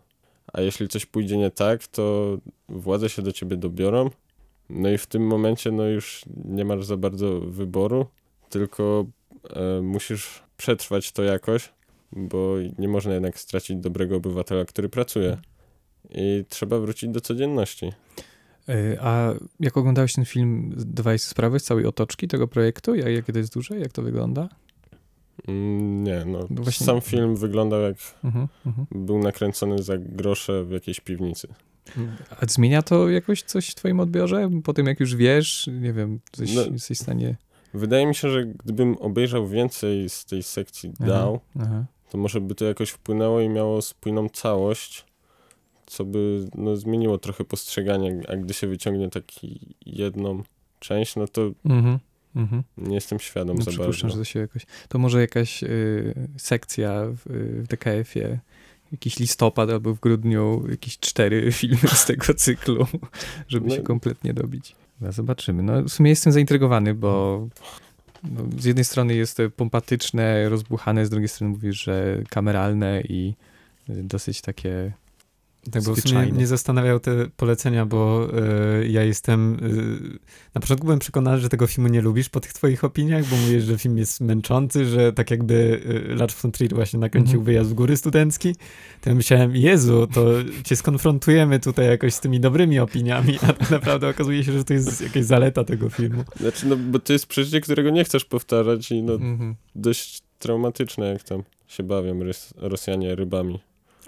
A 0.54 0.62
jeśli 0.62 0.88
coś 0.88 1.06
pójdzie 1.06 1.38
nie 1.38 1.52
tak, 1.52 1.88
to 1.88 2.38
władze 2.70 3.10
się 3.10 3.22
do 3.22 3.32
ciebie 3.32 3.58
dobiorą. 3.58 4.10
No 4.70 4.90
i 4.90 4.98
w 4.98 5.08
tym 5.08 5.28
momencie 5.28 5.72
no 5.72 5.84
już 5.84 6.22
nie 6.46 6.66
masz 6.66 6.86
za 6.86 6.98
bardzo 6.98 7.40
wyboru, 7.40 8.06
tylko 8.50 9.06
e, 9.50 9.82
musisz 9.82 10.44
przetrwać 10.58 11.12
to 11.12 11.24
jakoś, 11.24 11.70
bo 12.16 12.56
nie 12.78 12.88
można 12.88 13.14
jednak 13.14 13.40
stracić 13.40 13.78
dobrego 13.78 14.16
obywatela, 14.16 14.66
który 14.66 14.90
pracuje. 14.90 15.38
I 16.12 16.46
trzeba 16.50 16.80
wrócić 16.80 17.10
do 17.10 17.22
codzienności. 17.22 17.92
Y, 18.70 18.98
A 19.02 19.34
jak 19.60 19.78
oglądałeś 19.78 20.14
ten 20.14 20.26
film, 20.26 20.74
zdawałeś 20.78 21.22
sobie 21.22 21.32
sprawę 21.32 21.60
z 21.60 21.64
całej 21.64 21.86
otoczki 21.86 22.28
tego 22.28 22.48
projektu? 22.48 22.96
Jak, 22.96 23.08
jakie 23.08 23.34
to 23.34 23.40
jest 23.40 23.54
duże? 23.54 23.80
Jak 23.80 23.92
to 23.92 24.02
wygląda? 24.02 24.50
Mm, 25.48 26.04
Nie, 26.04 26.24
no. 26.26 26.40
No 26.50 26.64
właśnie- 26.64 26.86
Sam 26.86 27.02
film 27.02 27.36
wyglądał 27.36 27.82
jak 27.82 27.96
Mhm, 28.24 28.48
mhm. 28.66 28.88
był 28.92 29.20
nakręcony 29.20 29.84
za 29.84 29.98
grosze 29.98 30.64
w 30.64 30.72
jakiejś 30.72 31.00
piwnicy. 31.00 31.48
A 32.42 32.46
zmienia 32.46 32.82
to 32.82 33.10
jakoś 33.10 33.44
coś 33.44 33.70
w 33.70 33.76
twoim 33.76 34.00
odbiorze? 34.00 34.50
Po 34.64 34.74
tym 34.74 34.86
jak 34.86 35.00
już 35.00 35.16
wiesz, 35.16 35.70
nie 35.82 35.94
wiem, 35.94 36.20
coś 36.32 36.56
No, 36.56 36.62
jesteś 36.62 36.98
w 36.98 37.02
stanie... 37.02 37.36
Wydaje 37.74 38.06
mi 38.06 38.16
się, 38.16 38.30
że 38.30 38.46
gdybym 38.46 38.98
obejrzał 38.98 39.48
więcej 39.48 40.10
z 40.10 40.26
tej 40.26 40.44
sekcji 40.44 40.92
Aha, 41.00 41.08
dał, 41.08 41.40
aha. 41.60 41.86
To 42.10 42.18
może 42.18 42.42
by 42.42 42.56
to 42.56 42.66
jakoś 42.66 42.90
wpłynęło 42.90 43.42
i 43.42 43.50
miało 43.50 43.82
spójną 43.82 44.30
całość, 44.30 45.06
co 45.86 46.06
by 46.06 46.48
no, 46.56 46.78
zmieniło 46.78 47.18
trochę 47.18 47.44
postrzeganie, 47.44 48.22
a 48.30 48.36
gdy 48.36 48.54
się 48.54 48.68
wyciągnie 48.68 49.10
taki 49.10 49.76
jedną 49.86 50.44
część, 50.80 51.16
no 51.16 51.28
to 51.28 51.42
Mhm, 51.66 52.00
mhm. 52.36 52.64
nie 52.78 52.96
jestem 52.96 53.20
świadom 53.20 53.58
No 53.58 53.64
za 53.64 53.72
przypuszczam, 53.72 54.10
że 54.10 54.16
bardzo. 54.16 54.18
to 54.18 54.26
się 54.26 54.40
jakoś... 54.40 54.66
To 54.90 55.00
może 55.00 55.22
jakaś 55.22 55.64
y, 55.64 56.14
sekcja 56.38 57.02
w, 57.06 57.28
y, 57.32 57.62
w 57.64 57.68
DKF-ie, 57.68 58.40
jakiś 58.92 59.20
listopad 59.20 59.70
albo 59.70 59.94
w 59.94 60.00
grudniu, 60.00 60.64
jakieś 60.70 61.00
cztery 61.00 61.52
filmy 61.62 61.88
z 61.88 62.06
tego 62.06 62.34
cyklu, 62.34 62.88
żeby 63.48 63.68
No- 63.70 63.76
się 63.76 63.82
kompletnie 63.82 64.34
dobić. 64.34 64.76
No, 65.02 65.12
zobaczymy. 65.12 65.64
No, 65.64 65.84
w 65.84 65.90
sumie 65.90 66.10
jestem 66.10 66.34
zaintrygowany, 66.34 66.94
bo 66.94 67.42
no, 67.42 67.66
z 68.58 68.66
jednej 68.66 68.86
strony 68.86 69.16
jest 69.16 69.42
pompatyczne, 69.56 70.50
rozbuchane, 70.50 71.06
z 71.06 71.10
drugiej 71.10 71.28
strony 71.28 71.54
mówisz, 71.54 71.84
że 71.84 72.22
kameralne 72.30 73.02
i 73.02 73.34
dosyć 73.88 74.42
takie... 74.42 74.92
Tak, 75.72 75.74
bo 75.74 75.80
w 75.82 75.84
sumie 75.84 75.96
zwyczajne. 76.02 76.32
mnie 76.32 76.48
zastanawiają 76.48 77.00
te 77.00 77.12
polecenia, 77.38 77.86
bo 77.86 78.28
y, 78.84 78.88
ja 78.88 79.04
jestem. 79.04 79.54
y, 79.54 80.20
na 80.56 80.62
początku 80.62 80.86
byłem 80.86 81.00
przekonany, 81.00 81.40
że 81.40 81.50
tego 81.50 81.68
filmu 81.68 81.88
nie 81.90 82.02
lubisz 82.02 82.30
po 82.30 82.40
tych 82.40 82.54
twoich 82.54 82.84
opiniach, 82.84 83.26
bo 83.26 83.36
mówisz, 83.36 83.64
że 83.64 83.78
film 83.78 83.98
jest 83.98 84.22
męczący, 84.22 84.86
że 84.86 85.14
tak 85.14 85.32
jakby 85.32 85.82
y, 86.12 86.16
Lars 86.16 86.42
von 86.42 86.52
Trier 86.52 86.76
właśnie 86.76 87.00
nakręcił 87.00 87.32
Mhm. 87.40 87.46
wyjazd 87.46 87.70
w 87.70 87.74
góry 87.74 87.98
studencki. 87.98 88.56
To 89.02 89.10
ja 89.10 89.16
myślałem, 89.16 89.56
Jezu, 89.56 90.08
to 90.08 90.26
cię 90.64 90.76
skonfrontujemy 90.76 91.60
tutaj 91.60 91.86
jakoś 91.88 92.14
z 92.14 92.20
tymi 92.20 92.40
dobrymi 92.40 92.80
opiniami, 92.80 93.38
a 93.42 93.54
tak 93.54 93.72
naprawdę 93.72 94.10
okazuje 94.10 94.44
się, 94.44 94.52
że 94.52 94.64
to 94.64 94.74
jest 94.74 95.02
jakaś 95.02 95.24
zaleta 95.24 95.64
tego 95.64 95.90
filmu. 95.90 96.24
Znaczy, 96.40 96.68
no, 96.68 96.76
bo 96.78 97.00
to 97.00 97.14
jest 97.14 97.28
przeżycie, 97.28 97.62
którego 97.62 97.90
nie 97.90 98.04
chcesz 98.04 98.26
powtarzać 98.26 98.92
i 98.92 99.04
no, 99.04 99.14
Mhm. 99.14 99.56
dość 99.76 100.22
traumatyczne, 100.40 101.06
jak 101.08 101.24
tam 101.24 101.44
się 101.68 101.84
bawią 101.84 102.20
Rosjanie 102.58 103.16
rybami. 103.16 103.60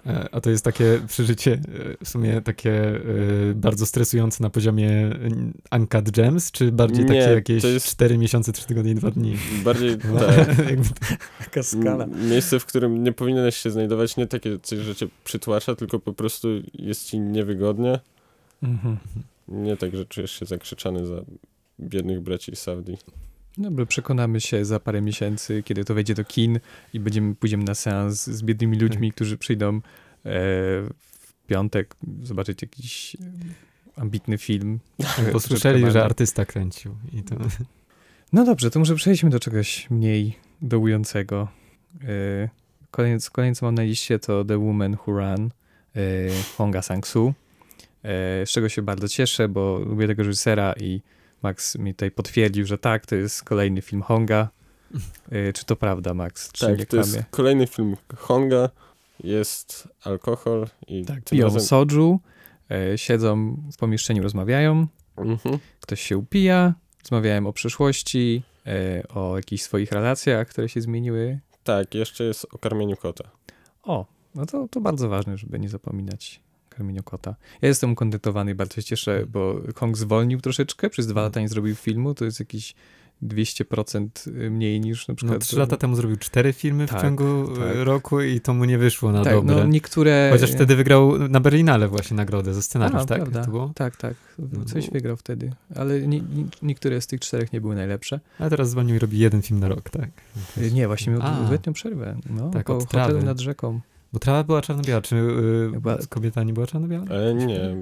E, 0.08 0.28
A 0.34 0.40
to 0.40 0.50
jest 0.50 0.64
takie 0.64 1.00
przeżycie, 1.08 1.52
e, 1.52 2.04
w 2.04 2.08
sumie 2.08 2.40
takie 2.40 2.72
e, 2.96 3.00
bardzo 3.54 3.86
stresujące 3.86 4.42
na 4.42 4.50
poziomie 4.50 4.90
Uncut 5.72 6.10
Gems, 6.10 6.50
czy 6.50 6.72
bardziej 6.72 7.04
Nie, 7.04 7.08
takie 7.08 7.24
to 7.24 7.30
jakieś 7.30 7.64
jest- 7.64 7.86
4 7.86 8.18
miesiące, 8.18 8.52
3 8.52 8.66
tygodnie 8.66 8.92
i 8.92 8.94
2 8.94 9.10
dni? 9.10 9.36
Bardziej 9.64 9.96
tak. 10.18 10.46
Taka 11.52 11.60
M- 12.04 12.30
Miejsce, 12.30 12.60
w 12.60 12.66
którym 12.66 13.04
nie 13.04 13.12
powinieneś 13.12 13.56
się 13.56 13.70
znajdować, 13.70 14.16
nie 14.16 14.26
takie 14.26 14.58
coś, 14.62 14.78
że 14.78 14.94
cię 14.94 15.06
przytłacza, 15.24 15.74
tylko 15.74 15.98
po 15.98 16.12
prostu 16.12 16.48
jest 16.74 17.06
ci 17.06 17.20
niewygodnie. 17.20 18.00
Mhm. 18.62 18.96
Nie 19.48 19.76
tak, 19.76 19.96
że 19.96 20.04
czujesz 20.06 20.30
się 20.32 20.46
zakrzyczany 20.46 21.06
za 21.06 21.22
biednych 21.80 22.20
braci 22.20 22.56
Saudi. 22.56 22.94
Dobra, 23.58 23.86
przekonamy 23.86 24.40
się 24.40 24.64
za 24.64 24.80
parę 24.80 25.00
miesięcy, 25.02 25.62
kiedy 25.62 25.84
to 25.84 25.94
wejdzie 25.94 26.14
do 26.14 26.24
kin 26.24 26.60
i 26.94 27.00
będziemy, 27.00 27.34
pójdziemy 27.34 27.64
na 27.64 27.74
seans 27.74 28.26
z 28.26 28.42
biednymi 28.42 28.78
ludźmi, 28.78 29.12
którzy 29.12 29.38
przyjdą 29.38 29.76
e, 29.76 29.80
w 30.24 31.32
piątek 31.46 31.96
zobaczyć 32.22 32.62
jakiś 32.62 33.16
ambitny 33.96 34.38
film. 34.38 34.78
bo 35.32 35.40
słyszeli, 35.40 35.90
że 35.90 36.04
artysta 36.04 36.44
kręcił. 36.44 36.96
I 37.12 37.22
to, 37.22 37.36
No 38.32 38.44
dobrze, 38.44 38.70
to 38.70 38.78
może 38.78 38.94
przejdźmy 38.94 39.30
do 39.30 39.40
czegoś 39.40 39.90
mniej 39.90 40.38
dołującego. 40.62 41.48
E, 42.04 42.48
Kolejny, 42.90 43.18
kolejny, 43.32 43.54
co 43.54 43.66
mam 43.66 43.74
na 43.74 43.82
liście, 43.82 44.18
to 44.18 44.44
The 44.44 44.58
Woman 44.58 44.96
Who 45.06 45.18
Ran 45.18 45.50
e, 45.96 46.00
Honga 46.56 46.80
Sang-soo, 46.82 47.32
e, 48.02 48.46
z 48.46 48.50
czego 48.50 48.68
się 48.68 48.82
bardzo 48.82 49.08
cieszę, 49.08 49.48
bo 49.48 49.78
lubię 49.78 50.06
tego 50.06 50.22
reżysera 50.22 50.74
i 50.80 51.00
Max 51.42 51.78
mi 51.78 51.94
tutaj 51.94 52.10
potwierdził, 52.10 52.66
że 52.66 52.78
tak, 52.78 53.06
to 53.06 53.14
jest 53.16 53.42
kolejny 53.44 53.82
film 53.82 54.02
Honga. 54.02 54.48
E, 55.30 55.52
Czy 55.52 55.64
to 55.64 55.76
prawda, 55.76 56.14
Max? 56.14 56.52
Czy 56.52 56.76
Tak, 56.76 56.86
to 56.86 56.96
jest 56.96 57.18
kolejny 57.30 57.66
film 57.66 57.96
Honga, 58.16 58.70
jest 59.24 59.88
alkohol 60.04 60.66
i 60.88 61.04
Tak, 61.04 61.24
piją 61.24 61.44
razem... 61.46 61.60
soju, 61.60 62.20
e, 62.70 62.98
siedzą 62.98 63.56
w 63.72 63.76
pomieszczeniu, 63.76 64.22
rozmawiają, 64.22 64.86
Mhm. 65.16 65.58
ktoś 65.80 66.00
się 66.00 66.16
upija, 66.18 66.74
rozmawiają 67.02 67.46
o 67.46 67.52
przyszłości, 67.52 68.42
e, 68.66 69.08
o 69.08 69.36
jakichś 69.36 69.62
swoich 69.62 69.92
relacjach, 69.92 70.48
które 70.48 70.68
się 70.68 70.80
zmieniły. 70.80 71.38
Tak, 71.64 71.94
jeszcze 71.94 72.24
jest 72.24 72.46
o 72.54 72.58
karmieniu 72.58 72.96
kota. 72.96 73.24
O, 73.82 74.06
no 74.34 74.46
to, 74.46 74.68
to 74.68 74.80
bardzo 74.80 75.08
ważne, 75.08 75.36
żeby 75.36 75.58
nie 75.58 75.68
zapominać 75.68 76.40
karmieniu 76.78 77.02
kota. 77.02 77.34
Ja 77.62 77.68
jestem 77.68 77.92
ukontentowany 77.92 78.50
i 78.50 78.54
bardzo 78.54 78.74
się 78.74 78.82
cieszę, 78.82 79.26
bo 79.26 79.60
Kong 79.74 79.96
zwolnił 79.96 80.40
troszeczkę, 80.40 80.90
przez 80.90 81.06
dwa 81.06 81.22
lata 81.22 81.40
nie 81.40 81.48
zrobił 81.48 81.74
filmu, 81.74 82.14
to 82.14 82.24
jest 82.24 82.40
jakieś 82.40 82.74
200% 83.22 84.08
mniej 84.50 84.80
niż 84.80 85.08
na 85.08 85.12
no, 85.12 85.16
przykład... 85.16 85.40
3 85.40 85.58
lata 85.58 85.76
temu 85.76 85.96
zrobił 85.96 86.16
4 86.16 86.52
filmy 86.52 86.86
w 86.86 86.90
Tak, 86.90 87.02
ciągu 87.02 87.48
tak. 87.56 87.76
e, 87.76 87.84
roku 87.84 88.20
i 88.20 88.40
to 88.40 88.54
mu 88.54 88.64
nie 88.64 88.78
wyszło 88.78 89.12
na 89.12 89.24
tak, 89.24 89.34
dobre. 89.34 89.54
no 89.54 89.64
niektóre... 89.66 90.28
Chociaż 90.32 90.52
wtedy 90.52 90.76
wygrał 90.76 91.28
na 91.28 91.40
Berlinale 91.40 91.88
właśnie 91.88 92.16
nagrodę 92.16 92.54
za 92.54 92.62
scenariusz, 92.62 93.02
A, 93.02 93.04
tak? 93.04 93.18
prawda. 93.18 93.44
To 93.44 93.50
było? 93.50 93.72
Tak, 93.74 93.96
tak. 93.96 94.14
No. 94.38 94.64
Coś 94.64 94.90
wygrał 94.90 95.16
wtedy. 95.16 95.52
Ale 95.76 96.00
nie, 96.00 96.20
nie, 96.20 96.44
niektóre 96.62 97.00
z 97.00 97.06
tych 97.06 97.20
czterech 97.20 97.52
nie 97.52 97.60
były 97.60 97.74
najlepsze. 97.74 98.20
A 98.38 98.48
teraz 98.50 98.70
zwolnił 98.70 98.96
i 98.96 98.98
robi 98.98 99.18
jeden 99.18 99.42
film 99.42 99.60
na 99.60 99.68
rok, 99.68 99.90
tak? 99.90 100.10
Y, 100.58 100.72
Nie, 100.72 100.86
właśnie 100.86 101.12
miał 101.12 101.22
dwuletnią 101.44 101.72
przerwę. 101.72 102.16
No, 102.30 102.50
Tak, 102.50 102.66
po 102.66 102.78
hotelu 102.80 103.22
nad 103.22 103.40
rzeką. 103.40 103.80
Bo 104.12 104.18
trawa 104.18 104.44
była 104.44 104.62
czarno-biała, 104.62 105.00
czy 105.02 105.16
yy, 105.16 105.70
Chyba- 105.74 105.98
kobieta 106.08 106.42
nie 106.42 106.52
była 106.52 106.66
czarno-biała? 106.66 107.04
Ale 107.10 107.34
nie, 107.34 107.76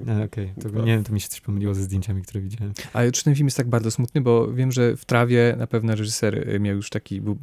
to 0.61 0.69
Chyba. 0.69 0.79
nie 0.79 0.85
wiem, 0.95 1.03
to 1.03 1.13
mi 1.13 1.21
się 1.21 1.27
coś 1.29 1.41
pomyliło 1.41 1.73
ze 1.75 1.81
zdjęciami, 1.83 2.21
które 2.21 2.41
widziałem. 2.41 2.73
Ale 2.93 3.11
czy 3.11 3.23
ten 3.23 3.35
film 3.35 3.47
jest 3.47 3.57
tak 3.57 3.67
bardzo 3.69 3.91
smutny? 3.91 4.21
Bo 4.21 4.53
wiem, 4.53 4.71
że 4.71 4.97
w 4.97 5.05
trawie 5.05 5.55
na 5.57 5.67
pewno 5.67 5.95
reżyser 5.95 6.49
y, 6.55 6.59
miał 6.59 6.75
już 6.75 6.89
taki, 6.89 7.21
był 7.21 7.37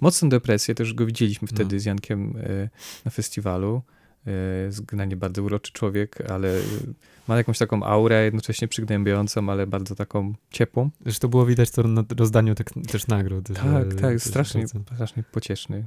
mocną 0.00 0.28
depresję, 0.28 0.74
też 0.74 0.94
go 0.94 1.06
widzieliśmy 1.06 1.48
wtedy 1.48 1.76
No. 1.76 1.80
z 1.80 1.84
Jankiem 1.84 2.36
y, 2.36 2.68
na 3.04 3.10
festiwalu. 3.10 3.82
Y, 4.68 4.72
Zgnanie 4.72 5.16
bardzo 5.16 5.42
uroczy 5.42 5.72
człowiek, 5.72 6.30
ale 6.30 6.56
y, 6.56 6.62
ma 7.28 7.36
jakąś 7.36 7.58
taką 7.58 7.82
aurę, 7.82 8.24
jednocześnie 8.24 8.68
przygnębiającą, 8.68 9.50
ale 9.50 9.66
bardzo 9.66 9.94
taką 9.94 10.34
ciepłą. 10.50 10.90
Zresztą 11.02 11.28
było 11.28 11.46
widać 11.46 11.70
to 11.70 11.82
na 11.82 12.04
rozdaniu 12.18 12.54
tak, 12.54 12.70
też 12.90 13.06
nagród. 13.06 13.46
Tak, 13.48 13.92
że- 13.92 13.98
tak, 13.98 14.12
że- 14.18 14.18
strasznie, 14.28 14.68
strasznie 14.68 15.22
pocieszny. 15.32 15.84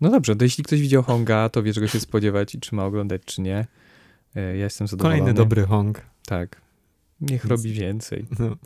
No 0.00 0.10
dobrze, 0.10 0.36
to 0.36 0.44
jeśli 0.44 0.64
ktoś 0.64 0.80
widział 0.80 1.02
Honga, 1.02 1.48
to 1.48 1.62
wie, 1.62 1.72
czego 1.72 1.86
się 1.86 2.00
spodziewać 2.00 2.54
i 2.54 2.60
czy 2.60 2.74
ma 2.74 2.84
oglądać, 2.84 3.22
czy 3.24 3.40
nie. 3.40 3.66
Y, 4.36 4.40
Ja 4.40 4.52
jestem 4.64 4.86
zadowolony. 4.86 5.18
Kolejny 5.20 5.34
dobry 5.36 5.62
Hong. 5.66 6.02
Tak. 6.26 6.60
Niech 7.20 7.30
Więc- 7.30 7.50
robi 7.50 7.72
więcej. 7.72 8.26
No. 8.38 8.56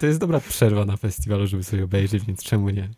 To 0.00 0.06
jest 0.06 0.18
dobra 0.20 0.40
przerwa 0.40 0.84
na 0.84 0.96
festiwalu, 0.96 1.46
żeby 1.46 1.64
sobie 1.64 1.84
obejrzeć, 1.84 2.24
więc 2.24 2.42
czemu 2.42 2.70
nie? 2.70 2.88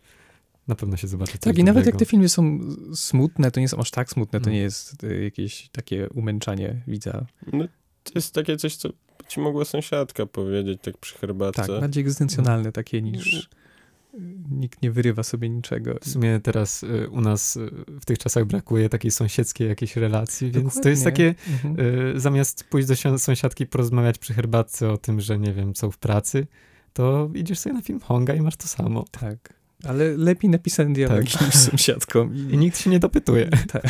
Na 0.68 0.74
pewno 0.74 0.96
się 0.96 1.08
zobaczy 1.08 1.38
Tak, 1.38 1.58
i 1.58 1.64
nawet 1.64 1.86
jak 1.86 1.96
te 1.96 2.04
filmy 2.04 2.28
są 2.28 2.58
smutne, 2.94 3.50
to 3.50 3.60
nie 3.60 3.68
są 3.68 3.78
aż 3.78 3.90
tak 3.90 4.10
smutne, 4.10 4.40
to 4.40 4.44
Mm. 4.46 4.54
nie 4.54 4.60
jest 4.60 5.04
y, 5.04 5.24
jakieś 5.24 5.68
takie 5.68 6.08
umęczanie 6.08 6.82
widza. 6.86 7.26
No, 7.52 7.64
to 8.04 8.12
jest 8.14 8.34
takie 8.34 8.56
coś, 8.56 8.76
co 8.76 8.88
ci 9.28 9.40
mogła 9.40 9.64
sąsiadka 9.64 10.26
powiedzieć, 10.26 10.78
tak 10.82 10.98
przy 10.98 11.18
herbatce. 11.18 11.66
Tak, 11.66 11.80
bardziej 11.80 12.00
egzystencjonalne 12.00 12.72
takie 12.72 13.02
niż 13.02 13.34
y, 13.34 13.46
nikt 14.50 14.82
nie 14.82 14.90
wyrywa 14.90 15.22
sobie 15.22 15.48
niczego. 15.48 15.94
W 16.02 16.08
sumie 16.08 16.40
teraz 16.42 16.82
y, 16.82 17.08
u 17.10 17.20
nas 17.20 17.56
y, 17.56 17.70
w 18.00 18.04
tych 18.04 18.18
czasach 18.18 18.44
brakuje 18.44 18.88
takiej 18.88 19.10
sąsiedzkiej 19.10 19.68
jakiejś 19.68 19.96
relacji, 19.96 20.50
więc 20.50 20.80
to 20.80 20.88
jest 20.88 21.04
Dokładnie. 21.04 21.34
takie, 21.34 21.52
Mhm. 21.68 21.86
y, 22.16 22.20
zamiast 22.20 22.64
pójść 22.64 22.88
do 22.88 23.18
sąsiadki 23.18 23.66
porozmawiać 23.66 24.18
przy 24.18 24.34
herbatce 24.34 24.90
o 24.92 24.96
tym, 24.98 25.20
że 25.20 25.38
nie 25.38 25.52
wiem, 25.52 25.74
co 25.74 25.90
w 25.90 25.98
pracy, 25.98 26.46
to 26.92 27.30
idziesz 27.34 27.58
sobie 27.58 27.74
na 27.74 27.82
film 27.82 28.00
Honga 28.00 28.34
i 28.34 28.40
masz 28.40 28.56
to 28.56 28.68
samo. 28.68 29.04
Tak. 29.10 29.54
Ale 29.84 30.16
lepiej 30.16 30.50
napisany 30.50 30.92
dialog 30.92 31.24
Tak. 31.30 31.40
niż 31.46 31.54
sąsiadką. 31.54 32.32
I 32.32 32.58
nikt 32.58 32.78
się 32.78 32.90
nie 32.90 32.98
dopytuje. 32.98 33.50
Tak. 33.72 33.82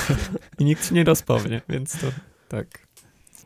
I 0.58 0.64
nikt 0.64 0.88
ci 0.88 0.94
nie 0.94 1.04
rozpowie, 1.04 1.60
więc 1.68 1.92
to 1.92 2.06
tak. 2.48 2.66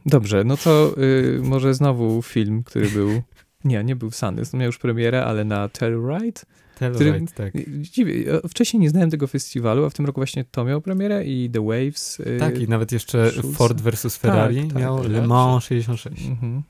Dobrze, 0.06 0.44
no 0.44 0.56
to 0.56 0.94
y, 0.98 1.40
może 1.42 1.74
znowu 1.74 2.22
film, 2.22 2.62
który 2.62 2.86
był... 2.90 3.08
Nie, 3.64 3.84
nie 3.84 3.96
był 3.96 4.10
w 4.10 4.16
Sundance, 4.16 4.56
miał 4.56 4.66
już 4.66 4.78
premierę, 4.78 5.24
ale 5.24 5.44
na 5.44 5.68
Telluride. 5.68 6.40
Telluride, 6.78 7.32
tak. 7.34 7.52
Dziwię, 7.80 8.24
wcześniej 8.48 8.80
nie 8.80 8.90
znałem 8.90 9.10
tego 9.10 9.26
festiwalu, 9.26 9.84
a 9.84 9.90
w 9.90 9.94
tym 9.94 10.06
roku 10.06 10.20
właśnie 10.20 10.44
to 10.50 10.64
miał 10.64 10.80
premierę 10.80 11.24
i 11.24 11.50
The 11.50 11.64
Waves. 11.66 12.20
y, 12.20 12.36
Tak, 12.40 12.58
i 12.60 12.68
nawet 12.68 12.92
jeszcze. 12.92 13.30
Ford 13.54 13.80
versus 13.80 14.16
Ferrari 14.16 14.62
Tak, 14.62 14.72
tak, 14.72 14.82
miał 14.82 15.02
tak. 15.02 15.10
Le 15.12 15.26
Mans 15.26 15.64
66. 15.64 16.26
Mhm. 16.26 16.62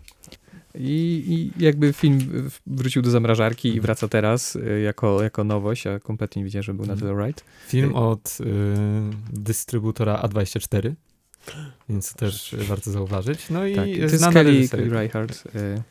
I, 0.79 1.25
I 1.59 1.65
jakby 1.65 1.93
film 1.93 2.19
wrócił 2.67 3.03
do 3.03 3.11
zamrażarki 3.11 3.77
i 3.77 3.81
wraca 3.81 4.09
teraz 4.09 4.57
y, 4.57 4.81
jako, 4.85 5.23
jako 5.23 5.45
nowość. 5.45 5.85
Ja 5.85 6.01
kompletnie 6.01 6.41
nie 6.41 6.45
wiedziałem, 6.45 6.63
że 6.63 6.75
był 6.75 6.87
na 6.87 6.93
Mhm. 6.93 7.11
Telluride. 7.17 7.43
Film 7.69 7.91
Y- 7.91 7.95
od 7.95 8.39
y, 8.41 8.45
dystrybutora 9.33 10.23
A24, 10.23 10.93
więc 11.89 12.15
też 12.15 12.57
warto 12.69 12.91
zauważyć. 12.91 13.51
No 13.51 13.67
i 13.67 13.75
Tak, 13.77 13.85
to 13.85 13.91
jest 13.91 14.25
Kelly. 14.33 14.69
Kelly 14.69 14.89
Reichardt, 14.91 15.45
y, 15.57 15.83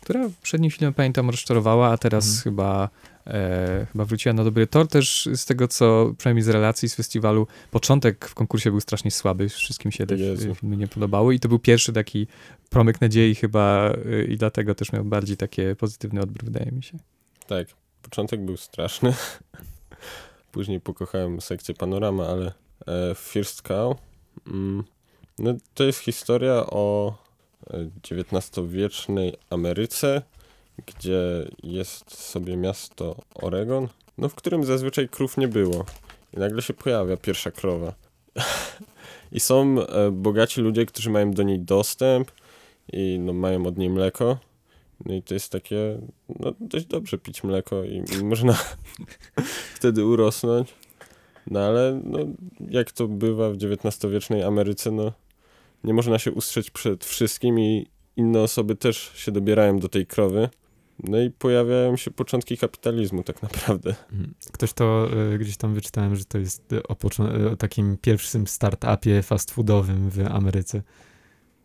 która 0.00 0.30
przednim 0.42 0.70
filmem, 0.70 0.94
pamiętam, 0.94 1.30
rozczarowała, 1.30 1.88
a 1.88 1.98
teraz 1.98 2.24
Mhm. 2.26 2.42
chyba, 2.42 2.88
e, 3.26 3.86
chyba 3.92 4.04
wróciła 4.04 4.32
na 4.32 4.44
dobry 4.44 4.66
tor. 4.66 4.88
Też 4.88 5.28
z 5.34 5.44
tego, 5.44 5.68
co 5.68 6.12
przynajmniej 6.18 6.42
z 6.42 6.48
relacji 6.48 6.88
z 6.88 6.94
festiwalu, 6.94 7.46
początek 7.70 8.28
w 8.28 8.34
konkursie 8.34 8.70
był 8.70 8.80
strasznie 8.80 9.10
słaby, 9.10 9.48
wszystkim 9.48 9.92
się 9.92 10.06
te 10.06 10.14
Jezu. 10.14 10.54
filmy 10.54 10.76
nie 10.76 10.88
podobały 10.88 11.34
i 11.34 11.40
to 11.40 11.48
był 11.48 11.58
pierwszy 11.58 11.92
taki 11.92 12.26
promyk 12.70 13.00
nadziei 13.00 13.34
chyba 13.34 13.92
y, 14.06 14.24
i 14.30 14.36
dlatego 14.36 14.74
też 14.74 14.92
miał 14.92 15.04
bardziej 15.04 15.36
takie 15.36 15.76
pozytywny 15.76 16.20
odbiór, 16.20 16.44
wydaje 16.44 16.72
mi 16.72 16.82
się. 16.82 16.98
Tak, 17.46 17.66
początek 18.02 18.44
był 18.44 18.56
straszny. 18.56 19.14
Później 20.52 20.80
pokochałem 20.80 21.40
sekcję 21.40 21.74
panorama, 21.74 22.26
ale 22.26 22.52
e, 22.86 23.14
First 23.14 23.62
Cow 23.62 23.96
mm, 24.46 24.84
no, 25.38 25.54
to 25.74 25.84
jest 25.84 25.98
historia 25.98 26.52
o 26.66 27.14
e, 27.14 27.19
XIX-wiecznej 28.10 29.36
Ameryce, 29.50 30.22
gdzie 30.86 31.50
jest 31.62 32.14
sobie 32.14 32.56
miasto 32.56 33.16
Oregon, 33.34 33.88
no, 34.18 34.28
w 34.28 34.34
którym 34.34 34.64
zazwyczaj 34.64 35.08
krów 35.08 35.36
nie 35.36 35.48
było. 35.48 35.84
I 36.32 36.38
nagle 36.38 36.62
się 36.62 36.74
pojawia 36.74 37.16
pierwsza 37.16 37.50
krowa. 37.50 37.94
I 39.32 39.40
są 39.40 39.86
e, 39.86 40.10
bogaci 40.10 40.60
ludzie, 40.60 40.86
którzy 40.86 41.10
mają 41.10 41.30
do 41.30 41.42
niej 41.42 41.60
dostęp 41.60 42.30
i 42.92 43.18
no, 43.20 43.32
mają 43.32 43.66
od 43.66 43.78
niej 43.78 43.90
mleko. 43.90 44.38
No 45.04 45.14
i 45.14 45.22
to 45.22 45.34
jest 45.34 45.52
takie, 45.52 46.00
no 46.40 46.52
dość 46.60 46.86
dobrze 46.86 47.18
pić 47.18 47.44
mleko 47.44 47.84
i 47.84 48.02
można 48.22 48.58
wtedy 49.76 50.04
urosnąć. 50.04 50.74
No 51.46 51.60
ale 51.60 52.00
no, 52.04 52.18
jak 52.68 52.92
to 52.92 53.08
bywa 53.08 53.50
w 53.50 53.54
XIX-wiecznej 53.54 54.42
Ameryce, 54.42 54.90
no 54.90 55.12
nie 55.84 55.94
można 55.94 56.18
się 56.18 56.32
ustrzec 56.32 56.70
przed 56.70 57.04
wszystkim 57.04 57.58
i 57.58 57.86
inne 58.16 58.40
osoby 58.40 58.76
też 58.76 59.12
się 59.14 59.32
dobierają 59.32 59.78
do 59.78 59.88
tej 59.88 60.06
krowy. 60.06 60.48
No 61.04 61.20
i 61.20 61.30
pojawiają 61.30 61.96
się 61.96 62.10
początki 62.10 62.58
kapitalizmu 62.58 63.22
tak 63.22 63.42
naprawdę. 63.42 63.94
Mhm. 64.12 64.34
Ktoś 64.52 64.72
to 64.72 65.08
y, 65.34 65.38
gdzieś 65.38 65.56
tam 65.56 65.74
wyczytałem, 65.74 66.16
że 66.16 66.24
to 66.24 66.38
jest 66.38 66.72
y, 66.72 66.82
o, 66.82 66.96
y, 67.38 67.50
o 67.50 67.56
takim 67.56 67.96
pierwszym 67.96 68.46
startupie 68.46 69.22
fast 69.22 69.50
foodowym 69.50 70.10
w 70.10 70.26
Ameryce. 70.30 70.82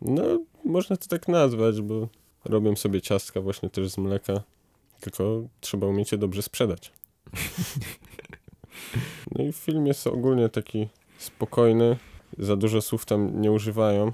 No, 0.02 0.22
można 0.64 0.96
to 0.96 1.06
tak 1.08 1.28
nazwać, 1.28 1.82
bo 1.82 2.08
robią 2.44 2.76
sobie 2.76 3.00
ciastka 3.00 3.40
właśnie 3.40 3.70
też 3.70 3.88
z 3.90 3.98
mleka, 3.98 4.42
tylko 5.00 5.48
trzeba 5.60 5.86
umieć 5.86 6.12
je 6.12 6.18
dobrze 6.18 6.42
sprzedać. 6.42 6.92
No 9.32 9.44
i 9.44 9.52
film 9.52 9.86
jest 9.86 10.06
ogólnie 10.06 10.48
taki 10.48 10.88
spokojny, 11.18 11.96
za 12.38 12.56
dużo 12.56 12.82
słów 12.82 13.04
tam 13.04 13.40
nie 13.40 13.52
używają. 13.52 14.12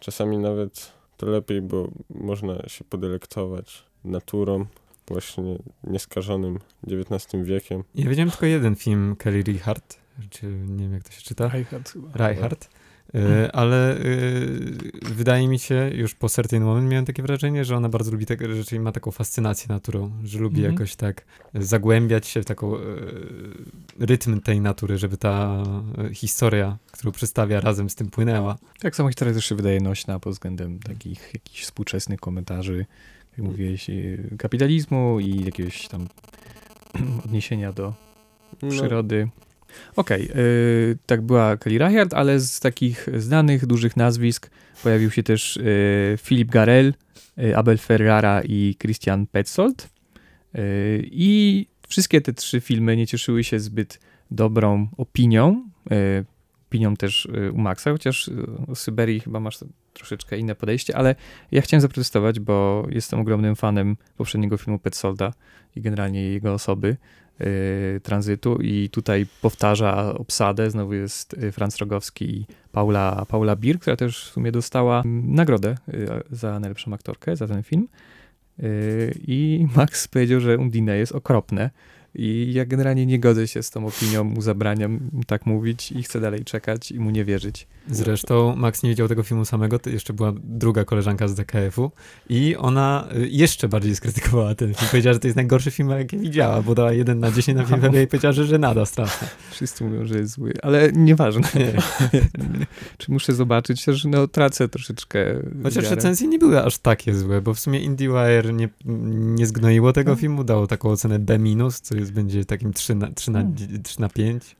Czasami 0.00 0.38
nawet 0.38 0.92
to 1.16 1.26
lepiej, 1.26 1.62
bo 1.62 1.88
można 2.10 2.68
się 2.68 2.84
podelektować 2.84 3.84
naturą, 4.04 4.66
właśnie 5.08 5.58
nieskażonym 5.84 6.58
XIX 6.88 7.44
wiekiem. 7.44 7.84
Ja 7.94 8.10
widziałem 8.10 8.30
tylko 8.30 8.46
jeden 8.46 8.76
film 8.76 9.16
Kelly 9.16 9.42
Reichardt, 9.42 9.98
czy 10.30 10.46
nie 10.46 10.84
wiem 10.84 10.92
jak 10.92 11.04
to 11.04 11.12
się 11.12 11.22
czyta. 11.22 11.48
Reichardt 11.48 11.92
chyba. 11.92 12.08
Reichardt. 12.14 12.68
Y, 13.14 13.52
ale 13.52 13.98
y, 13.98 14.90
wydaje 15.14 15.48
mi 15.48 15.58
się, 15.58 15.90
już 15.94 16.14
po 16.14 16.28
certain 16.28 16.62
moment 16.62 16.90
miałem 16.90 17.04
takie 17.04 17.22
wrażenie, 17.22 17.64
że 17.64 17.76
ona 17.76 17.88
bardzo 17.88 18.10
lubi 18.10 18.26
takie 18.26 18.54
rzeczy 18.54 18.76
i 18.76 18.80
ma 18.80 18.92
taką 18.92 19.10
fascynację 19.10 19.66
naturą, 19.68 20.10
że 20.24 20.38
lubi 20.38 20.56
Mhm. 20.56 20.74
jakoś 20.74 20.96
tak 20.96 21.24
zagłębiać 21.54 22.26
się 22.26 22.42
w 22.42 22.44
taką 22.44 22.76
y, 22.76 22.80
rytm 23.98 24.40
tej 24.40 24.60
natury, 24.60 24.98
żeby 24.98 25.16
ta 25.16 25.62
y, 26.10 26.14
historia, 26.14 26.78
którą 26.92 27.12
przedstawia 27.12 27.60
razem 27.60 27.90
z 27.90 27.94
tym 27.94 28.10
płynęła. 28.10 28.58
Tak 28.80 28.96
samo 28.96 29.08
historia 29.08 29.34
też 29.34 29.44
się 29.44 29.54
wydaje 29.54 29.80
nośna 29.80 30.20
pod 30.20 30.32
względem 30.32 30.78
takich 30.78 31.30
jakichś 31.34 31.62
współczesnych 31.62 32.20
komentarzy, 32.20 32.86
jak 33.38 33.46
mówiłeś, 33.46 33.90
y, 33.90 34.36
kapitalizmu 34.38 35.20
i 35.20 35.44
jakiegoś 35.44 35.88
tam 35.88 36.08
odniesienia 37.24 37.72
do 37.72 37.94
No, 38.62 39.49
Okej, 39.96 40.28
y, 40.36 40.98
tak 41.06 41.22
była 41.22 41.56
Kelly 41.56 41.78
Reichardt, 41.78 42.14
ale 42.14 42.40
z 42.40 42.60
takich 42.60 43.08
znanych, 43.16 43.66
dużych 43.66 43.96
nazwisk 43.96 44.50
pojawił 44.82 45.10
się 45.10 45.22
też 45.22 45.56
y, 45.56 46.18
Philip 46.24 46.50
Garel, 46.50 46.94
y, 47.38 47.56
Abel 47.56 47.78
Ferrara 47.78 48.42
i 48.42 48.76
Christian 48.78 49.26
Petzold. 49.26 49.88
Y, 50.58 51.08
I 51.12 51.66
wszystkie 51.88 52.20
te 52.20 52.32
trzy 52.32 52.60
filmy 52.60 52.96
nie 52.96 53.06
cieszyły 53.06 53.44
się 53.44 53.60
zbyt 53.60 54.00
dobrą 54.30 54.88
opinią. 54.96 55.70
y, 55.92 56.24
Opinią 56.68 56.96
też 56.96 57.28
u 57.52 57.58
Maxa, 57.58 57.92
chociaż 57.92 58.30
o 58.68 58.74
Syberii 58.74 59.20
chyba 59.20 59.40
masz 59.40 59.58
troszeczkę 59.92 60.38
inne 60.38 60.54
podejście, 60.54 60.96
ale 60.96 61.14
ja 61.52 61.62
chciałem 61.62 61.80
zaprotestować, 61.80 62.40
bo 62.40 62.86
jestem 62.90 63.20
ogromnym 63.20 63.56
fanem 63.56 63.96
poprzedniego 64.16 64.56
filmu 64.56 64.78
Petsolda 64.78 65.32
i 65.76 65.80
generalnie 65.80 66.22
jego 66.22 66.54
osoby 66.54 66.96
tranzytu 68.02 68.56
i 68.62 68.88
tutaj 68.88 69.26
powtarza 69.42 70.14
obsadę, 70.14 70.70
znowu 70.70 70.94
jest 70.94 71.34
y, 71.34 71.52
Franz 71.52 71.76
Rogowski 71.76 72.36
i 72.36 72.46
Paula, 72.72 73.26
Paula 73.28 73.56
Bir, 73.56 73.78
która 73.78 73.96
też 73.96 74.24
w 74.24 74.32
sumie 74.32 74.52
dostała 74.52 75.00
mm, 75.00 75.34
nagrodę 75.34 75.76
y, 75.88 76.08
za 76.30 76.60
najlepszą 76.60 76.92
aktorkę 76.92 77.36
za 77.36 77.46
ten 77.46 77.62
film. 77.62 77.88
Y, 78.62 79.18
i 79.26 79.66
Max 79.76 80.08
powiedział, 80.08 80.40
że 80.40 80.58
Undine 80.58 80.96
jest 80.96 81.12
okropne 81.12 81.70
i 82.14 82.50
ja 82.52 82.64
generalnie 82.64 83.06
nie 83.06 83.18
godzę 83.18 83.48
się 83.48 83.62
z 83.62 83.70
tą 83.70 83.86
opinią, 83.86 84.24
mu 84.24 84.42
zabraniam 84.42 85.00
tak 85.26 85.46
mówić 85.46 85.92
i 85.92 86.02
chcę 86.02 86.20
dalej 86.20 86.44
czekać 86.44 86.92
i 86.92 86.98
mu 87.00 87.10
nie 87.10 87.24
wierzyć. 87.24 87.66
Zresztą 87.90 88.56
Max 88.56 88.82
nie 88.82 88.90
widział 88.90 89.08
tego 89.08 89.22
filmu 89.22 89.44
samego, 89.44 89.78
to 89.78 89.90
jeszcze 89.90 90.12
była 90.12 90.32
druga 90.44 90.84
koleżanka 90.84 91.28
z 91.28 91.34
DKF-u 91.34 91.90
i 92.28 92.56
ona 92.56 93.08
y, 93.16 93.28
jeszcze 93.28 93.68
bardziej 93.68 93.96
skrytykowała 93.96 94.54
ten 94.54 94.74
film. 94.74 94.88
Powiedziała, 94.90 95.14
że 95.14 95.20
to 95.20 95.26
jest 95.28 95.36
najgorszy 95.36 95.70
film, 95.70 95.90
jaki 95.90 96.18
widziała, 96.18 96.62
bo 96.62 96.74
dała 96.74 96.92
1 96.92 97.20
na 97.20 97.30
10 97.30 97.58
na 97.58 97.64
film 97.64 98.02
i 98.02 98.06
powiedziała, 98.06 98.32
że 98.32 98.44
żenada 98.46 98.86
straszna. 98.86 99.28
Wszyscy 99.50 99.84
mówią, 99.84 100.06
że 100.06 100.18
jest 100.18 100.32
zły, 100.32 100.52
ale 100.62 100.92
nieważne. 100.92 101.48
Nie. 101.54 101.72
Czy 102.98 103.12
muszę 103.12 103.32
zobaczyć, 103.32 103.84
też 103.84 104.04
no 104.04 104.28
tracę 104.28 104.68
troszeczkę 104.68 105.42
Chociaż 105.62 105.84
wiarę. 105.84 105.96
recenzje 105.96 106.28
nie 106.28 106.38
były 106.38 106.64
aż 106.64 106.78
takie 106.78 107.14
złe, 107.14 107.40
bo 107.42 107.54
w 107.54 107.60
sumie 107.60 107.80
IndieWire 107.80 108.52
nie, 108.54 108.68
nie 109.14 109.46
zgnoiło 109.46 109.92
tego 109.92 110.10
No. 110.10 110.16
filmu, 110.16 110.44
dało 110.44 110.66
taką 110.66 110.90
ocenę 110.90 111.18
B-, 111.18 111.38
co 111.82 111.94
jest, 112.00 112.12
będzie 112.12 112.44
takim 112.44 112.72
3 112.72 112.94
na, 112.94 113.12
3 113.12 113.30
na, 113.30 113.38
Hmm. 113.38 113.82
3 113.82 114.00
na 114.00 114.08
5. 114.08 114.56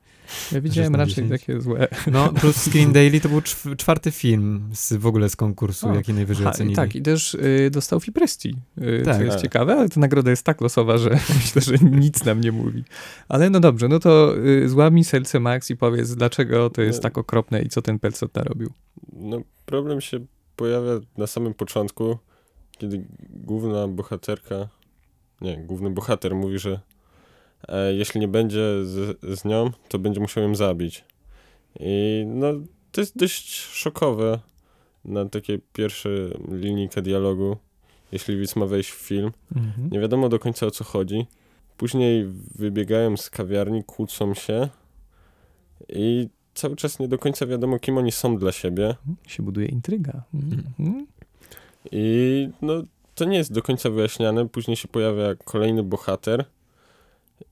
Ja 0.53 0.61
widziałem 0.61 0.94
raczej 0.94 1.14
10. 1.14 1.31
takie 1.31 1.61
złe. 1.61 1.88
No, 2.12 2.29
plus 2.40 2.57
Screen 2.57 2.92
Daily 2.92 3.20
to 3.20 3.29
był 3.29 3.40
czw- 3.40 3.76
czwarty 3.76 4.11
film 4.11 4.70
z, 4.74 4.92
w 4.92 5.07
ogóle 5.07 5.29
z 5.29 5.37
konkursu, 5.37 5.88
O, 5.88 5.94
jaki 5.94 6.12
najwyżej 6.14 6.44
Ha, 6.44 6.50
i 6.50 6.55
ocenili. 6.55 6.76
tak, 6.76 6.96
i 6.96 7.03
też 7.03 7.35
y, 7.35 7.70
dostał 7.72 8.00
Fipresti, 8.00 8.57
y, 8.79 9.03
Tak. 9.05 9.16
co 9.16 9.22
jest 9.22 9.33
Tak. 9.37 9.42
ciekawe, 9.42 9.72
ale 9.74 9.88
ta 9.88 10.00
nagroda 10.00 10.31
jest 10.31 10.42
tak 10.42 10.61
losowa, 10.61 10.98
że 10.98 11.11
myślę, 11.37 11.62
że 11.62 11.74
nic 11.85 12.24
nam 12.24 12.40
nie 12.40 12.53
mówi. 12.53 12.85
Ale 13.29 13.50
no 13.50 13.61
dobrze, 13.61 13.88
no 13.88 13.98
to 13.98 14.35
y, 14.46 14.68
złamij 14.68 15.05
serce 15.05 15.40
Max 15.40 15.70
i 15.70 15.76
powiedz, 15.76 16.14
dlaczego 16.14 16.70
to 16.70 16.83
jest 16.83 16.98
No. 16.98 17.03
tak 17.03 17.18
okropne 17.18 17.62
i 17.62 17.68
co 17.68 17.83
ten 17.83 17.98
Pelcot 17.98 18.35
narobił. 18.35 18.70
no 19.12 19.40
problem 19.66 20.00
się 20.00 20.20
pojawia 20.57 20.90
na 21.18 21.26
samym 21.26 21.55
początku, 21.55 22.18
kiedy 22.79 23.05
główna 23.31 23.88
bohaterka, 23.88 24.68
nie, 25.40 25.57
główny 25.59 25.90
bohater 25.90 26.35
mówi, 26.35 26.59
że 26.59 26.81
jeśli 27.92 28.20
nie 28.20 28.28
będzie 28.28 28.84
z, 28.84 29.18
z 29.40 29.44
nią, 29.44 29.70
to 29.88 29.98
będzie 29.98 30.20
musiał 30.20 30.44
ją 30.44 30.54
zabić. 30.54 31.04
I 31.80 32.24
no, 32.26 32.52
to 32.92 33.00
jest 33.00 33.18
dość 33.18 33.54
szokowe 33.54 34.40
na 35.04 35.28
takie 35.28 35.58
pierwsze 35.72 36.08
linijkę 36.48 37.02
dialogu, 37.02 37.56
jeśli 38.12 38.36
widz 38.36 38.56
ma 38.56 38.66
wejść 38.66 38.90
w 38.90 38.94
film. 38.94 39.32
Mhm. 39.56 39.90
Nie 39.90 40.00
wiadomo 40.00 40.28
do 40.28 40.38
końca 40.38 40.66
o 40.66 40.70
co 40.70 40.84
chodzi. 40.84 41.26
Później 41.76 42.26
wybiegają 42.54 43.16
z 43.16 43.30
kawiarni, 43.30 43.84
kłócą 43.84 44.34
się 44.34 44.68
i 45.88 46.28
cały 46.54 46.76
czas 46.76 46.98
nie 46.98 47.08
do 47.08 47.18
końca 47.18 47.46
wiadomo, 47.46 47.78
kim 47.78 47.98
oni 47.98 48.12
są 48.12 48.36
dla 48.36 48.52
siebie. 48.52 48.94
Się 49.26 49.42
buduje 49.42 49.66
intryga. 49.66 50.22
Mhm. 50.34 51.06
I 51.92 52.48
no, 52.62 52.74
to 53.14 53.24
nie 53.24 53.36
jest 53.36 53.52
do 53.52 53.62
końca 53.62 53.90
wyjaśniane. 53.90 54.48
Później 54.48 54.76
się 54.76 54.88
pojawia 54.88 55.34
kolejny 55.44 55.82
bohater 55.82 56.44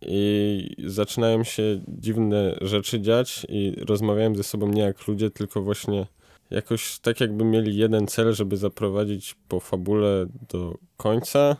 i 0.03 0.68
zaczynają 0.87 1.44
się 1.44 1.62
dziwne 1.88 2.59
rzeczy 2.61 3.01
dziać 3.01 3.46
i 3.48 3.77
rozmawiają 3.87 4.35
ze 4.35 4.42
sobą 4.42 4.68
nie 4.68 4.83
jak 4.83 5.07
ludzie, 5.09 5.31
tylko 5.31 5.62
właśnie 5.62 6.07
jakoś 6.51 6.98
tak 6.98 7.20
jakby 7.20 7.44
mieli 7.44 7.77
jeden 7.77 8.07
cel, 8.07 8.35
żeby 8.35 8.57
zaprowadzić 8.57 9.37
po 9.48 9.61
fabule 9.61 10.27
do 10.48 10.74
końca 10.96 11.57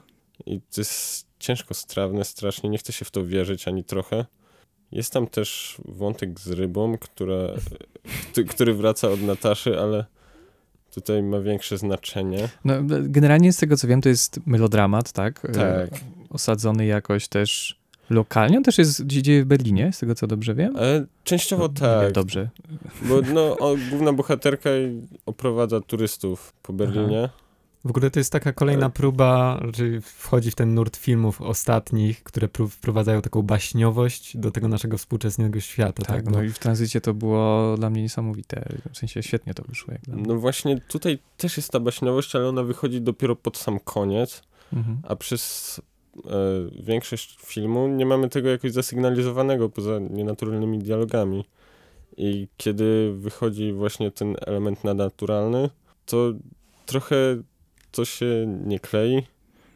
i 0.47 0.61
to 0.61 0.81
jest 0.81 1.27
ciężko 1.39 1.75
strawne 1.75 2.25
strasznie, 2.25 2.71
nie 2.71 2.79
chce 2.79 2.93
się 2.93 3.05
w 3.05 3.11
to 3.11 3.25
wierzyć 3.25 3.69
ani 3.69 3.85
trochę. 3.85 4.25
Jest 4.93 5.13
tam 5.13 5.27
też 5.27 5.77
wątek 5.85 6.41
z 6.41 6.51
rybą, 6.51 6.99
która, 6.99 7.37
który- 8.51 8.75
wraca 8.75 9.09
od 9.11 9.23
Nataszy, 9.23 9.79
ale 9.81 10.05
tutaj 10.95 11.23
ma 11.23 11.41
większe 11.41 11.79
znaczenie. 11.79 12.49
No, 12.65 12.75
generalnie 13.03 13.53
z 13.53 13.57
tego 13.57 13.77
co 13.77 13.89
wiem, 13.89 14.01
to 14.01 14.09
jest 14.09 14.41
melodramat, 14.47 15.13
tak? 15.13 15.45
E, 15.45 15.53
Tak. 15.53 16.01
Osadzony 16.31 16.87
jakoś 16.87 17.29
też 17.29 17.78
lokalnie. 18.11 18.57
On 18.57 18.63
też 18.65 18.79
jest 18.79 19.05
gdzie 19.05 19.23
dzieje 19.23 19.43
w 19.43 19.47
Berlinie, 19.47 19.93
z 19.93 19.99
tego 19.99 20.15
co 20.15 20.27
dobrze 20.27 20.55
wiem. 20.55 20.77
E, 20.77 21.07
częściowo 21.25 21.69
wiem, 21.69 21.75
tak, 21.75 22.13
Dobrze. 22.13 22.49
bo 23.03 23.21
no, 23.35 23.57
o, 23.59 23.77
główna 23.91 24.13
bohaterka 24.13 24.71
oprowadza 25.27 25.81
turystów 25.81 26.53
po 26.63 26.73
Berlinie. 26.73 27.29
W 27.85 27.91
ogóle 27.91 28.11
to 28.11 28.21
jest 28.21 28.33
taka 28.33 28.53
kolejna 28.53 28.87
E. 28.87 28.91
próba, 28.91 29.61
że 29.77 29.85
wchodzi 30.01 30.51
w 30.51 30.55
ten 30.55 30.75
nurt 30.75 30.97
filmów 30.97 31.43
ostatnich, 31.43 32.23
które 32.23 32.49
wprowadzają 32.71 33.23
taką 33.23 33.43
baśniowość 33.43 34.37
do 34.37 34.51
tego 34.51 34.69
naszego 34.69 34.99
współczesnego 34.99 35.61
świata. 35.61 36.03
Tak, 36.03 36.17
Tak, 36.17 36.25
no 36.25 36.31
bo 36.31 36.43
i 36.43 36.49
w 36.51 36.59
tranzycie 36.59 37.01
to 37.01 37.15
było 37.15 37.75
dla 37.79 37.91
mnie 37.91 38.03
niesamowite. 38.03 38.69
W 38.93 38.99
sensie 38.99 39.23
świetnie 39.23 39.55
to 39.55 39.63
wyszło. 39.69 39.95
No 40.09 40.35
właśnie 40.37 40.81
tutaj 40.81 41.19
też 41.37 41.57
jest 41.57 41.71
ta 41.73 41.81
baśniowość, 41.81 42.37
ale 42.37 42.49
ona 42.49 42.63
wychodzi 42.63 43.01
dopiero 43.01 43.37
pod 43.37 43.57
sam 43.57 43.79
koniec, 43.81 44.43
Mhm. 44.73 44.99
a 45.03 45.17
przez 45.17 45.81
większość 46.83 47.39
filmu 47.47 47.89
nie 47.89 48.07
mamy 48.07 48.29
tego 48.29 48.49
jakoś 48.49 48.73
zasygnalizowanego 48.73 49.69
poza 49.69 49.99
nienaturalnymi 49.99 50.79
dialogami. 50.79 51.45
I 52.17 52.49
kiedy 52.57 53.13
wychodzi 53.17 53.73
właśnie 53.73 54.11
ten 54.11 54.37
element 54.47 54.85
nadnaturalny, 54.85 55.71
to 56.07 56.33
trochę 56.87 57.17
to 57.91 58.05
się 58.05 58.61
nie 58.67 58.81
klei. 58.81 59.23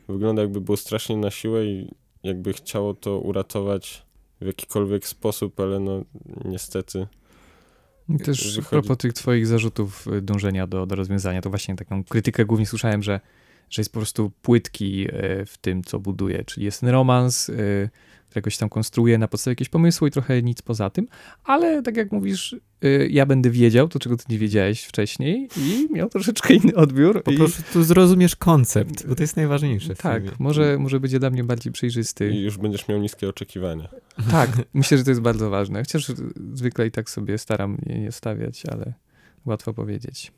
Wygląda 0.09 0.43
jakby 0.43 0.61
było 0.61 0.77
strasznie 0.77 1.17
na 1.17 1.31
siłę 1.31 1.67
i 1.67 1.95
jakby 2.23 2.53
chciało 2.53 2.95
to 2.95 3.19
uratować 3.19 4.07
w 4.41 4.47
jakikolwiek 4.47 5.07
sposób, 5.09 5.61
ale 5.61 5.81
no 5.81 6.05
niestety. 6.45 7.07
Też 8.25 8.47
a 8.59 8.61
wychodzi- 8.61 8.71
propos 8.71 8.99
tych 8.99 9.13
twoich 9.13 9.47
zarzutów 9.47 10.07
y, 10.07 10.23
dążenia 10.23 10.67
do, 10.67 10.87
do 10.87 10.95
rozwiązania, 10.95 11.43
to 11.43 11.51
właśnie 11.51 11.77
taką 11.77 12.05
krytykę 12.05 12.45
głównie 12.45 12.67
słyszałem, 12.67 13.03
że, 13.03 13.21
że 13.71 13.83
jest 13.83 13.93
po 13.93 13.99
prostu 13.99 14.33
płytki 14.43 15.09
y, 15.09 15.47
w 15.47 15.59
tym, 15.59 15.85
co 15.85 15.99
buduje, 15.99 16.45
czyli 16.45 16.65
jest 16.65 16.81
ten 16.81 16.89
romans, 16.89 17.49
y, 17.49 17.91
którego 18.33 18.51
się 18.51 18.59
tam 18.59 18.69
konstruuje 18.69 19.19
na 19.19 19.29
podstawie 19.29 19.53
jakiegoś 19.53 19.69
pomysłu 19.69 20.07
i 20.07 20.11
trochę 20.11 20.43
nic 20.43 20.63
poza 20.63 20.91
tym, 20.91 21.09
ale 21.45 21.83
tak 21.83 21.97
jak 21.97 22.13
mówisz, 22.13 22.57
y, 22.85 23.09
ja 23.11 23.27
będę 23.27 23.51
wiedział 23.51 23.89
to, 23.89 23.99
czego 23.99 24.17
ty 24.17 24.25
nie 24.29 24.39
wiedziałeś 24.39 24.85
wcześniej 24.85 25.49
i 25.57 25.89
miał 25.93 26.09
troszeczkę 26.09 26.55
inny 26.55 26.75
odbiór. 26.75 27.23
po 27.23 27.33
i, 27.33 27.37
prostu 27.37 27.83
zrozumiesz 27.83 28.37
koncept, 28.37 29.07
bo 29.07 29.15
to 29.15 29.23
jest 29.23 29.37
najważniejsze 29.37 29.95
w 29.95 29.99
tak, 29.99 30.41
może, 30.41 30.79
może 30.79 31.01
będzie 31.01 31.19
dla 31.19 31.31
mnie 31.31 31.45
bardziej 31.45 31.73
przejrzysty. 31.73 32.31
I 32.31 32.43
już 32.43 32.59
będziesz 32.59 32.89
miał 32.89 32.99
niskie 32.99 33.29
oczekiwania. 33.29 33.89
Tak, 34.31 34.51
myślę, 34.75 34.99
że 34.99 35.05
to 35.05 35.11
jest 35.11 35.23
bardzo 35.23 35.51
ważne. 35.51 35.79
Chociaż 35.79 36.07
zwykle 36.53 36.87
i 36.87 36.91
tak 36.91 37.11
sobie 37.11 37.39
staram 37.39 37.79
je 37.87 37.99
nie 37.99 38.13
stawiać, 38.13 38.67
ale 38.67 38.93
łatwo 39.47 39.75
powiedzieć. 39.75 40.33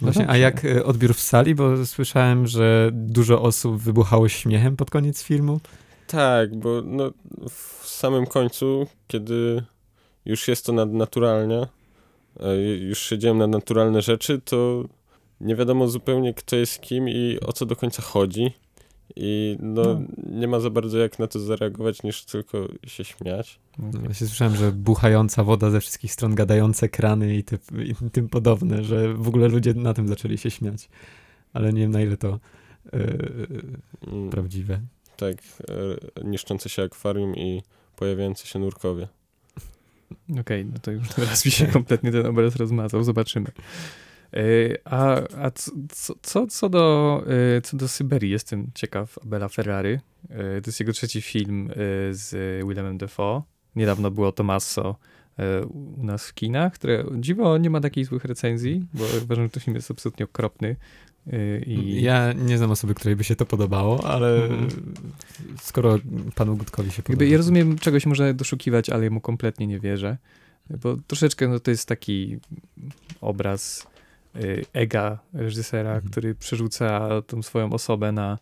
No 0.00 0.04
Właśnie, 0.04 0.30
a 0.30 0.36
jak 0.36 0.64
e, 0.64 0.84
odbiór 0.84 1.14
w 1.14 1.20
sali, 1.20 1.54
bo 1.54 1.86
słyszałem, 1.86 2.46
że 2.46 2.90
dużo 2.92 3.42
osób 3.42 3.76
wybuchało 3.76 4.28
śmiechem 4.28 4.76
pod 4.76 4.90
koniec 4.90 5.22
filmu. 5.22 5.60
Tak, 6.06 6.56
bo 6.56 6.82
no, 6.84 7.10
w 7.50 7.88
samym 7.88 8.26
końcu, 8.26 8.86
kiedy 9.08 9.64
już 10.24 10.48
jest 10.48 10.66
to 10.66 10.72
nadnaturalnie, 10.72 11.66
e, 12.40 12.56
już 12.60 12.98
się 12.98 13.18
dzieją 13.18 13.34
nadnaturalne 13.34 14.02
rzeczy, 14.02 14.40
to 14.44 14.84
nie 15.40 15.56
wiadomo 15.56 15.88
zupełnie 15.88 16.34
kto 16.34 16.56
jest 16.56 16.80
kim 16.80 17.08
i 17.08 17.38
o 17.46 17.52
co 17.52 17.66
do 17.66 17.76
końca 17.76 18.02
chodzi. 18.02 18.52
I 19.16 19.56
no, 19.60 19.82
No. 19.84 20.00
nie 20.32 20.48
ma 20.48 20.60
za 20.60 20.70
bardzo 20.70 20.98
jak 20.98 21.18
na 21.18 21.26
to 21.26 21.38
zareagować, 21.40 22.02
niż 22.02 22.24
tylko 22.24 22.68
się 22.86 23.04
śmiać. 23.04 23.58
No, 23.78 24.00
Właśnie 24.00 24.26
słyszałem, 24.26 24.56
że 24.56 24.72
buchająca 24.72 25.44
woda 25.44 25.70
ze 25.70 25.80
wszystkich 25.80 26.12
stron, 26.12 26.34
gadające 26.34 26.88
krany 26.88 27.36
i, 27.36 27.44
typ, 27.44 27.62
i 27.84 28.10
tym 28.10 28.28
podobne, 28.28 28.84
że 28.84 29.14
w 29.14 29.28
ogóle 29.28 29.48
ludzie 29.48 29.74
na 29.74 29.94
tym 29.94 30.08
zaczęli 30.08 30.38
się 30.38 30.50
śmiać. 30.50 30.88
Ale 31.52 31.72
nie 31.72 31.80
wiem 31.80 31.90
na 31.90 32.00
ile 32.02 32.16
to 32.16 32.38
e, 32.92 32.98
Mm, 34.06 34.30
prawdziwe. 34.30 34.80
Tak, 35.16 35.36
e, 36.18 36.24
niszczące 36.24 36.68
się 36.68 36.82
akwarium 36.82 37.36
i 37.36 37.62
pojawiające 37.96 38.46
się 38.46 38.58
nurkowie. 38.58 39.08
Okej, 40.40 40.64
no 40.64 40.78
to 40.82 40.90
już 40.90 41.08
teraz 41.08 41.44
mi 41.44 41.50
się 41.50 41.66
kompletnie 41.66 42.12
ten 42.12 42.26
obraz 42.26 42.56
rozmazał, 42.56 43.04
zobaczymy. 43.04 43.46
E, 44.34 44.38
A, 44.84 45.14
a 45.44 45.50
co, 45.50 45.72
co- 46.22 46.46
co, 46.46 46.68
do, 46.68 47.22
e, 47.56 47.60
co 47.62 47.76
do 47.76 47.88
Syberii, 47.88 48.30
jestem 48.32 48.70
ciekaw 48.74 49.18
Abela 49.22 49.48
Ferrary. 49.48 50.00
E, 50.30 50.60
To 50.60 50.68
jest 50.68 50.80
jego 50.80 50.92
trzeci 50.92 51.22
film 51.22 51.70
z 52.10 52.30
Willemem 52.68 52.98
Dafoe. 52.98 53.42
Niedawno 53.76 54.10
było 54.10 54.32
Tomaso 54.32 54.96
u 55.98 56.04
nas 56.04 56.26
w 56.28 56.34
kinach, 56.34 56.72
które 56.72 57.04
dziwo 57.18 57.58
nie 57.58 57.70
ma 57.70 57.80
takich 57.80 58.06
złych 58.06 58.24
recenzji, 58.24 58.86
bo 58.94 59.04
uważam, 59.22 59.44
że 59.44 59.50
to 59.50 59.60
film 59.60 59.74
jest 59.76 59.90
absolutnie 59.90 60.24
okropny. 60.24 60.76
I 61.66 62.02
Ja 62.02 62.32
nie 62.32 62.58
znam 62.58 62.70
osoby, 62.70 62.94
której 62.94 63.16
by 63.16 63.24
się 63.24 63.36
to 63.36 63.46
podobało, 63.46 64.06
ale 64.10 64.44
Mhm. 64.44 64.68
skoro 65.62 65.98
panu 66.34 66.56
Gutkowi 66.56 66.90
się 66.90 67.02
podoba. 67.02 67.24
Ja 67.24 67.36
rozumiem, 67.36 67.78
czego 67.78 68.00
się 68.00 68.08
można 68.08 68.32
doszukiwać, 68.32 68.90
ale 68.90 69.10
mu 69.10 69.20
kompletnie 69.20 69.66
nie 69.66 69.80
wierzę. 69.80 70.16
Bo 70.82 70.96
troszeczkę 71.06 71.48
no, 71.48 71.60
to 71.60 71.70
jest 71.70 71.88
taki 71.88 72.38
obraz 73.20 73.86
ega 74.72 75.18
reżysera, 75.32 75.90
Mhm. 75.94 76.10
który 76.10 76.34
przerzuca 76.34 77.08
tą 77.26 77.42
swoją 77.42 77.72
osobę 77.72 78.12
na, 78.12 78.38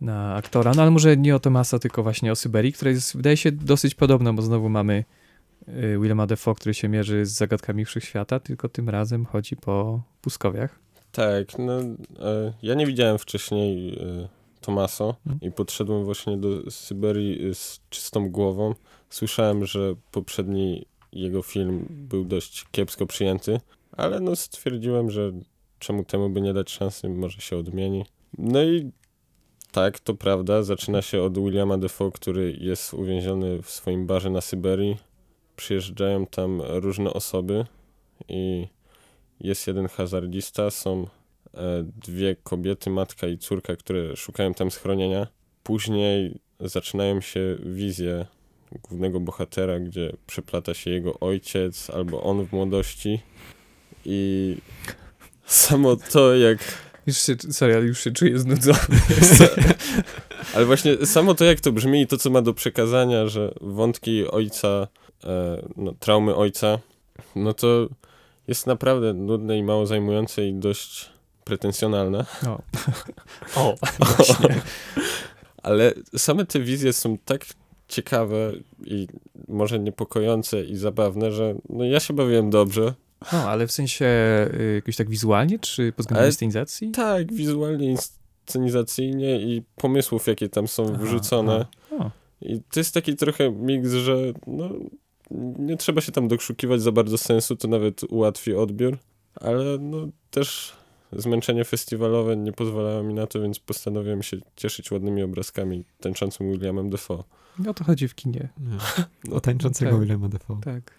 na 0.00 0.34
aktora. 0.34 0.72
No 0.76 0.82
ale 0.82 0.90
może 0.90 1.16
nie 1.16 1.36
o 1.36 1.38
Tomasa, 1.40 1.78
tylko 1.78 2.02
właśnie 2.02 2.32
o 2.32 2.36
Syberii, 2.36 2.72
która 2.72 2.90
jest, 2.90 3.16
wydaje 3.16 3.36
się, 3.36 3.52
dosyć 3.52 3.94
podobna, 3.94 4.32
bo 4.32 4.42
znowu 4.42 4.68
mamy 4.68 5.04
y, 5.68 5.98
Willema 6.02 6.26
Dafoe, 6.26 6.54
który 6.54 6.74
się 6.74 6.88
mierzy 6.88 7.26
z 7.26 7.30
zagadkami 7.32 7.84
wszechświata, 7.84 8.40
tylko 8.40 8.68
tym 8.68 8.88
razem 8.88 9.24
chodzi 9.26 9.56
po 9.56 10.02
pustkowiach. 10.22 10.78
Tak, 11.12 11.58
no 11.58 11.80
e, 11.80 12.52
ja 12.62 12.74
nie 12.74 12.86
widziałem 12.86 13.18
wcześniej 13.18 13.98
e, 13.98 14.28
Tomaso 14.60 15.16
Mhm. 15.26 15.40
i 15.50 15.52
podszedłem 15.52 16.04
właśnie 16.04 16.36
do 16.36 16.70
Syberii 16.70 17.48
e, 17.50 17.54
z 17.54 17.80
czystą 17.90 18.30
głową. 18.30 18.74
Słyszałem, 19.10 19.66
że 19.66 19.94
poprzedni 20.12 20.86
jego 21.12 21.42
film 21.42 21.86
był 21.90 22.24
dość 22.24 22.66
kiepsko 22.70 23.06
przyjęty, 23.06 23.60
ale 23.96 24.20
no 24.20 24.36
stwierdziłem, 24.36 25.10
że 25.10 25.32
czemu 25.78 26.04
temu 26.04 26.30
by 26.30 26.40
nie 26.40 26.54
dać 26.54 26.70
szansy, 26.70 27.08
może 27.08 27.40
się 27.40 27.56
odmieni. 27.56 28.04
No 28.38 28.62
i 28.62 28.90
tak, 29.72 30.00
to 30.00 30.14
prawda, 30.14 30.62
zaczyna 30.62 31.02
się 31.02 31.22
od 31.22 31.38
Williama 31.38 31.78
Defoe, 31.78 32.12
który 32.12 32.56
jest 32.60 32.94
uwięziony 32.94 33.62
w 33.62 33.70
swoim 33.70 34.06
barze 34.06 34.30
na 34.30 34.40
Syberii. 34.40 34.96
Przyjeżdżają 35.56 36.26
tam 36.26 36.62
różne 36.62 37.12
osoby 37.12 37.66
i 38.28 38.66
jest 39.40 39.66
jeden 39.66 39.88
hazardzista, 39.88 40.70
są 40.70 41.06
e, 41.54 41.84
dwie 42.06 42.36
kobiety, 42.36 42.90
matka 42.90 43.26
i 43.26 43.38
córka, 43.38 43.76
które 43.76 44.16
szukają 44.16 44.54
tam 44.54 44.70
schronienia. 44.70 45.26
Później 45.62 46.40
zaczynają 46.60 47.20
się 47.20 47.56
wizje 47.64 48.26
głównego 48.82 49.20
bohatera, 49.20 49.80
gdzie 49.80 50.12
przeplata 50.26 50.74
się 50.74 50.90
jego 50.90 51.20
ojciec 51.20 51.90
albo 51.90 52.22
on 52.22 52.46
w 52.46 52.52
młodości 52.52 53.20
i 54.06 54.56
samo 55.46 55.96
to 55.96 56.36
jak 56.36 56.58
Już 57.06 57.16
się, 57.16 57.36
sorry, 57.50 57.74
ale 57.74 57.84
już 57.84 58.04
się 58.04 58.10
czuję 58.10 58.38
znudzony. 58.38 58.78
ale 60.54 60.64
właśnie 60.64 61.06
samo 61.06 61.34
to 61.34 61.44
jak 61.44 61.60
to 61.60 61.72
brzmi 61.72 62.02
i 62.02 62.06
to 62.06 62.16
co 62.16 62.30
ma 62.30 62.42
do 62.42 62.54
przekazania, 62.54 63.26
że 63.26 63.54
wątki 63.60 64.26
ojca, 64.30 64.88
e, 65.24 65.62
no, 65.76 65.94
traumy 66.00 66.34
ojca, 66.34 66.78
no 67.36 67.54
to 67.54 67.88
jest 68.48 68.66
naprawdę 68.66 69.14
nudne 69.14 69.58
i 69.58 69.62
mało 69.62 69.86
zajmujące 69.86 70.46
i 70.46 70.54
dość 70.54 71.10
pretensjonalne. 71.44 72.24
O, 72.46 72.62
o 73.56 73.74
właśnie. 74.16 74.62
Ale 75.62 75.92
same 76.16 76.46
te 76.46 76.60
wizje 76.60 76.92
są 76.92 77.18
tak 77.24 77.46
ciekawe 77.88 78.52
i 78.84 79.08
może 79.48 79.78
niepokojące 79.78 80.64
i 80.64 80.76
zabawne, 80.76 81.32
że 81.32 81.54
no 81.68 81.84
ja 81.84 82.00
się 82.00 82.14
bawiłem 82.14 82.50
dobrze. 82.50 82.94
No, 83.32 83.38
ale 83.50 83.66
w 83.66 83.72
sensie 83.72 84.06
y, 84.60 84.74
jakoś 84.74 84.96
tak 84.96 85.10
wizualnie, 85.10 85.58
czy 85.58 85.92
pod 85.92 86.00
względem 86.06 86.22
Ale- 86.22 86.32
scenizacji? 86.32 86.90
Tak, 86.90 87.32
wizualnie, 87.32 87.90
inscenizacyjnie 87.90 89.40
i 89.42 89.62
pomysłów, 89.76 90.26
jakie 90.26 90.48
tam 90.48 90.68
są 90.68 90.86
Aha, 90.94 91.04
wrzucone. 91.04 91.66
aha. 91.92 92.04
O. 92.04 92.10
I 92.40 92.60
to 92.70 92.80
jest 92.80 92.94
taki 92.94 93.16
trochę 93.16 93.50
miks, 93.50 93.90
że 93.92 94.16
no, 94.46 94.68
nie 95.58 95.76
trzeba 95.76 96.00
się 96.00 96.12
tam 96.12 96.28
dokrzukiwać 96.28 96.82
za 96.82 96.92
bardzo 96.92 97.18
sensu, 97.18 97.56
to 97.56 97.68
nawet 97.68 98.04
ułatwi 98.04 98.54
odbiór, 98.54 98.98
ale 99.34 99.78
no 99.80 100.08
też 100.30 100.72
zmęczenie 101.12 101.64
festiwalowe 101.64 102.36
nie 102.36 102.52
pozwalało 102.52 103.02
mi 103.02 103.14
na 103.14 103.26
to, 103.26 103.40
więc 103.40 103.58
postanowiłem 103.58 104.22
się 104.22 104.36
cieszyć 104.56 104.90
ładnymi 104.90 105.22
obrazkami 105.22 105.84
tańczącym 106.00 106.52
Williamem 106.52 106.90
Defoe. 106.90 107.24
No 107.58 107.70
o 107.70 107.74
to 107.74 107.84
chodzi 107.84 108.08
w 108.08 108.14
kinie. 108.14 108.48
Nie. 108.60 109.34
O 109.36 109.40
tańczącego 109.40 109.90
tak. 109.90 110.00
Williama 110.00 110.28
Defoe. 110.28 110.60
Tak. 110.64 110.92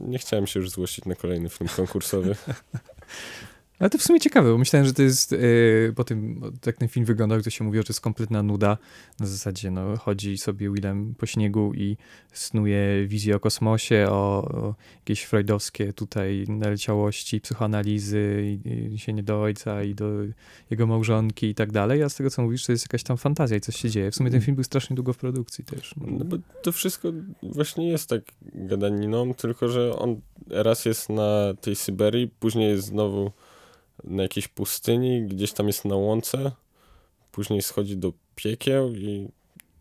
Nie 0.00 0.18
chciałem 0.18 0.46
się 0.46 0.60
już 0.60 0.70
złościć 0.70 1.04
na 1.04 1.14
kolejny 1.14 1.48
film 1.48 1.70
konkursowy. 1.76 2.36
Ale 3.78 3.90
to 3.90 3.98
w 3.98 4.02
sumie 4.02 4.20
ciekawe, 4.20 4.52
bo 4.52 4.58
myślałem, 4.58 4.86
że 4.86 4.92
to 4.92 5.02
jest 5.02 5.32
yy, 5.32 5.92
po 5.96 6.04
tym, 6.04 6.40
jak 6.66 6.76
ten 6.76 6.88
film 6.88 7.06
wyglądał, 7.06 7.42
to 7.42 7.50
się 7.50 7.64
mówiło, 7.64 7.82
że 7.82 7.86
to 7.86 7.92
jest 7.92 8.00
kompletna 8.00 8.42
nuda. 8.42 8.78
Na 9.20 9.26
zasadzie, 9.26 9.70
no, 9.70 9.96
chodzi 9.96 10.38
sobie 10.38 10.70
Willem 10.70 11.14
po 11.14 11.26
śniegu 11.26 11.72
i 11.74 11.96
snuje 12.32 13.06
wizję 13.06 13.36
o 13.36 13.40
kosmosie, 13.40 14.06
o, 14.10 14.42
o 14.42 14.74
jakieś 14.96 15.22
freudowskie 15.22 15.92
tutaj 15.92 16.44
naleciałości, 16.48 17.40
psychoanalizy, 17.40 18.58
i, 18.64 18.94
i 18.94 18.98
się 18.98 19.12
nie 19.12 19.22
do 19.22 19.42
ojca 19.42 19.82
i 19.82 19.94
do 19.94 20.10
jego 20.70 20.86
małżonki 20.86 21.46
i 21.46 21.54
tak 21.54 21.72
dalej. 21.72 22.02
A 22.02 22.08
z 22.08 22.14
tego, 22.14 22.30
co 22.30 22.42
mówisz, 22.42 22.66
to 22.66 22.72
jest 22.72 22.84
jakaś 22.84 23.02
tam 23.02 23.16
fantazja 23.16 23.56
i 23.56 23.60
coś 23.60 23.76
się 23.76 23.90
dzieje. 23.90 24.10
W 24.10 24.14
sumie 24.14 24.30
ten 24.30 24.40
film 24.40 24.54
był 24.54 24.64
strasznie 24.64 24.96
długo 24.96 25.12
w 25.12 25.16
produkcji 25.16 25.64
też. 25.64 25.94
No 25.96 26.24
bo 26.24 26.36
to 26.62 26.72
wszystko 26.72 27.12
właśnie 27.42 27.88
jest 27.88 28.08
tak 28.08 28.22
gadaniną, 28.54 29.34
tylko 29.34 29.68
że 29.68 29.98
on 29.98 30.20
raz 30.50 30.84
jest 30.84 31.08
na 31.08 31.54
tej 31.60 31.76
Syberii, 31.76 32.30
później 32.40 32.68
jest 32.68 32.84
znowu 32.84 33.32
na 34.04 34.22
jakiejś 34.22 34.48
pustyni, 34.48 35.22
gdzieś 35.26 35.52
tam 35.52 35.66
jest 35.66 35.84
na 35.84 35.96
łące, 35.96 36.52
później 37.32 37.62
schodzi 37.62 37.96
do 37.96 38.12
piekieł 38.34 38.94
i 38.94 39.28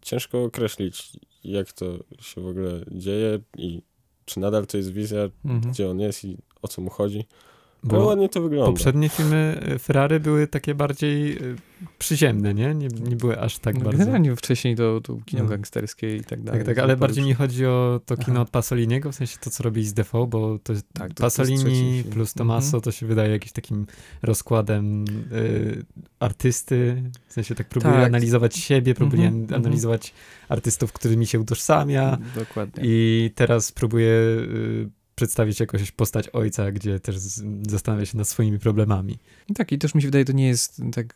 ciężko 0.02 0.44
określić, 0.44 1.12
jak 1.44 1.72
to 1.72 1.86
się 2.22 2.42
w 2.42 2.48
ogóle 2.48 2.86
dzieje 2.92 3.40
i 3.58 3.82
czy 4.26 4.40
nadal 4.40 4.68
to 4.68 4.78
jest 4.78 4.92
wizja, 4.92 5.30
Mhm. 5.46 5.72
gdzie 5.74 5.90
on 5.90 6.00
jest 6.00 6.26
i 6.26 6.38
o 6.62 6.68
co 6.68 6.82
mu 6.82 6.90
chodzi. 6.90 7.26
Bo 7.88 8.06
ładnie 8.06 8.30
to 8.30 8.42
wygląda. 8.42 8.72
poprzednie 8.72 9.10
filmy 9.10 9.60
e, 9.76 9.80
Ferrari 9.80 10.20
były 10.20 10.48
takie 10.48 10.76
bardziej 10.76 11.38
e, 11.38 11.40
przyziemne, 12.00 12.54
nie? 12.54 12.76
Nie, 12.76 12.88
nie 12.88 13.16
były 13.16 13.40
aż 13.40 13.60
tak 13.60 13.76
no, 13.78 13.82
bardzo... 13.84 13.98
Generalnie 14.00 14.36
wcześniej 14.36 14.76
to, 14.76 15.02
to 15.02 15.18
kino 15.26 15.44
No. 15.44 15.50
gangsterskie 15.50 16.16
i 16.16 16.24
tak 16.24 16.42
dalej. 16.44 16.60
Tak, 16.62 16.68
tak, 16.76 16.84
ale 16.84 16.94
To 16.94 17.00
bardziej 17.00 17.22
już- 17.22 17.28
mi 17.30 17.34
chodzi 17.34 17.66
o 17.66 18.02
to 18.06 18.18
kino 18.18 18.32
Aha. 18.34 18.42
od 18.42 18.50
Pasoliniego, 18.50 19.12
w 19.12 19.16
sensie 19.16 19.38
to, 19.44 19.50
co 19.50 19.64
robi 19.64 19.86
z 19.86 19.94
Defoe, 19.94 20.28
bo 20.28 20.60
to 20.64 20.74
jest 20.74 20.86
Tak, 20.94 21.08
to- 21.08 21.14
to 21.14 21.24
Pasolini 21.24 21.64
film. 21.64 22.04
plus 22.14 22.34
Tommaso, 22.34 22.68
Mhm. 22.68 22.82
to 22.82 22.92
się 22.92 23.06
wydaje 23.06 23.32
jakimś 23.32 23.52
takim 23.52 23.86
rozkładem 24.22 25.06
y, 25.32 25.86
artysty, 26.20 27.04
w 27.28 27.34
sensie 27.34 27.56
tak 27.56 27.70
próbuje 27.70 27.94
Tak. 27.94 28.06
analizować 28.06 28.56
siebie, 28.56 28.94
próbuje 28.96 29.24
Mhm, 29.24 29.44
mhm. 29.44 29.62
analizować 29.62 30.14
artystów, 30.50 30.94
którymi 30.94 31.28
się 31.28 31.40
utożsamia 31.40 32.18
Dokładnie. 32.36 32.84
i 32.88 33.32
teraz 33.36 33.72
próbuje 33.72 34.10
y, 34.10 34.90
przedstawić 35.18 35.60
jakoś 35.60 35.92
postać 35.92 36.30
ojca, 36.30 36.72
gdzie 36.72 37.00
też 37.00 37.16
zastanawia 37.68 38.06
się 38.06 38.18
nad 38.18 38.28
swoimi 38.28 38.60
problemami. 38.60 39.18
I 39.50 39.54
Tak, 39.54 39.72
i 39.72 39.78
też 39.78 39.96
mi 39.96 40.02
się 40.02 40.08
wydaje, 40.08 40.26
to 40.26 40.32
nie 40.32 40.48
jest 40.48 40.82
tak. 40.94 41.16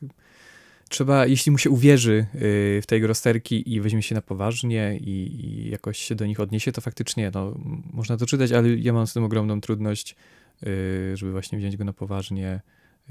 Trzeba, 0.90 1.26
jeśli 1.26 1.52
mu 1.52 1.58
się 1.58 1.70
uwierzy 1.70 2.26
y, 2.36 2.82
w 2.84 2.86
te 2.88 2.96
jego 2.96 3.08
rozterki 3.08 3.74
i 3.74 3.82
weźmie 3.82 4.02
się 4.02 4.16
na 4.16 4.22
poważnie 4.22 4.98
i, 5.02 5.46
i 5.46 5.70
jakoś 5.70 5.98
się 5.98 6.16
do 6.16 6.26
nich 6.26 6.40
odniesie, 6.40 6.72
to 6.72 6.82
faktycznie 6.82 7.32
no, 7.34 7.58
można 7.94 8.18
to 8.18 8.26
czytać, 8.26 8.52
ale 8.52 8.70
ja 8.70 8.94
mam 8.94 9.08
z 9.08 9.14
tym 9.14 9.24
ogromną 9.24 9.62
trudność, 9.62 10.16
y, 10.64 11.18
żeby 11.18 11.32
właśnie 11.32 11.58
wziąć 11.58 11.78
go 11.78 11.84
na 11.84 11.94
poważnie, 11.94 12.62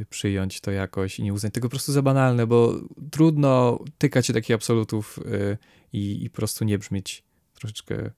y, 0.01 0.05
przyjąć 0.05 0.61
to 0.61 0.71
jakoś 0.71 1.19
i 1.19 1.23
nie 1.23 1.33
uznać 1.33 1.55
tego 1.55 1.69
po 1.69 1.71
prostu 1.71 1.93
za 1.93 2.03
banalne, 2.03 2.47
bo 2.47 2.81
trudno 3.11 3.79
tykać 3.99 4.27
się 4.27 4.33
takich 4.33 4.55
absolutów 4.55 5.19
i, 5.93 6.25
i 6.25 6.31
po 6.31 6.37
prostu 6.37 6.65
nie 6.65 6.79
brzmieć 6.79 7.25
troszeczkę 7.55 8.11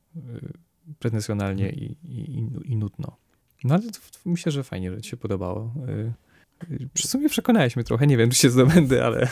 pretensjonalnie 0.99 1.71
i, 1.71 1.97
i, 2.05 2.21
i, 2.39 2.73
i 2.73 2.77
nudno. 2.77 3.17
No 3.65 3.75
ale 3.75 3.83
to, 3.83 3.91
to 3.91 4.19
myślę, 4.25 4.53
że 4.53 4.65
fajnie, 4.65 4.91
że 4.91 5.01
ci 5.03 5.11
się 5.11 5.17
podobało. 5.17 5.75
Y, 5.89 6.73
y, 6.73 6.89
W 6.95 7.07
sumie 7.07 7.29
przekonałeś 7.29 7.77
mnie 7.77 7.85
trochę, 7.85 8.07
nie 8.07 8.17
wiem, 8.17 8.31
czy 8.31 8.39
się 8.39 8.51
zdobędę, 8.51 9.07
ale 9.07 9.21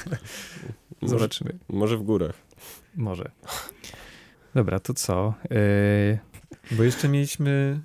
Może, 1.02 1.14
zobaczymy. 1.18 1.58
może 1.68 1.96
w 1.96 2.02
górach. 2.02 2.34
Może. 2.96 3.30
Dobra, 4.54 4.80
to 4.80 4.94
co? 4.94 5.34
Y, 5.52 6.18
Bo 6.76 6.82
jeszcze 6.82 7.08
mieliśmy, 7.08 7.80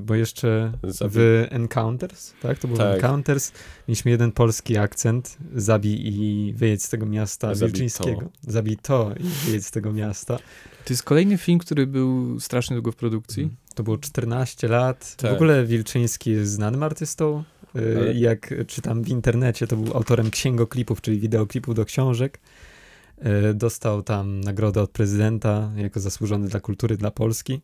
bo 0.00 0.14
jeszcze 0.14 0.72
Zabi- 0.84 1.08
w 1.10 1.46
Encounters, 1.50 2.32
tak? 2.42 2.58
To 2.58 2.68
był 2.68 2.76
Tak. 2.76 2.94
Encounters. 2.94 3.52
Mieliśmy 3.88 4.10
jeden 4.10 4.32
polski 4.32 4.76
akcent, 4.78 5.36
zabij 5.54 6.06
i 6.06 6.52
wyjedź 6.56 6.82
z 6.82 6.88
tego 6.88 7.06
miasta 7.06 7.54
Zabij 7.54 7.72
wilczyńskiego. 7.72 8.28
Zabij 8.42 8.76
to 8.76 9.12
i 9.20 9.22
wyjedź 9.46 9.66
z 9.66 9.70
tego 9.70 9.92
miasta. 9.92 10.36
to 10.84 10.92
jest 10.92 11.02
kolejny 11.02 11.38
film, 11.38 11.58
który 11.58 11.86
był 11.86 12.40
strasznie 12.40 12.76
długo 12.76 12.92
w 12.92 12.96
produkcji. 12.96 13.50
To 13.74 13.82
było 13.82 13.98
14 13.98 14.68
lat. 14.68 15.16
Tak. 15.16 15.30
W 15.30 15.34
ogóle 15.34 15.64
Wilczyński 15.66 16.30
jest 16.30 16.52
znanym 16.52 16.82
artystą. 16.82 17.44
Y, 17.76 17.96
Ale- 17.98 18.14
Jak 18.14 18.54
czytam 18.66 19.02
w 19.04 19.08
internecie, 19.08 19.66
to 19.66 19.76
był 19.76 19.96
autorem 19.96 20.30
księgoklipów, 20.30 21.00
czyli 21.00 21.18
wideoklipów 21.20 21.74
do 21.74 21.84
książek. 21.84 22.40
Y, 23.50 23.54
Dostał 23.54 24.02
tam 24.02 24.40
nagrodę 24.40 24.82
od 24.82 24.90
prezydenta 24.90 25.70
jako 25.76 26.00
zasłużony 26.00 26.48
dla 26.48 26.60
kultury 26.60 26.96
dla 26.96 27.10
Polski. 27.10 27.60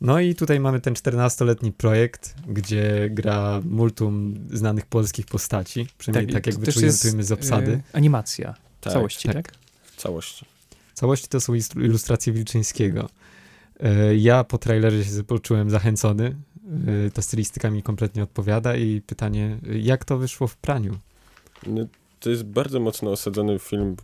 No 0.00 0.20
i 0.20 0.34
tutaj 0.34 0.60
mamy 0.60 0.80
ten 0.80 0.94
14-letni 0.94 1.72
projekt, 1.72 2.34
gdzie 2.48 3.08
gra 3.10 3.60
multum 3.64 4.34
znanych 4.52 4.86
polskich 4.86 5.26
postaci. 5.26 5.86
Przynajmniej 5.98 6.34
tak, 6.34 6.46
i 6.46 6.50
jak 6.50 6.58
wyczujemy 6.58 7.22
z 7.24 7.32
obsady. 7.32 7.80
animacja 7.92 8.54
Tak, 8.80 8.92
całości, 8.92 9.28
tak. 9.28 9.34
tak? 9.34 9.54
w 9.82 9.96
całości. 9.96 10.44
Całości 10.94 11.28
to 11.28 11.40
są 11.40 11.52
ilustracje 11.76 12.32
Wilczyńskiego. 12.32 13.08
E, 13.80 14.16
Ja 14.16 14.44
po 14.44 14.58
trailerze 14.58 15.04
się 15.04 15.24
poczułem 15.24 15.70
zachęcony. 15.70 16.36
E, 17.06 17.10
Ta 17.10 17.22
stylistyka 17.22 17.70
mi 17.70 17.82
kompletnie 17.82 18.22
odpowiada 18.22 18.76
i 18.76 19.00
pytanie, 19.00 19.58
jak 19.80 20.04
to 20.04 20.18
wyszło 20.18 20.46
w 20.46 20.56
praniu? 20.56 20.98
No, 21.66 21.86
to 22.20 22.30
jest 22.30 22.42
bardzo 22.44 22.80
mocno 22.80 23.10
osadzony 23.10 23.58
film 23.58 23.96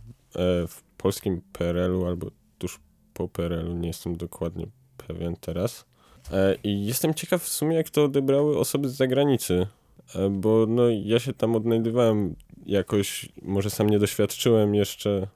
w 0.67 0.81
polskim 0.97 1.41
PRL-u 1.53 2.05
albo 2.05 2.31
tuż 2.57 2.79
po 3.13 3.27
PRL-u, 3.27 3.73
nie 3.73 3.87
jestem 3.87 4.17
dokładnie 4.17 4.67
pewien 5.07 5.35
teraz. 5.35 5.85
E, 6.33 6.55
I 6.63 6.85
jestem 6.85 7.13
ciekaw 7.13 7.43
w 7.43 7.49
sumie, 7.49 7.75
jak 7.75 7.89
to 7.89 8.03
odebrały 8.03 8.59
osoby 8.59 8.89
z 8.89 8.95
zagranicy, 8.95 9.67
e, 10.15 10.29
bo 10.29 10.65
no, 10.69 10.83
ja 10.89 11.19
się 11.19 11.33
tam 11.33 11.55
odnajdywałem 11.55 12.35
jakoś, 12.65 13.29
może 13.41 13.69
sam 13.69 13.89
nie 13.89 13.99
doświadczyłem 13.99 14.75
jeszcze 14.75 15.27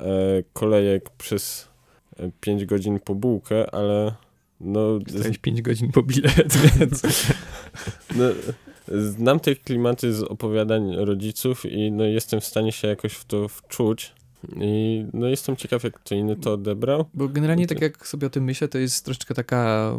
e, 0.00 0.06
kolejek 0.52 1.10
przez 1.10 1.68
5 2.40 2.64
godzin 2.64 3.00
po 3.00 3.14
bułkę, 3.14 3.74
ale 3.74 4.14
no, 4.60 4.98
Dostałeś 4.98 5.38
5 5.38 5.62
godzin 5.62 5.92
po 5.92 6.02
bilet, 6.02 6.56
więc... 6.78 7.02
no, 8.16 8.24
znam 8.88 9.40
te 9.40 9.56
klimaty 9.56 10.14
z 10.14 10.22
opowiadań 10.22 10.96
rodziców 10.96 11.66
i 11.66 11.92
no, 11.92 12.04
jestem 12.04 12.40
w 12.40 12.44
stanie 12.44 12.72
się 12.72 12.88
jakoś 12.88 13.12
w 13.12 13.24
to 13.24 13.48
wczuć. 13.48 14.12
I 14.56 15.06
no, 15.12 15.26
jestem 15.26 15.56
ciekaw, 15.56 15.84
jak 15.84 15.98
to 16.00 16.14
inny 16.14 16.36
to 16.36 16.52
odebrał. 16.52 17.04
Bo 17.14 17.28
generalnie 17.28 17.66
tak 17.66 17.80
jak 17.80 18.06
sobie 18.06 18.26
o 18.26 18.30
tym 18.30 18.44
myślę, 18.44 18.68
to 18.68 18.78
jest 18.78 19.04
troszeczkę 19.04 19.34
taka 19.34 19.92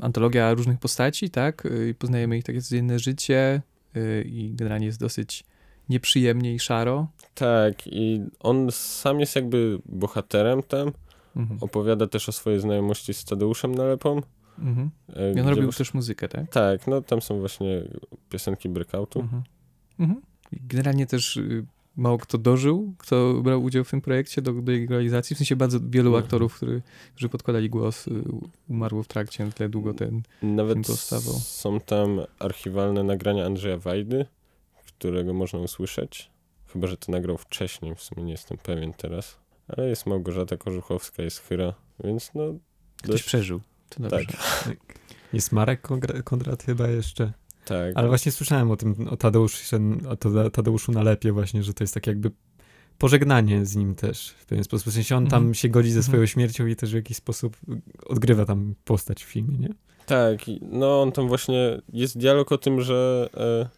antologia 0.00 0.54
różnych 0.54 0.78
postaci, 0.78 1.30
tak? 1.30 1.68
I 1.90 1.94
poznajemy 1.94 2.38
ich 2.38 2.44
takie 2.44 2.62
codzienne 2.62 2.98
życie 2.98 3.62
y, 3.96 4.24
i 4.28 4.54
generalnie 4.54 4.86
jest 4.86 5.00
dosyć 5.00 5.44
nieprzyjemnie 5.88 6.54
i 6.54 6.58
szaro. 6.58 7.08
Tak, 7.34 7.86
i 7.86 8.22
on 8.40 8.68
sam 8.72 9.20
jest 9.20 9.36
jakby 9.36 9.78
bohaterem 9.86 10.62
tam. 10.62 10.92
Mhm. 11.36 11.58
Opowiada 11.62 12.06
też 12.06 12.28
o 12.28 12.32
swojej 12.32 12.60
znajomości 12.60 13.14
z 13.14 13.24
Tadeuszem 13.24 13.74
Nalepą. 13.74 14.22
Mhm. 14.58 14.90
e, 15.16 15.32
I 15.32 15.40
on 15.40 15.48
robił 15.48 15.64
właśnie- 15.64 15.78
też 15.78 15.94
muzykę, 15.94 16.28
tak? 16.28 16.50
Tak, 16.50 16.86
no 16.86 17.02
tam 17.02 17.20
są 17.22 17.40
właśnie 17.40 17.82
piosenki 18.30 18.68
breakoutu. 18.68 19.20
Mhm. 19.20 19.42
Mhm. 19.98 20.20
Generalnie 20.52 21.06
też 21.06 21.36
y, 21.36 21.66
mało 21.98 22.18
kto 22.18 22.38
dożył, 22.38 22.94
kto 22.98 23.34
brał 23.42 23.62
udział 23.62 23.84
w 23.84 23.90
tym 23.90 24.00
projekcie 24.00 24.42
do, 24.42 24.52
do 24.52 24.72
jego 24.72 24.94
realizacji. 24.94 25.34
W 25.34 25.38
sensie 25.38 25.56
bardzo 25.56 25.78
wielu 25.82 26.08
Mhm. 26.08 26.24
aktorów, 26.24 26.54
który, 26.56 26.82
którzy 27.14 27.28
podkładali 27.28 27.70
głos, 27.70 28.08
y, 28.08 28.22
umarło 28.68 29.02
w 29.02 29.08
trakcie, 29.08 29.44
na 29.44 29.50
tyle 29.52 29.68
długo 29.68 29.94
ten... 29.94 30.22
Nawet 30.42 30.74
Film 30.74 30.84
powstawał. 30.84 31.34
są 31.34 31.80
tam 31.80 32.20
archiwalne 32.38 33.02
nagrania 33.02 33.46
Andrzeja 33.46 33.78
Wajdy, 33.78 34.26
którego 34.86 35.34
można 35.34 35.58
usłyszeć. 35.58 36.30
Chyba, 36.72 36.86
że 36.86 36.96
to 36.96 37.12
nagrał 37.12 37.38
wcześniej, 37.38 37.94
w 37.94 38.02
sumie 38.02 38.22
nie 38.22 38.32
jestem 38.32 38.58
pewien 38.58 38.92
teraz. 38.92 39.38
Ale 39.68 39.88
jest 39.88 40.06
Małgorzata 40.06 40.56
Korzuchowska, 40.56 41.22
jest 41.22 41.38
Chyra, 41.38 41.74
więc 42.04 42.30
no 42.34 42.42
Ktoś 42.96 43.10
dość... 43.10 43.24
przeżył. 43.24 43.60
To 43.88 44.02
dobrze. 44.02 44.26
Tak. 44.26 44.76
Jest 45.32 45.52
Marek 45.52 45.88
Kondrat 46.24 46.62
chyba 46.62 46.88
jeszcze. 46.88 47.32
Tak. 47.68 47.92
Ale 47.94 48.08
właśnie 48.08 48.32
słyszałem 48.32 48.70
o 48.70 48.76
tym, 48.76 49.08
o 49.10 49.16
Tadeuszu, 49.16 49.76
o 50.08 50.14
Tade- 50.16 50.50
Tadeuszu 50.50 50.92
Nalepie 50.92 51.32
właśnie, 51.32 51.62
że 51.62 51.74
to 51.74 51.84
jest 51.84 51.94
tak 51.94 52.06
jakby 52.06 52.30
pożegnanie 52.98 53.66
z 53.66 53.76
nim 53.76 53.94
też 53.94 54.30
w 54.38 54.46
pewien 54.46 54.64
sposób. 54.64 54.88
W 54.88 54.94
sensie 54.94 55.16
on 55.16 55.26
tam 55.26 55.36
Mhm. 55.42 55.54
się 55.54 55.68
godzi 55.68 55.90
ze 55.90 55.98
Mhm. 55.98 56.10
swoją 56.12 56.26
śmiercią 56.26 56.66
i 56.66 56.76
też 56.76 56.90
w 56.92 56.94
jakiś 56.94 57.16
sposób 57.16 57.56
odgrywa 58.06 58.44
tam 58.44 58.74
postać 58.84 59.24
w 59.24 59.28
filmie, 59.28 59.58
nie? 59.58 59.68
Tak, 60.06 60.38
no 60.62 61.02
on 61.02 61.12
tam 61.12 61.28
właśnie, 61.28 61.80
jest 61.92 62.18
dialog 62.18 62.52
o 62.52 62.58
tym, 62.58 62.80
że 62.80 63.28
e, 63.36 63.68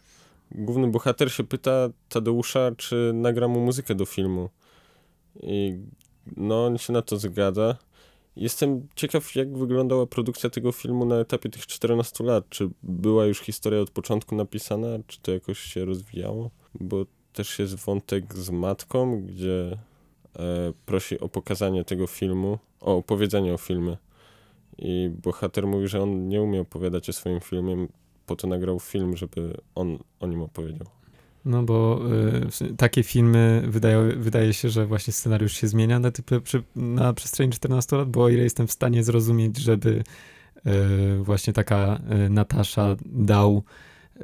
główny 0.65 0.87
bohater 0.87 1.31
się 1.31 1.43
pyta 1.43 1.89
Tadeusza, 2.09 2.71
czy 2.77 3.11
nagra 3.15 3.47
mu 3.47 3.59
muzykę 3.65 3.95
do 3.95 4.05
filmu. 4.05 4.49
I 5.43 5.77
no 6.37 6.65
on 6.65 6.77
się 6.77 6.93
na 6.93 7.01
to 7.01 7.17
zgadza. 7.17 7.77
Jestem 8.35 8.87
ciekaw, 8.95 9.35
jak 9.35 9.57
wyglądała 9.57 10.07
produkcja 10.07 10.49
tego 10.49 10.71
filmu 10.71 11.05
na 11.05 11.15
etapie 11.15 11.49
tych 11.49 11.67
14 11.67 12.23
lat. 12.23 12.49
Czy 12.49 12.69
była 12.83 13.25
już 13.25 13.39
historia 13.39 13.81
od 13.81 13.89
początku 13.89 14.35
napisana, 14.35 14.87
czy 15.07 15.21
to 15.21 15.31
jakoś 15.31 15.59
się 15.59 15.85
rozwijało? 15.85 16.51
Bo 16.79 17.05
też 17.33 17.59
jest 17.59 17.75
wątek 17.75 18.35
z 18.35 18.49
matką, 18.49 19.21
gdzie 19.21 19.77
e, 20.39 20.73
prosi 20.85 21.19
o 21.19 21.29
pokazanie 21.29 21.83
tego 21.83 22.07
filmu, 22.07 22.59
o 22.79 22.97
opowiedzenie 22.97 23.53
o 23.53 23.57
filmie. 23.57 23.97
I 24.77 25.11
bohater 25.23 25.67
mówi, 25.67 25.87
że 25.87 26.01
on 26.01 26.27
nie 26.27 26.41
umie 26.41 26.61
opowiadać 26.61 27.09
o 27.09 27.13
swoim 27.13 27.39
filmie, 27.39 27.87
po 28.25 28.35
to 28.35 28.47
nagrał 28.47 28.79
film, 28.79 29.17
żeby 29.17 29.57
on 29.75 29.97
o 30.19 30.27
nim 30.27 30.41
opowiedział. 30.41 31.00
No 31.45 31.63
bo 31.63 32.01
y, 32.61 32.75
takie 32.77 33.03
filmy 33.03 33.63
wydaje, 33.67 34.13
wydaje 34.17 34.53
się, 34.53 34.69
że 34.69 34.85
właśnie 34.85 35.13
scenariusz 35.13 35.53
się 35.53 35.67
zmienia 35.67 35.99
na, 35.99 36.11
typy, 36.11 36.41
przy, 36.41 36.63
na 36.75 37.13
przestrzeni 37.13 37.51
14 37.53 37.95
lat, 37.97 38.09
bo 38.09 38.23
o 38.23 38.29
ile 38.29 38.43
jestem 38.43 38.67
w 38.67 38.71
stanie 38.71 39.03
zrozumieć, 39.03 39.57
żeby 39.57 40.03
y, 40.67 41.23
właśnie 41.23 41.53
taka 41.53 41.99
y, 42.25 42.29
Natasza 42.29 42.95
dał 43.05 43.63
y, 44.21 44.23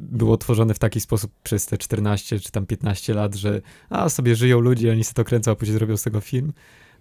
było 0.00 0.36
tworzone 0.36 0.74
w 0.74 0.78
taki 0.78 1.00
sposób 1.00 1.32
przez 1.42 1.66
te 1.66 1.78
14 1.78 2.40
czy 2.40 2.50
tam 2.52 2.66
15 2.66 3.14
lat, 3.14 3.34
że 3.34 3.60
a 3.90 4.08
sobie 4.08 4.36
żyją 4.36 4.60
ludzie, 4.60 4.92
oni 4.92 5.04
sobie 5.04 5.14
to 5.14 5.24
kręcą, 5.24 5.50
a 5.50 5.54
później 5.54 5.76
zrobią 5.78 5.96
z 5.96 6.02
tego 6.02 6.20
film, 6.20 6.52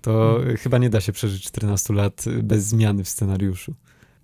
to 0.01 0.37
Mhm. 0.37 0.57
chyba 0.57 0.77
nie 0.77 0.89
da 0.89 1.01
się 1.01 1.11
przeżyć 1.11 1.43
14 1.43 1.93
lat 1.93 2.25
bez 2.43 2.63
zmiany 2.65 3.03
w 3.03 3.09
scenariuszu. 3.09 3.73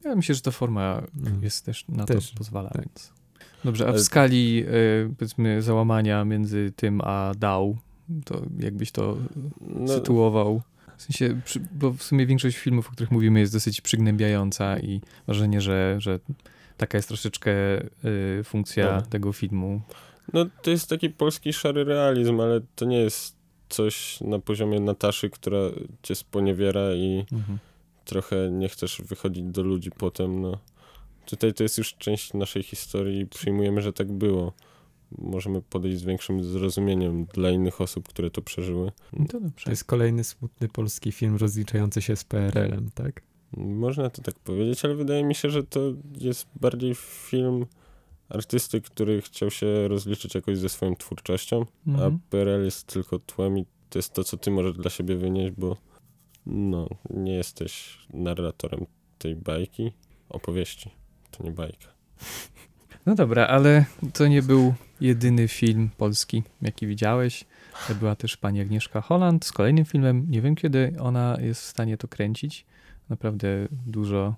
Ja 0.06 0.16
myślę, 0.16 0.36
że 0.36 0.42
ta 0.42 0.52
forma 0.52 1.02
Mm. 1.28 1.44
jest 1.44 1.66
też 1.66 1.86
na 1.90 2.06
Też, 2.06 2.32
to 2.32 2.38
pozwala. 2.38 2.70
tak. 2.70 2.82
Więc. 2.82 3.17
Dobrze, 3.64 3.84
a 3.86 3.88
w 3.88 3.90
Ale- 3.90 4.00
skali 4.04 4.64
y, 4.68 5.14
powiedzmy 5.18 5.62
załamania 5.62 6.26
między 6.26 6.74
tym 6.76 7.02
a 7.04 7.32
dał, 7.40 7.78
to 8.26 8.42
jakbyś 8.60 8.92
to 8.92 9.18
No, 9.62 9.88
sytuował? 9.88 10.62
W 10.98 11.02
sensie, 11.02 11.42
bo 11.72 11.92
w 11.94 12.04
sumie 12.04 12.26
większość 12.26 12.58
filmów, 12.58 12.88
o 12.88 12.92
których 12.92 13.12
mówimy, 13.12 13.40
jest 13.40 13.54
dosyć 13.54 13.82
przygnębiająca 13.82 14.80
i 14.80 15.02
wrażenie, 15.26 15.62
że, 15.62 15.96
że 16.00 16.20
taka 16.78 16.98
jest 16.98 17.08
troszeczkę 17.08 17.52
y, 18.06 18.44
funkcja 18.44 18.96
No. 18.96 19.02
tego 19.02 19.34
filmu. 19.34 19.82
no 20.34 20.46
to 20.62 20.72
jest 20.72 20.90
taki 20.90 21.10
polski 21.10 21.54
szary 21.54 21.84
realizm, 21.84 22.40
ale 22.40 22.62
to 22.76 22.86
nie 22.86 23.00
jest 23.00 23.36
coś 23.70 24.22
na 24.22 24.40
poziomie 24.40 24.80
Nataszy, 24.80 25.30
która 25.30 25.58
cię 26.04 26.16
sponiewiera 26.16 26.94
i 26.94 27.26
Mhm. 27.32 27.58
trochę 28.06 28.36
nie 28.52 28.70
chcesz 28.70 29.02
wychodzić 29.02 29.44
do 29.44 29.64
ludzi 29.64 29.92
potem, 29.98 30.42
no. 30.42 30.58
Tutaj 31.28 31.54
to 31.54 31.64
jest 31.64 31.78
już 31.78 31.94
część 31.96 32.34
naszej 32.34 32.64
historii 32.64 33.20
i 33.22 33.26
przyjmujemy, 33.28 33.82
że 33.82 33.94
tak 33.94 34.12
było. 34.12 34.54
Możemy 35.18 35.62
podejść 35.62 35.98
z 35.98 36.04
większym 36.04 36.44
zrozumieniem 36.44 37.26
dla 37.26 37.52
innych 37.52 37.82
osób, 37.82 38.08
które 38.08 38.30
to 38.32 38.42
przeżyły. 38.42 38.92
No 39.14 39.26
to 39.26 39.40
dobrze. 39.40 39.66
To 39.66 39.72
jest 39.72 39.84
kolejny 39.84 40.24
smutny 40.24 40.68
polski 40.70 41.12
film 41.12 41.36
rozliczający 41.36 42.02
się 42.02 42.16
z 42.16 42.24
PRL-em, 42.24 42.90
tak? 42.96 43.22
Można 43.58 44.10
to 44.10 44.22
tak 44.22 44.40
powiedzieć, 44.40 44.86
ale 44.86 44.96
wydaje 44.96 45.24
mi 45.24 45.36
się, 45.36 45.50
że 45.50 45.64
to 45.64 45.80
jest 46.18 46.48
bardziej 46.56 46.96
film 46.96 47.66
artysty, 48.30 48.82
który 48.82 49.22
chciał 49.22 49.52
się 49.52 49.88
rozliczyć 49.88 50.36
jakoś 50.36 50.58
ze 50.58 50.70
swoją 50.70 50.96
twórczością, 50.96 51.66
Mhm. 51.88 52.14
a 52.26 52.30
PRL 52.32 52.64
jest 52.66 52.88
tylko 52.88 53.20
tłem 53.20 53.58
i 53.58 53.66
to 53.90 54.00
jest 54.00 54.14
to, 54.14 54.24
co 54.24 54.38
ty 54.38 54.52
możesz 54.52 54.74
dla 54.74 54.90
siebie 54.90 55.16
wynieść, 55.16 55.56
bo 55.58 55.78
no, 56.46 56.90
nie 57.10 57.34
jesteś 57.34 57.98
narratorem 58.14 58.86
tej 59.18 59.36
bajki, 59.36 59.92
opowieści. 60.30 60.92
To 61.38 61.44
nie 61.44 61.52
bajka. 61.52 61.88
No 63.06 63.16
dobra, 63.16 63.48
ale 63.48 63.86
to 64.14 64.28
nie 64.28 64.42
był 64.42 64.74
jedyny 65.02 65.48
film 65.48 65.90
polski, 65.98 66.44
jaki 66.62 66.88
widziałeś. 66.88 67.46
Była 68.00 68.16
też 68.16 68.38
pani 68.38 68.62
Agnieszka 68.62 69.02
Holland 69.02 69.46
z 69.46 69.52
kolejnym 69.52 69.86
filmem. 69.86 70.26
Nie 70.30 70.42
wiem, 70.42 70.56
kiedy 70.56 70.94
ona 71.00 71.38
jest 71.42 71.62
w 71.62 71.66
stanie 71.66 71.98
to 71.98 72.08
kręcić. 72.08 72.66
Naprawdę 73.10 73.48
dużo, 73.88 74.36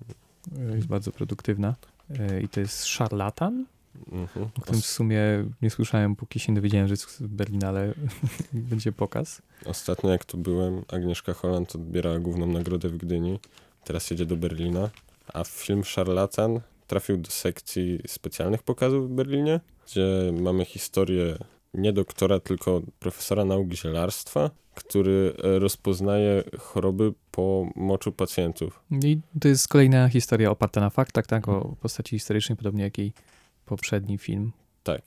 e, 0.58 0.76
jest 0.76 0.86
bardzo 0.86 1.12
produktywna. 1.12 1.74
E, 2.18 2.40
I 2.40 2.48
to 2.48 2.60
jest 2.60 2.84
Szarlatan, 2.86 3.66
Mhm. 4.12 4.46
o 4.58 4.60
którym 4.60 4.80
w 4.80 4.86
sumie 4.86 5.20
nie 5.62 5.70
słyszałem, 5.70 6.16
póki 6.16 6.40
się 6.40 6.52
nie 6.52 6.56
dowiedziałem, 6.56 6.88
że 6.88 6.92
jest 6.92 7.04
w 7.06 7.26
Berlinale 7.28 7.94
będzie 8.52 8.92
pokaz. 8.92 9.42
Ostatnio 9.64 10.10
jak 10.10 10.24
tu 10.24 10.38
byłem, 10.38 10.82
Agnieszka 10.92 11.34
Holland 11.34 11.74
odbierała 11.74 12.18
główną 12.18 12.46
nagrodę 12.46 12.88
w 12.88 12.96
Gdyni. 12.96 13.38
Teraz 13.84 14.10
jedzie 14.10 14.26
do 14.26 14.36
Berlina. 14.36 14.90
A 15.34 15.44
film 15.44 15.84
Szarlatan 15.84 16.60
trafił 16.90 17.16
do 17.16 17.30
sekcji 17.30 17.98
specjalnych 18.06 18.62
pokazów 18.62 19.10
w 19.10 19.14
Berlinie, 19.14 19.60
gdzie 19.86 20.32
mamy 20.40 20.64
historię 20.64 21.38
nie 21.74 21.92
doktora, 21.92 22.40
tylko 22.40 22.82
profesora 22.98 23.44
nauk 23.44 23.72
zielarstwa, 23.72 24.50
który 24.74 25.32
e, 25.44 25.58
rozpoznaje 25.58 26.44
choroby 26.58 27.12
po 27.30 27.66
moczu 27.76 28.12
pacjentów. 28.12 28.82
I 29.04 29.18
to 29.40 29.48
jest 29.48 29.68
kolejna 29.68 30.08
historia 30.08 30.50
oparta 30.50 30.80
na 30.80 30.90
faktach, 30.90 31.26
tak, 31.26 31.48
o 31.48 31.76
postaci 31.80 32.10
historycznej, 32.16 32.56
podobnie 32.56 32.82
jak 32.84 32.98
jej 32.98 33.12
poprzedni 33.66 34.18
film. 34.18 34.52
Tak. 34.82 35.02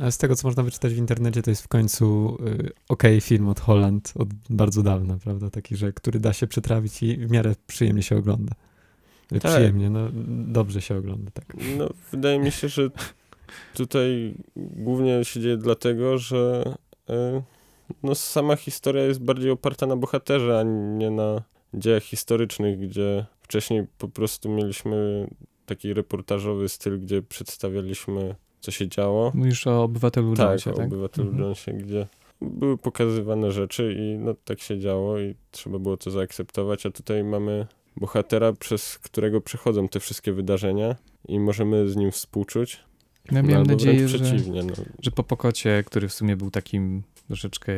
A 0.00 0.10
z 0.10 0.18
tego, 0.18 0.36
co 0.36 0.48
można 0.48 0.62
wyczytać 0.62 0.94
w 0.94 0.98
internecie, 0.98 1.42
to 1.42 1.50
jest 1.50 1.62
w 1.62 1.68
końcu 1.68 2.38
y, 2.46 2.70
okej 2.88 3.20
film 3.20 3.48
od 3.48 3.60
Holland 3.60 4.12
od 4.14 4.28
bardzo 4.50 4.82
dawna, 4.82 5.18
prawda? 5.18 5.50
Taki, 5.50 5.76
że 5.76 5.92
który 5.92 6.20
da 6.20 6.32
się 6.32 6.46
przetrawić 6.46 7.02
i 7.02 7.16
w 7.16 7.30
miarę 7.30 7.54
przyjemnie 7.66 8.02
się 8.02 8.16
ogląda. 8.16 8.54
Tak. 9.28 9.52
Przyjemnie, 9.52 9.90
no 9.90 10.08
dobrze 10.52 10.82
się 10.82 10.96
ogląda, 10.96 11.30
tak. 11.30 11.56
No, 11.78 11.88
wydaje 12.10 12.38
mi 12.38 12.50
się, 12.50 12.68
że 12.68 12.90
tutaj 13.74 14.34
głównie 14.56 15.24
się 15.24 15.40
dzieje 15.40 15.56
dlatego, 15.56 16.18
że 16.18 16.74
e, 17.10 17.42
no, 18.02 18.14
sama 18.14 18.56
historia 18.56 19.04
jest 19.04 19.22
bardziej 19.22 19.50
oparta 19.50 19.86
na 19.86 19.96
bohaterze, 19.96 20.58
a 20.58 20.62
nie 20.98 21.10
na 21.10 21.42
dziejach 21.74 22.02
historycznych, 22.02 22.78
gdzie 22.78 23.26
wcześniej 23.42 23.86
po 23.98 24.08
prostu 24.08 24.48
mieliśmy 24.48 25.28
taki 25.66 25.94
reportażowy 25.94 26.68
styl, 26.68 27.00
gdzie 27.00 27.22
przedstawialiśmy, 27.22 28.34
co 28.60 28.70
się 28.70 28.88
działo. 28.88 29.32
Mówisz 29.34 29.66
o 29.66 29.82
obywatelu 29.82 30.34
Tak, 30.36 30.46
Jonesie, 30.46 30.70
o 30.70 30.74
tak? 30.74 30.86
obywatelu 30.86 31.28
Mhm. 31.28 31.42
Jonesie, 31.44 31.72
gdzie 31.72 32.06
były 32.40 32.78
pokazywane 32.78 33.52
rzeczy 33.52 33.94
i 33.98 34.18
no 34.18 34.34
tak 34.44 34.60
się 34.60 34.78
działo 34.78 35.18
i 35.18 35.34
trzeba 35.50 35.78
było 35.78 35.96
to 35.96 36.10
zaakceptować, 36.10 36.86
a 36.86 36.90
tutaj 36.90 37.24
mamy 37.24 37.66
bohatera, 38.00 38.52
przez 38.52 38.98
którego 38.98 39.40
przechodzą 39.40 39.88
te 39.88 40.00
wszystkie 40.00 40.32
wydarzenia 40.32 40.96
i 41.28 41.40
możemy 41.40 41.88
z 41.88 41.96
nim 41.96 42.10
współczuć. 42.10 42.84
Ja 43.32 43.42
No, 43.42 43.48
miałem 43.48 43.60
albo 43.60 43.72
nadzieję, 43.72 44.08
że. 44.08 44.18
No. 44.52 44.62
że 45.02 45.10
po 45.10 45.24
Pokocie, 45.24 45.82
który 45.86 46.08
w 46.08 46.12
sumie 46.12 46.36
był 46.36 46.50
takim 46.50 47.02
troszeczkę 47.26 47.72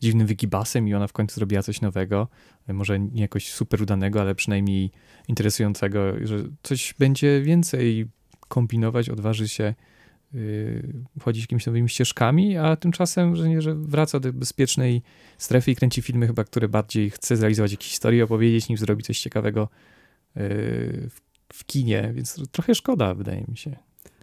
dziwnym 0.00 0.26
wygibasem 0.26 0.88
i 0.88 0.94
ona 0.94 1.06
w 1.06 1.12
końcu 1.12 1.34
zrobiła 1.34 1.62
coś 1.62 1.80
nowego, 1.80 2.28
może 2.68 3.00
nie 3.00 3.22
jakoś 3.22 3.52
super 3.52 3.82
udanego, 3.82 4.20
ale 4.20 4.34
przynajmniej 4.34 4.90
interesującego, 5.28 5.98
że 6.22 6.38
coś 6.62 6.94
będzie 6.98 7.42
więcej 7.42 8.06
kombinować, 8.48 9.08
odważy 9.10 9.48
się 9.48 9.74
yy, 10.36 11.04
chodzić 11.20 11.42
jakimiś 11.42 11.66
nowymi 11.66 11.88
ścieżkami, 11.88 12.56
a 12.56 12.76
tymczasem, 12.76 13.36
że 13.36 13.48
nie, 13.48 13.62
że 13.62 13.74
wraca 13.74 14.20
do 14.20 14.32
bezpiecznej 14.32 15.02
strefy 15.38 15.70
i 15.70 15.76
kręci 15.76 16.02
filmy 16.02 16.26
chyba, 16.26 16.44
które 16.44 16.68
bardziej 16.68 17.10
chce 17.10 17.36
zrealizować 17.36 17.70
jakieś 17.70 17.88
historie, 17.88 18.24
opowiedzieć, 18.24 18.68
niż 18.68 18.80
zrobić 18.80 19.06
coś 19.06 19.20
ciekawego 19.20 19.68
yy, 20.36 20.42
w, 21.10 21.20
w 21.52 21.64
kinie, 21.64 22.12
więc 22.14 22.48
trochę 22.50 22.74
szkoda, 22.74 23.14
wydaje 23.14 23.44
mi 23.48 23.56
się. 23.56 23.76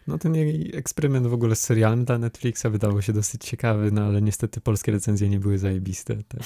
No 0.07 0.17
ten 0.17 0.35
jej 0.35 0.71
eksperyment 0.75 1.27
w 1.27 1.33
ogóle 1.33 1.55
z 1.55 1.59
serialem 1.59 2.05
dla 2.05 2.17
Netflixa 2.17 2.65
wydało 2.71 3.01
się 3.01 3.13
dosyć 3.13 3.43
ciekawy, 3.43 3.91
no 3.91 4.01
ale 4.01 4.21
niestety 4.21 4.61
polskie 4.61 4.91
recenzje 4.91 5.29
nie 5.29 5.39
były 5.39 5.57
zajebiste. 5.57 6.15
Tak. 6.27 6.41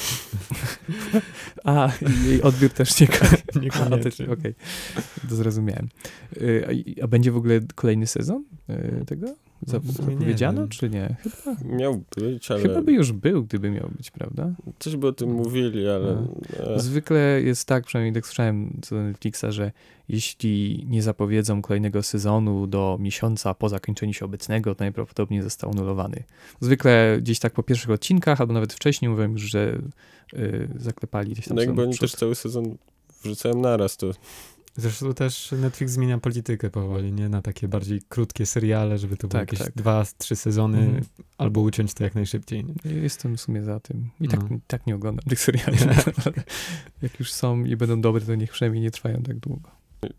A, 1.64 1.92
jej 2.26 2.42
odbiór 2.42 2.70
też 2.70 3.00
nie 3.00 3.08
A, 3.56 3.60
Niekoniecznie. 3.60 4.30
okej, 4.30 4.56
to 5.30 5.36
zrozumiałem. 5.36 5.90
Y, 6.38 6.68
A, 7.02 7.08
będzie 7.08 7.32
w 7.32 7.38
ogóle 7.38 7.60
kolejny 7.76 8.08
sezon 8.08 8.44
y, 8.70 9.06
tego? 9.06 9.36
No, 9.68 9.80
Zapowiedziano, 9.86 10.62
wiem. 10.62 10.70
czy 10.70 10.90
nie? 10.90 11.16
Chyba, 11.24 11.58
Miał 11.78 12.04
być, 12.18 12.52
ale 12.52 12.62
chyba 12.62 12.82
by 12.82 12.92
już 12.92 13.12
był, 13.12 13.44
gdyby 13.44 13.72
miał 13.72 13.90
być, 13.98 14.12
prawda? 14.12 14.52
coś 14.80 14.96
by 14.96 15.08
o 15.08 15.12
tym 15.12 15.32
mówili, 15.32 15.88
ale 15.88 16.28
e, 16.60 16.80
Zwykle 16.80 17.42
jest 17.42 17.68
tak, 17.68 17.86
przynajmniej 17.86 18.14
tak 18.14 18.26
słyszałem 18.26 18.80
co 18.82 18.96
do 18.96 19.02
Netflixa, 19.04 19.46
że 19.50 19.72
jeśli 20.10 20.86
nie 20.90 21.02
zapowiedzą 21.02 21.62
kolejnego 21.62 22.04
sezonu 22.04 22.68
do 22.68 22.98
miesiąca 23.02 23.54
po 23.54 23.70
zakończeniu 23.70 24.14
się 24.14 24.26
obecnego, 24.26 24.76
to 24.76 24.84
najprawdopodobniej 24.84 25.42
został 25.42 25.70
anulowany. 25.72 26.24
Zwykle 26.60 27.18
gdzieś 27.22 27.40
tak 27.40 27.54
po 27.54 27.64
pierwszych 27.64 27.90
odcinkach, 27.90 28.42
albo 28.42 28.54
nawet 28.54 28.74
wcześniej 28.74 29.10
mówią 29.10 29.32
już, 29.32 29.42
że 29.42 29.78
y, 30.34 30.68
zaklepali 30.76 31.32
gdzieś 31.32 31.48
tam 31.48 31.56
no 31.56 31.62
jakby 31.62 31.82
oni 31.82 31.92
przód. 31.92 32.02
też 32.02 32.20
cały 32.20 32.36
sezon 32.36 32.76
wrzucają 33.24 33.62
naraz, 33.62 33.98
to 33.98 34.12
Zresztą 34.78 35.14
też 35.14 35.52
Netflix 35.52 35.92
zmienia 35.94 36.18
politykę 36.18 36.70
powoli, 36.70 37.14
nie? 37.14 37.30
Na 37.30 37.42
takie 37.42 37.68
bardziej 37.68 38.02
krótkie 38.10 38.46
seriale, 38.46 38.98
żeby 38.98 39.18
to 39.18 39.28
były 39.28 39.40
Tak, 39.42 39.52
jakieś 39.54 39.66
tak. 39.66 39.76
dwa, 39.76 40.06
trzy 40.18 40.36
sezony, 40.36 40.80
Mhm. 40.80 41.04
albo 41.38 41.62
uciąć 41.62 41.94
to 41.94 42.04
jak 42.04 42.16
najszybciej. 42.16 42.66
Nie? 42.66 42.92
Jestem 42.92 43.38
w 43.38 43.42
sumie 43.42 43.64
za 43.64 43.80
tym. 43.80 44.10
I 44.22 44.28
tak, 44.28 44.40
No. 44.52 44.58
tak 44.68 44.88
nie 44.88 44.96
oglądam 44.96 45.26
tych 45.30 45.40
seriali. 45.40 45.78
Jak 47.02 47.20
już 47.20 47.34
są 47.34 47.64
i 47.66 47.76
będą 47.76 48.02
dobre, 48.02 48.22
to 48.26 48.36
niech 48.36 48.52
przynajmniej 48.52 48.84
nie 48.84 48.92
trwają 48.92 49.22
tak 49.24 49.40
długo. 49.40 49.70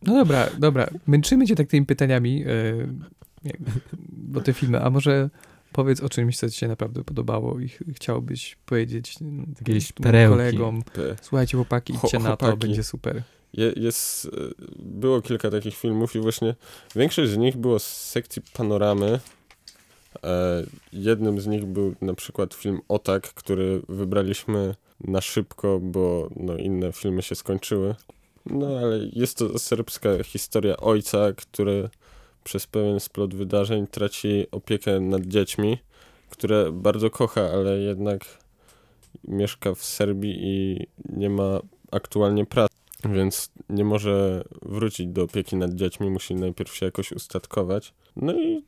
No 0.03 0.15
dobra, 0.15 0.47
dobra. 0.59 0.87
Męczymy 1.07 1.47
cię 1.47 1.55
tak 1.57 1.69
tymi 1.69 1.87
pytaniami, 1.87 2.45
jak- 3.45 3.57
bo 4.13 4.41
te 4.41 4.53
filmy, 4.53 4.83
a 4.83 4.91
może 4.91 5.31
powiedz 5.73 6.01
o 6.01 6.09
czymś, 6.09 6.37
co 6.37 6.51
ci 6.51 6.59
się 6.59 6.69
naprawdę 6.69 7.05
podobało 7.05 7.61
i 7.61 7.69
ch- 7.69 7.83
chciałbyś 7.95 8.57
powiedzieć 8.67 9.17
mm, 9.23 9.55
Jakieś 9.61 9.93
kolegom. 9.93 10.83
Słuchajcie, 11.23 11.57
chłopaki, 11.57 11.95
idźcie 11.95 12.19
na 12.19 12.37
to, 12.37 12.57
będzie 12.57 12.85
super. 12.85 13.23
Je, 13.53 13.73
jest, 13.77 14.25
e, 14.27 14.29
było 14.79 15.23
kilka 15.23 15.51
takich 15.51 15.77
filmów 15.77 16.17
i 16.17 16.21
właśnie 16.21 16.55
większość 16.97 17.31
z 17.31 17.37
nich 17.37 17.57
było 17.57 17.79
z 17.79 17.87
sekcji 17.87 18.43
panoramy. 18.53 19.21
E, 20.25 20.63
jednym 20.93 21.41
z 21.41 21.47
nich 21.47 21.65
był 21.65 21.95
na 22.01 22.15
przykład 22.15 22.55
film 22.55 22.81
Otak, 22.89 23.35
który 23.35 23.83
wybraliśmy 23.89 24.75
na 25.01 25.21
szybko, 25.21 25.81
bo 25.83 26.29
no, 26.37 26.57
inne 26.57 26.93
filmy 26.93 27.23
się 27.23 27.35
skończyły. 27.35 27.95
No 28.47 28.67
ale 28.79 28.99
jest 29.13 29.39
to 29.39 29.59
serbska 29.59 30.23
historia 30.25 30.77
ojca, 30.77 31.33
który 31.33 31.89
przez 32.45 32.67
pewien 32.67 33.01
splot 33.01 33.35
wydarzeń 33.35 33.87
traci 33.87 34.47
opiekę 34.51 35.01
nad 35.01 35.23
dziećmi, 35.23 35.79
które 36.31 36.73
bardzo 36.73 37.11
kocha, 37.11 37.41
ale 37.41 37.79
jednak 37.79 38.25
mieszka 39.25 39.75
w 39.75 39.85
Serbii 39.85 40.39
i 40.41 40.87
nie 41.09 41.31
ma 41.31 41.61
aktualnie 41.91 42.47
pracy, 42.47 42.78
więc 43.05 43.51
nie 43.69 43.85
może 43.85 44.45
wrócić 44.63 45.07
do 45.07 45.23
opieki 45.23 45.57
nad 45.57 45.75
dziećmi, 45.75 46.11
musi 46.11 46.35
najpierw 46.35 46.75
się 46.75 46.87
jakoś 46.87 47.13
ustatkować. 47.13 47.95
No 48.17 48.33
i 48.41 48.65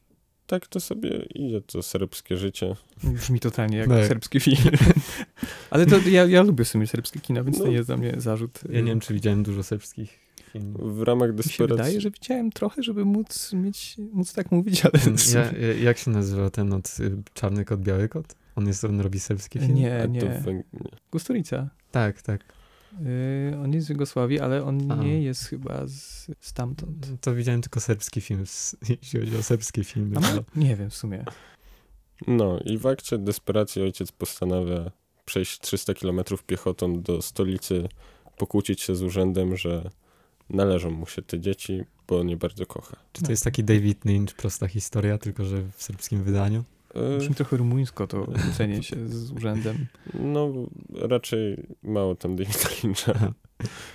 tak 0.47 0.67
to 0.67 0.81
sobie 0.81 1.11
idzie, 1.35 1.61
to 1.61 1.83
serbskie 1.83 2.37
życie. 2.37 2.77
Brzmi 3.05 3.41
totalnie 3.41 3.79
jak 3.79 3.89
Tak. 3.89 4.07
serbski 4.07 4.41
film. 4.41 4.57
Ale 5.71 5.87
to 5.87 5.99
ja, 6.09 6.25
ja 6.25 6.43
lubię 6.43 6.65
w 6.65 6.69
sumie 6.69 6.87
serbskie 6.87 7.21
kino, 7.21 7.45
więc 7.45 7.59
No. 7.59 7.65
to 7.65 7.71
nie 7.71 7.77
jest 7.77 7.89
dla 7.89 7.97
mnie 7.97 8.15
zarzut. 8.19 8.61
Ja 8.71 8.81
nie 8.81 8.87
wiem, 8.87 9.01
czy 9.01 9.15
widziałem 9.15 9.43
dużo 9.43 9.63
serbskich 9.63 10.19
filmów. 10.53 10.97
W 10.99 11.03
ramach 11.03 11.31
Mi 11.31 11.37
się 11.37 11.43
desperacji... 11.43 11.77
wydaje, 11.77 12.01
że 12.01 12.11
widziałem 12.11 12.53
trochę, 12.53 12.83
żeby 12.83 13.05
móc 13.05 13.53
mieć, 13.53 13.97
móc 14.13 14.33
tak 14.33 14.53
mówić, 14.53 14.85
ale 14.85 14.93
sumie- 15.19 15.35
Ja, 15.35 15.67
ja- 15.67 15.75
jak 15.75 15.99
się 15.99 16.11
nazywa 16.11 16.51
ten 16.51 16.73
od 16.73 16.97
y, 17.01 17.17
Czarny 17.35 17.65
Kot, 17.65 17.81
Biały 17.81 18.09
Kot? 18.09 18.35
On 18.57 18.67
jest, 18.67 18.85
on 18.85 19.01
robi 19.01 19.21
serbski 19.21 19.59
film? 19.59 19.75
nie, 19.75 20.07
nie. 20.09 20.21
Węg- 20.21 20.63
nie. 20.73 20.91
Gusturica. 21.13 21.69
Tak, 21.91 22.23
tak. 22.23 22.45
Yy, 22.93 23.59
on 23.59 23.73
jest 23.73 23.87
z 23.87 23.91
Jugosławii, 23.91 24.41
ale 24.41 24.65
on 24.65 24.93
A. 24.93 24.95
nie 24.95 25.23
jest 25.23 25.45
chyba 25.45 25.87
z, 25.87 26.31
stamtąd. 26.41 27.09
To 27.21 27.35
widziałem 27.35 27.63
tylko 27.63 27.81
serbski 27.81 28.21
film, 28.21 28.45
jeśli 29.03 29.21
chodzi 29.21 29.37
o 29.37 29.43
serbskie 29.43 29.85
filmy. 29.85 30.17
A 30.17 30.21
może? 30.21 30.45
Nie 30.57 30.77
wiem 30.77 30.91
w 30.91 30.97
sumie. 30.97 31.25
No 32.27 32.59
i 32.65 32.79
w 32.79 32.87
akcie 32.87 33.19
desperacji 33.19 33.83
ojciec 33.83 34.13
postanawia 34.13 34.91
przejść 35.25 35.61
300 35.61 35.95
km 35.95 36.21
piechotą 36.47 37.03
do 37.03 37.23
stolicy, 37.23 37.89
pokłócić 38.37 38.81
się 38.81 38.97
z 38.97 39.03
urzędem, 39.03 39.57
że 39.57 39.91
należą 40.51 40.91
mu 40.91 41.07
się 41.07 41.23
te 41.23 41.41
dzieci, 41.41 41.85
bo 42.09 42.23
nie 42.23 42.37
bardzo 42.37 42.67
kocha. 42.67 42.97
Czy 43.13 43.23
to 43.23 43.31
jest 43.31 43.45
taki 43.45 43.65
David 43.65 44.05
Lynch, 44.05 44.35
prosta 44.37 44.67
historia, 44.67 45.19
tylko 45.19 45.45
że 45.45 45.63
w 45.77 45.83
serbskim 45.83 46.23
wydaniu? 46.25 46.65
Brzmi 47.19 47.35
trochę 47.35 47.57
rumuńsko 47.57 48.07
to 48.07 48.25
kłócenie 48.45 48.83
się 48.83 49.09
z 49.09 49.33
urzędem. 49.33 49.87
No, 50.15 50.53
raczej 50.95 51.67
mało 51.83 52.15
tam 52.15 52.37
Davida 52.37 52.69
Lyncha. 52.83 53.33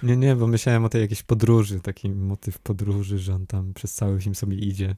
Nie, 0.03 0.17
nie, 0.17 0.35
bo 0.35 0.47
myślałem 0.47 0.85
o 0.85 0.89
tej 0.89 1.01
jakiejś 1.01 1.23
podróży, 1.23 1.79
taki 1.79 2.09
motyw 2.09 2.59
podróży, 2.59 3.17
że 3.17 3.33
on 3.33 3.47
tam 3.47 3.73
przez 3.73 3.93
cały 3.93 4.21
film 4.21 4.35
sobie 4.35 4.57
idzie. 4.57 4.95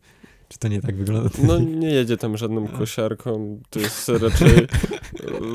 Czy 0.50 0.60
to 0.60 0.68
nie 0.68 0.82
tak 0.82 0.96
wygląda? 0.96 1.30
No, 1.44 1.60
nie 1.60 1.90
jedzie 1.90 2.18
tam 2.18 2.38
żadną 2.38 2.68
kosiarką, 2.68 3.62
to 3.70 3.80
jest 3.80 4.10
raczej 4.10 4.68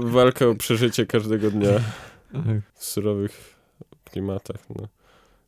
walka 0.05 0.47
o 0.47 0.55
przeżycie 0.55 1.07
każdego 1.07 1.51
dnia 1.51 1.81
w 2.75 2.85
surowych 2.85 3.57
klimatach. 4.05 4.71
No, 4.77 4.89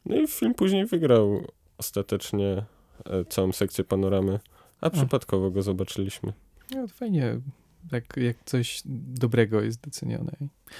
no 0.06 0.16
i 0.16 0.26
film 0.26 0.54
później 0.54 0.86
wygrał 0.86 1.46
ostatecznie 1.78 2.64
e, 3.04 3.24
całą 3.24 3.52
sekcję 3.52 3.84
panoramy, 3.84 4.40
a 4.80 4.90
przypadkowo 4.90 5.50
go 5.50 5.62
zobaczyliśmy. 5.62 6.32
No, 6.70 6.88
fajnie, 6.88 7.40
jak, 7.92 8.16
jak 8.16 8.36
coś 8.44 8.82
dobrego 9.14 9.62
jest 9.62 9.80
docenione. 9.80 10.32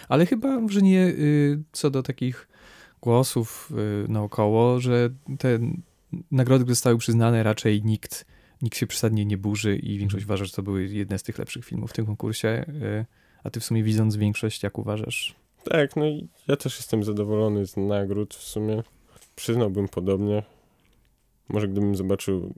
Ale 0.09 0.26
chyba 0.26 0.61
może 0.61 0.82
nie 0.82 1.07
y, 1.07 1.62
co 1.72 1.91
do 1.91 2.03
takich 2.03 2.49
głosów 3.03 3.72
y, 4.05 4.09
naokoło, 4.09 4.80
że 4.80 5.11
te 5.39 5.59
nagrody, 6.30 6.64
zostały 6.68 6.99
przyznane, 6.99 7.43
raczej 7.43 7.82
nikt, 7.82 8.24
nikt 8.62 8.78
się 8.78 8.87
przesadnie 8.87 9.24
nie 9.24 9.39
burzy 9.39 9.76
i 9.76 9.99
większość 9.99 10.24
uważa, 10.24 10.45
że 10.45 10.53
to 10.53 10.62
były 10.62 10.87
jedne 10.87 11.18
z 11.18 11.22
tych 11.22 11.39
lepszych 11.39 11.64
filmów 11.64 11.91
w 11.91 11.95
tym 11.95 12.07
konkursie. 12.07 12.64
Y, 12.68 13.05
a 13.45 13.51
ty 13.51 13.61
w 13.61 13.64
sumie 13.64 13.82
widząc 13.82 14.16
większość, 14.16 14.62
jak 14.62 14.78
uważasz? 14.78 15.35
Tak, 15.64 15.97
no 15.97 16.07
i 16.07 16.28
ja 16.49 16.57
też 16.57 16.76
jestem 16.76 17.05
zadowolony 17.05 17.66
z 17.66 17.76
nagród 17.76 18.35
w 18.35 18.43
sumie. 18.43 18.82
Przyznałbym 19.37 19.89
podobnie. 19.89 20.43
Może 21.49 21.68
gdybym 21.68 21.97
zobaczył, 21.97 22.55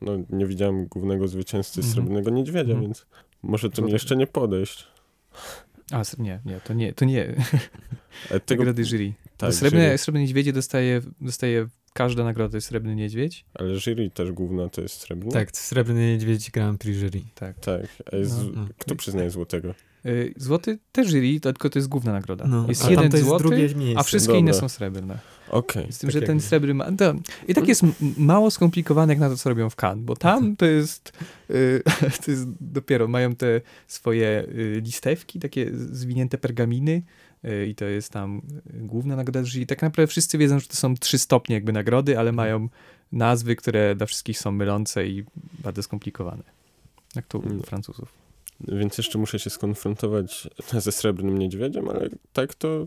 no 0.00 0.12
nie 0.30 0.46
widziałem 0.46 0.86
głównego 0.86 1.28
zwycięzcy 1.28 1.80
Mhm. 1.80 1.94
Srebrnego 1.94 2.30
Niedźwiedzia, 2.30 2.60
Mhm. 2.72 2.80
więc 2.82 3.06
może 3.42 3.70
to 3.70 3.82
mi 3.82 3.88
Złoty- 3.88 3.92
jeszcze 3.92 4.16
nie 4.16 4.26
podejść. 4.26 4.86
A, 5.92 6.02
nie, 6.18 6.40
nie, 6.44 6.60
to 6.60 6.74
nie, 6.74 6.92
to 6.92 7.04
nie. 7.04 7.34
E, 8.30 8.40
tego, 8.40 8.60
Nagrody 8.64 8.84
jury. 8.84 9.12
tak, 9.36 9.54
Srebrne, 9.54 9.84
jury, 9.84 9.98
Srebrne 9.98 10.20
Niedźwiedzie 10.22 10.52
dostaje, 10.52 11.00
dostaje 11.20 11.66
każda 11.92 12.24
nagroda 12.24 12.56
jest 12.56 12.66
Srebrny 12.66 12.94
Niedźwiedź. 12.96 13.44
ale 13.54 13.78
jury 13.78 14.10
też 14.10 14.32
główna 14.32 14.68
to 14.68 14.80
jest 14.80 15.00
Srebrny. 15.00 15.32
Tak, 15.32 15.56
Srebrny 15.56 16.12
Niedźwiedź 16.12 16.50
Grand 16.50 16.80
Prix 16.80 16.98
jury. 16.98 17.20
Tak. 17.34 17.58
Tak, 17.60 17.82
a 18.12 18.16
jest, 18.16 18.38
No. 18.44 18.50
No. 18.60 18.68
kto 18.78 18.96
przyznaje 18.96 19.30
złotego? 19.30 19.74
Y, 20.06 20.34
Złoty 20.36 20.78
też 20.92 21.08
jury, 21.08 21.40
tylko 21.40 21.70
to 21.70 21.78
jest 21.78 21.88
główna 21.88 22.12
nagroda. 22.12 22.44
No, 22.46 22.68
jest 22.68 22.84
a 22.84 22.90
jeden 22.90 23.12
jest 23.12 23.24
złoty, 23.24 23.74
a 23.96 24.02
wszystkie 24.02 24.32
Dobra. 24.32 24.40
inne 24.40 24.54
są 24.54 24.68
srebrne. 24.68 25.18
Okej. 25.50 25.92
Z 25.92 25.98
tym, 25.98 26.10
Tak 26.10 26.20
że 26.20 26.26
ten 26.26 26.40
srebrny 26.40 26.74
ma... 26.74 26.92
To, 26.92 27.14
I 27.48 27.54
tak 27.54 27.68
jest 27.68 27.82
mało 28.16 28.50
skomplikowane 28.50 29.12
jak 29.12 29.20
na 29.20 29.28
to, 29.28 29.36
co 29.36 29.48
robią 29.48 29.70
w 29.70 29.76
Cannes, 29.76 30.04
bo 30.04 30.16
tam 30.16 30.56
to 30.56 30.66
jest, 30.66 31.12
y, 31.50 31.82
to 32.24 32.30
jest 32.30 32.48
dopiero, 32.60 33.08
mają 33.08 33.34
te 33.34 33.60
swoje 33.86 34.46
y, 34.48 34.80
listewki, 34.84 35.40
takie 35.40 35.70
zwinięte 35.74 36.38
pergaminy 36.38 37.02
y, 37.44 37.66
i 37.66 37.74
to 37.74 37.84
jest 37.84 38.10
tam 38.10 38.42
główna 38.74 39.16
nagroda 39.16 39.42
jury. 39.44 39.66
Tak 39.66 39.82
naprawdę 39.82 40.06
wszyscy 40.06 40.38
wiedzą, 40.38 40.58
że 40.60 40.66
to 40.66 40.76
są 40.76 40.94
trzy 40.94 41.18
stopnie 41.18 41.54
jakby 41.54 41.72
nagrody, 41.72 42.18
ale 42.18 42.32
mają 42.32 42.68
nazwy, 43.12 43.56
które 43.56 43.94
dla 43.94 44.06
wszystkich 44.06 44.38
są 44.38 44.52
mylące 44.52 45.06
i 45.06 45.24
bardzo 45.58 45.82
skomplikowane. 45.82 46.42
Jak 47.16 47.26
to 47.26 47.38
u 47.38 47.48
No. 47.48 47.62
Francuzów. 47.62 48.23
Więc 48.68 48.98
jeszcze 48.98 49.18
muszę 49.18 49.38
się 49.38 49.50
skonfrontować 49.50 50.48
ze 50.72 50.92
Srebrnym 50.92 51.38
Niedźwiedziem, 51.38 51.88
ale 51.88 52.08
tak 52.32 52.54
to 52.54 52.86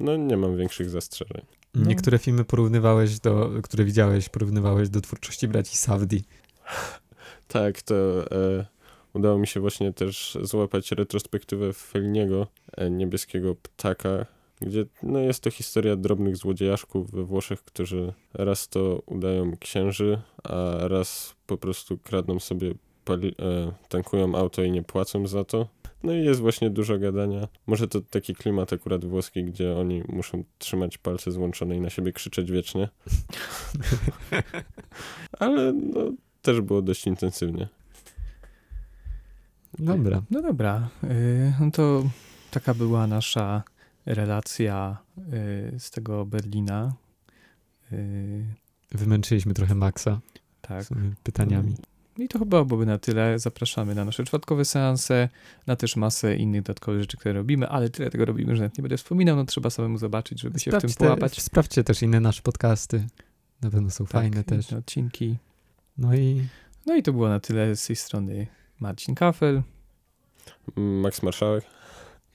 no 0.00 0.16
nie 0.16 0.36
mam 0.36 0.56
większych 0.56 0.90
zastrzeżeń. 0.90 1.42
No. 1.74 1.86
Niektóre 1.86 2.18
filmy 2.18 2.44
porównywałeś 2.44 3.20
do, 3.20 3.50
które 3.62 3.84
widziałeś, 3.84 4.28
porównywałeś 4.28 4.88
do 4.88 5.00
twórczości 5.00 5.48
braci 5.48 5.76
Savdi. 5.76 6.24
Tak, 7.48 7.82
to 7.82 7.94
e, 8.30 8.66
udało 9.12 9.38
mi 9.38 9.46
się 9.46 9.60
właśnie 9.60 9.92
też 9.92 10.38
złapać 10.42 10.92
retrospektywę 10.92 11.72
Felliniego, 11.72 12.46
e, 12.76 12.90
Niebieskiego 12.90 13.54
Ptaka, 13.62 14.26
gdzie 14.60 14.86
no, 15.02 15.18
jest 15.18 15.40
to 15.42 15.50
historia 15.50 15.96
drobnych 15.96 16.36
złodziejaszków 16.36 17.10
we 17.10 17.24
Włoszech, 17.24 17.62
którzy 17.62 18.12
raz 18.34 18.68
to 18.68 19.02
udają 19.06 19.56
księży, 19.56 20.20
a 20.44 20.88
raz 20.88 21.34
po 21.46 21.56
prostu 21.56 21.98
kradną 21.98 22.40
sobie, 22.40 22.74
pali, 23.06 23.28
e, 23.28 23.72
tankują 23.88 24.34
auto 24.34 24.62
i 24.62 24.70
nie 24.70 24.82
płacą 24.82 25.26
za 25.26 25.44
to. 25.44 25.68
No 26.02 26.12
i 26.12 26.24
jest 26.24 26.40
właśnie 26.40 26.70
dużo 26.70 26.98
gadania. 26.98 27.48
Może 27.66 27.88
to 27.88 28.00
taki 28.00 28.34
klimat 28.34 28.72
akurat 28.72 29.04
włoski, 29.04 29.44
gdzie 29.44 29.76
oni 29.76 30.02
muszą 30.08 30.44
trzymać 30.58 30.98
palce 30.98 31.32
złączone 31.32 31.76
i 31.76 31.80
na 31.80 31.90
siebie 31.90 32.12
krzyczeć 32.12 32.50
wiecznie. 32.50 32.88
Ale 35.40 35.72
no, 35.72 36.00
też 36.42 36.60
było 36.60 36.82
dość 36.82 37.06
intensywnie. 37.06 37.68
Dobra. 39.78 40.22
No 40.30 40.42
dobra, 40.42 40.88
y, 41.04 41.52
no 41.60 41.70
to 41.70 42.04
taka 42.50 42.74
była 42.74 43.06
nasza 43.06 43.62
relacja 44.06 44.96
y, 45.18 45.80
z 45.80 45.90
tego 45.90 46.26
Berlina. 46.26 46.94
Y, 47.92 48.44
Wymęczyliśmy 48.90 49.54
trochę 49.54 49.74
Maxa 49.74 50.20
tak. 50.60 50.86
pytaniami. 51.22 51.74
I 52.18 52.28
to 52.28 52.38
chyba 52.38 52.64
byłoby 52.64 52.86
na 52.86 52.98
tyle. 52.98 53.38
Zapraszamy 53.38 53.94
na 53.94 54.04
nasze 54.04 54.24
czwartkowe 54.24 54.64
seanse, 54.64 55.28
na 55.66 55.76
też 55.76 55.96
masę 55.96 56.36
innych 56.36 56.62
dodatkowych 56.62 57.00
rzeczy, 57.00 57.16
które 57.16 57.34
robimy, 57.34 57.68
ale 57.68 57.90
tyle 57.90 58.10
tego 58.10 58.24
robimy, 58.24 58.56
że 58.56 58.62
nawet 58.62 58.78
nie 58.78 58.82
będę 58.82 58.96
wspominał. 58.96 59.36
No 59.36 59.44
trzeba 59.44 59.70
samemu 59.70 59.98
zobaczyć, 59.98 60.40
żeby 60.40 60.58
się 60.58 60.70
w 60.70 60.72
tym 60.74 60.80
Sprawdź 60.80 60.96
te- 60.96 61.04
połapać. 61.04 61.42
Sprawdźcie 61.42 61.84
też 61.84 62.02
inne 62.02 62.20
nasze 62.20 62.42
podcasty. 62.42 63.06
Na 63.62 63.70
pewno 63.70 63.90
są 63.90 64.06
fajne 64.06 64.36
Tak, 64.36 64.46
też. 64.46 64.70
inne 64.70 64.78
odcinki. 64.78 65.36
No 65.98 66.14
i 66.14 66.46
No 66.86 66.96
i 66.96 67.02
to 67.02 67.12
było 67.12 67.28
na 67.28 67.40
tyle 67.40 67.76
z 67.76 67.86
tej 67.86 67.96
strony 67.96 68.46
Marcin 68.80 69.14
Kafel. 69.14 69.62
Max 70.76 71.22
Marszałek. 71.22 71.64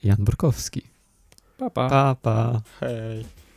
Jan 0.02 0.16
Borkowski. 0.20 0.82
Pa, 1.58 1.70
pa. 1.70 1.88
Pa, 1.88 2.16
pa. 2.22 2.62
Hej. 2.80 3.24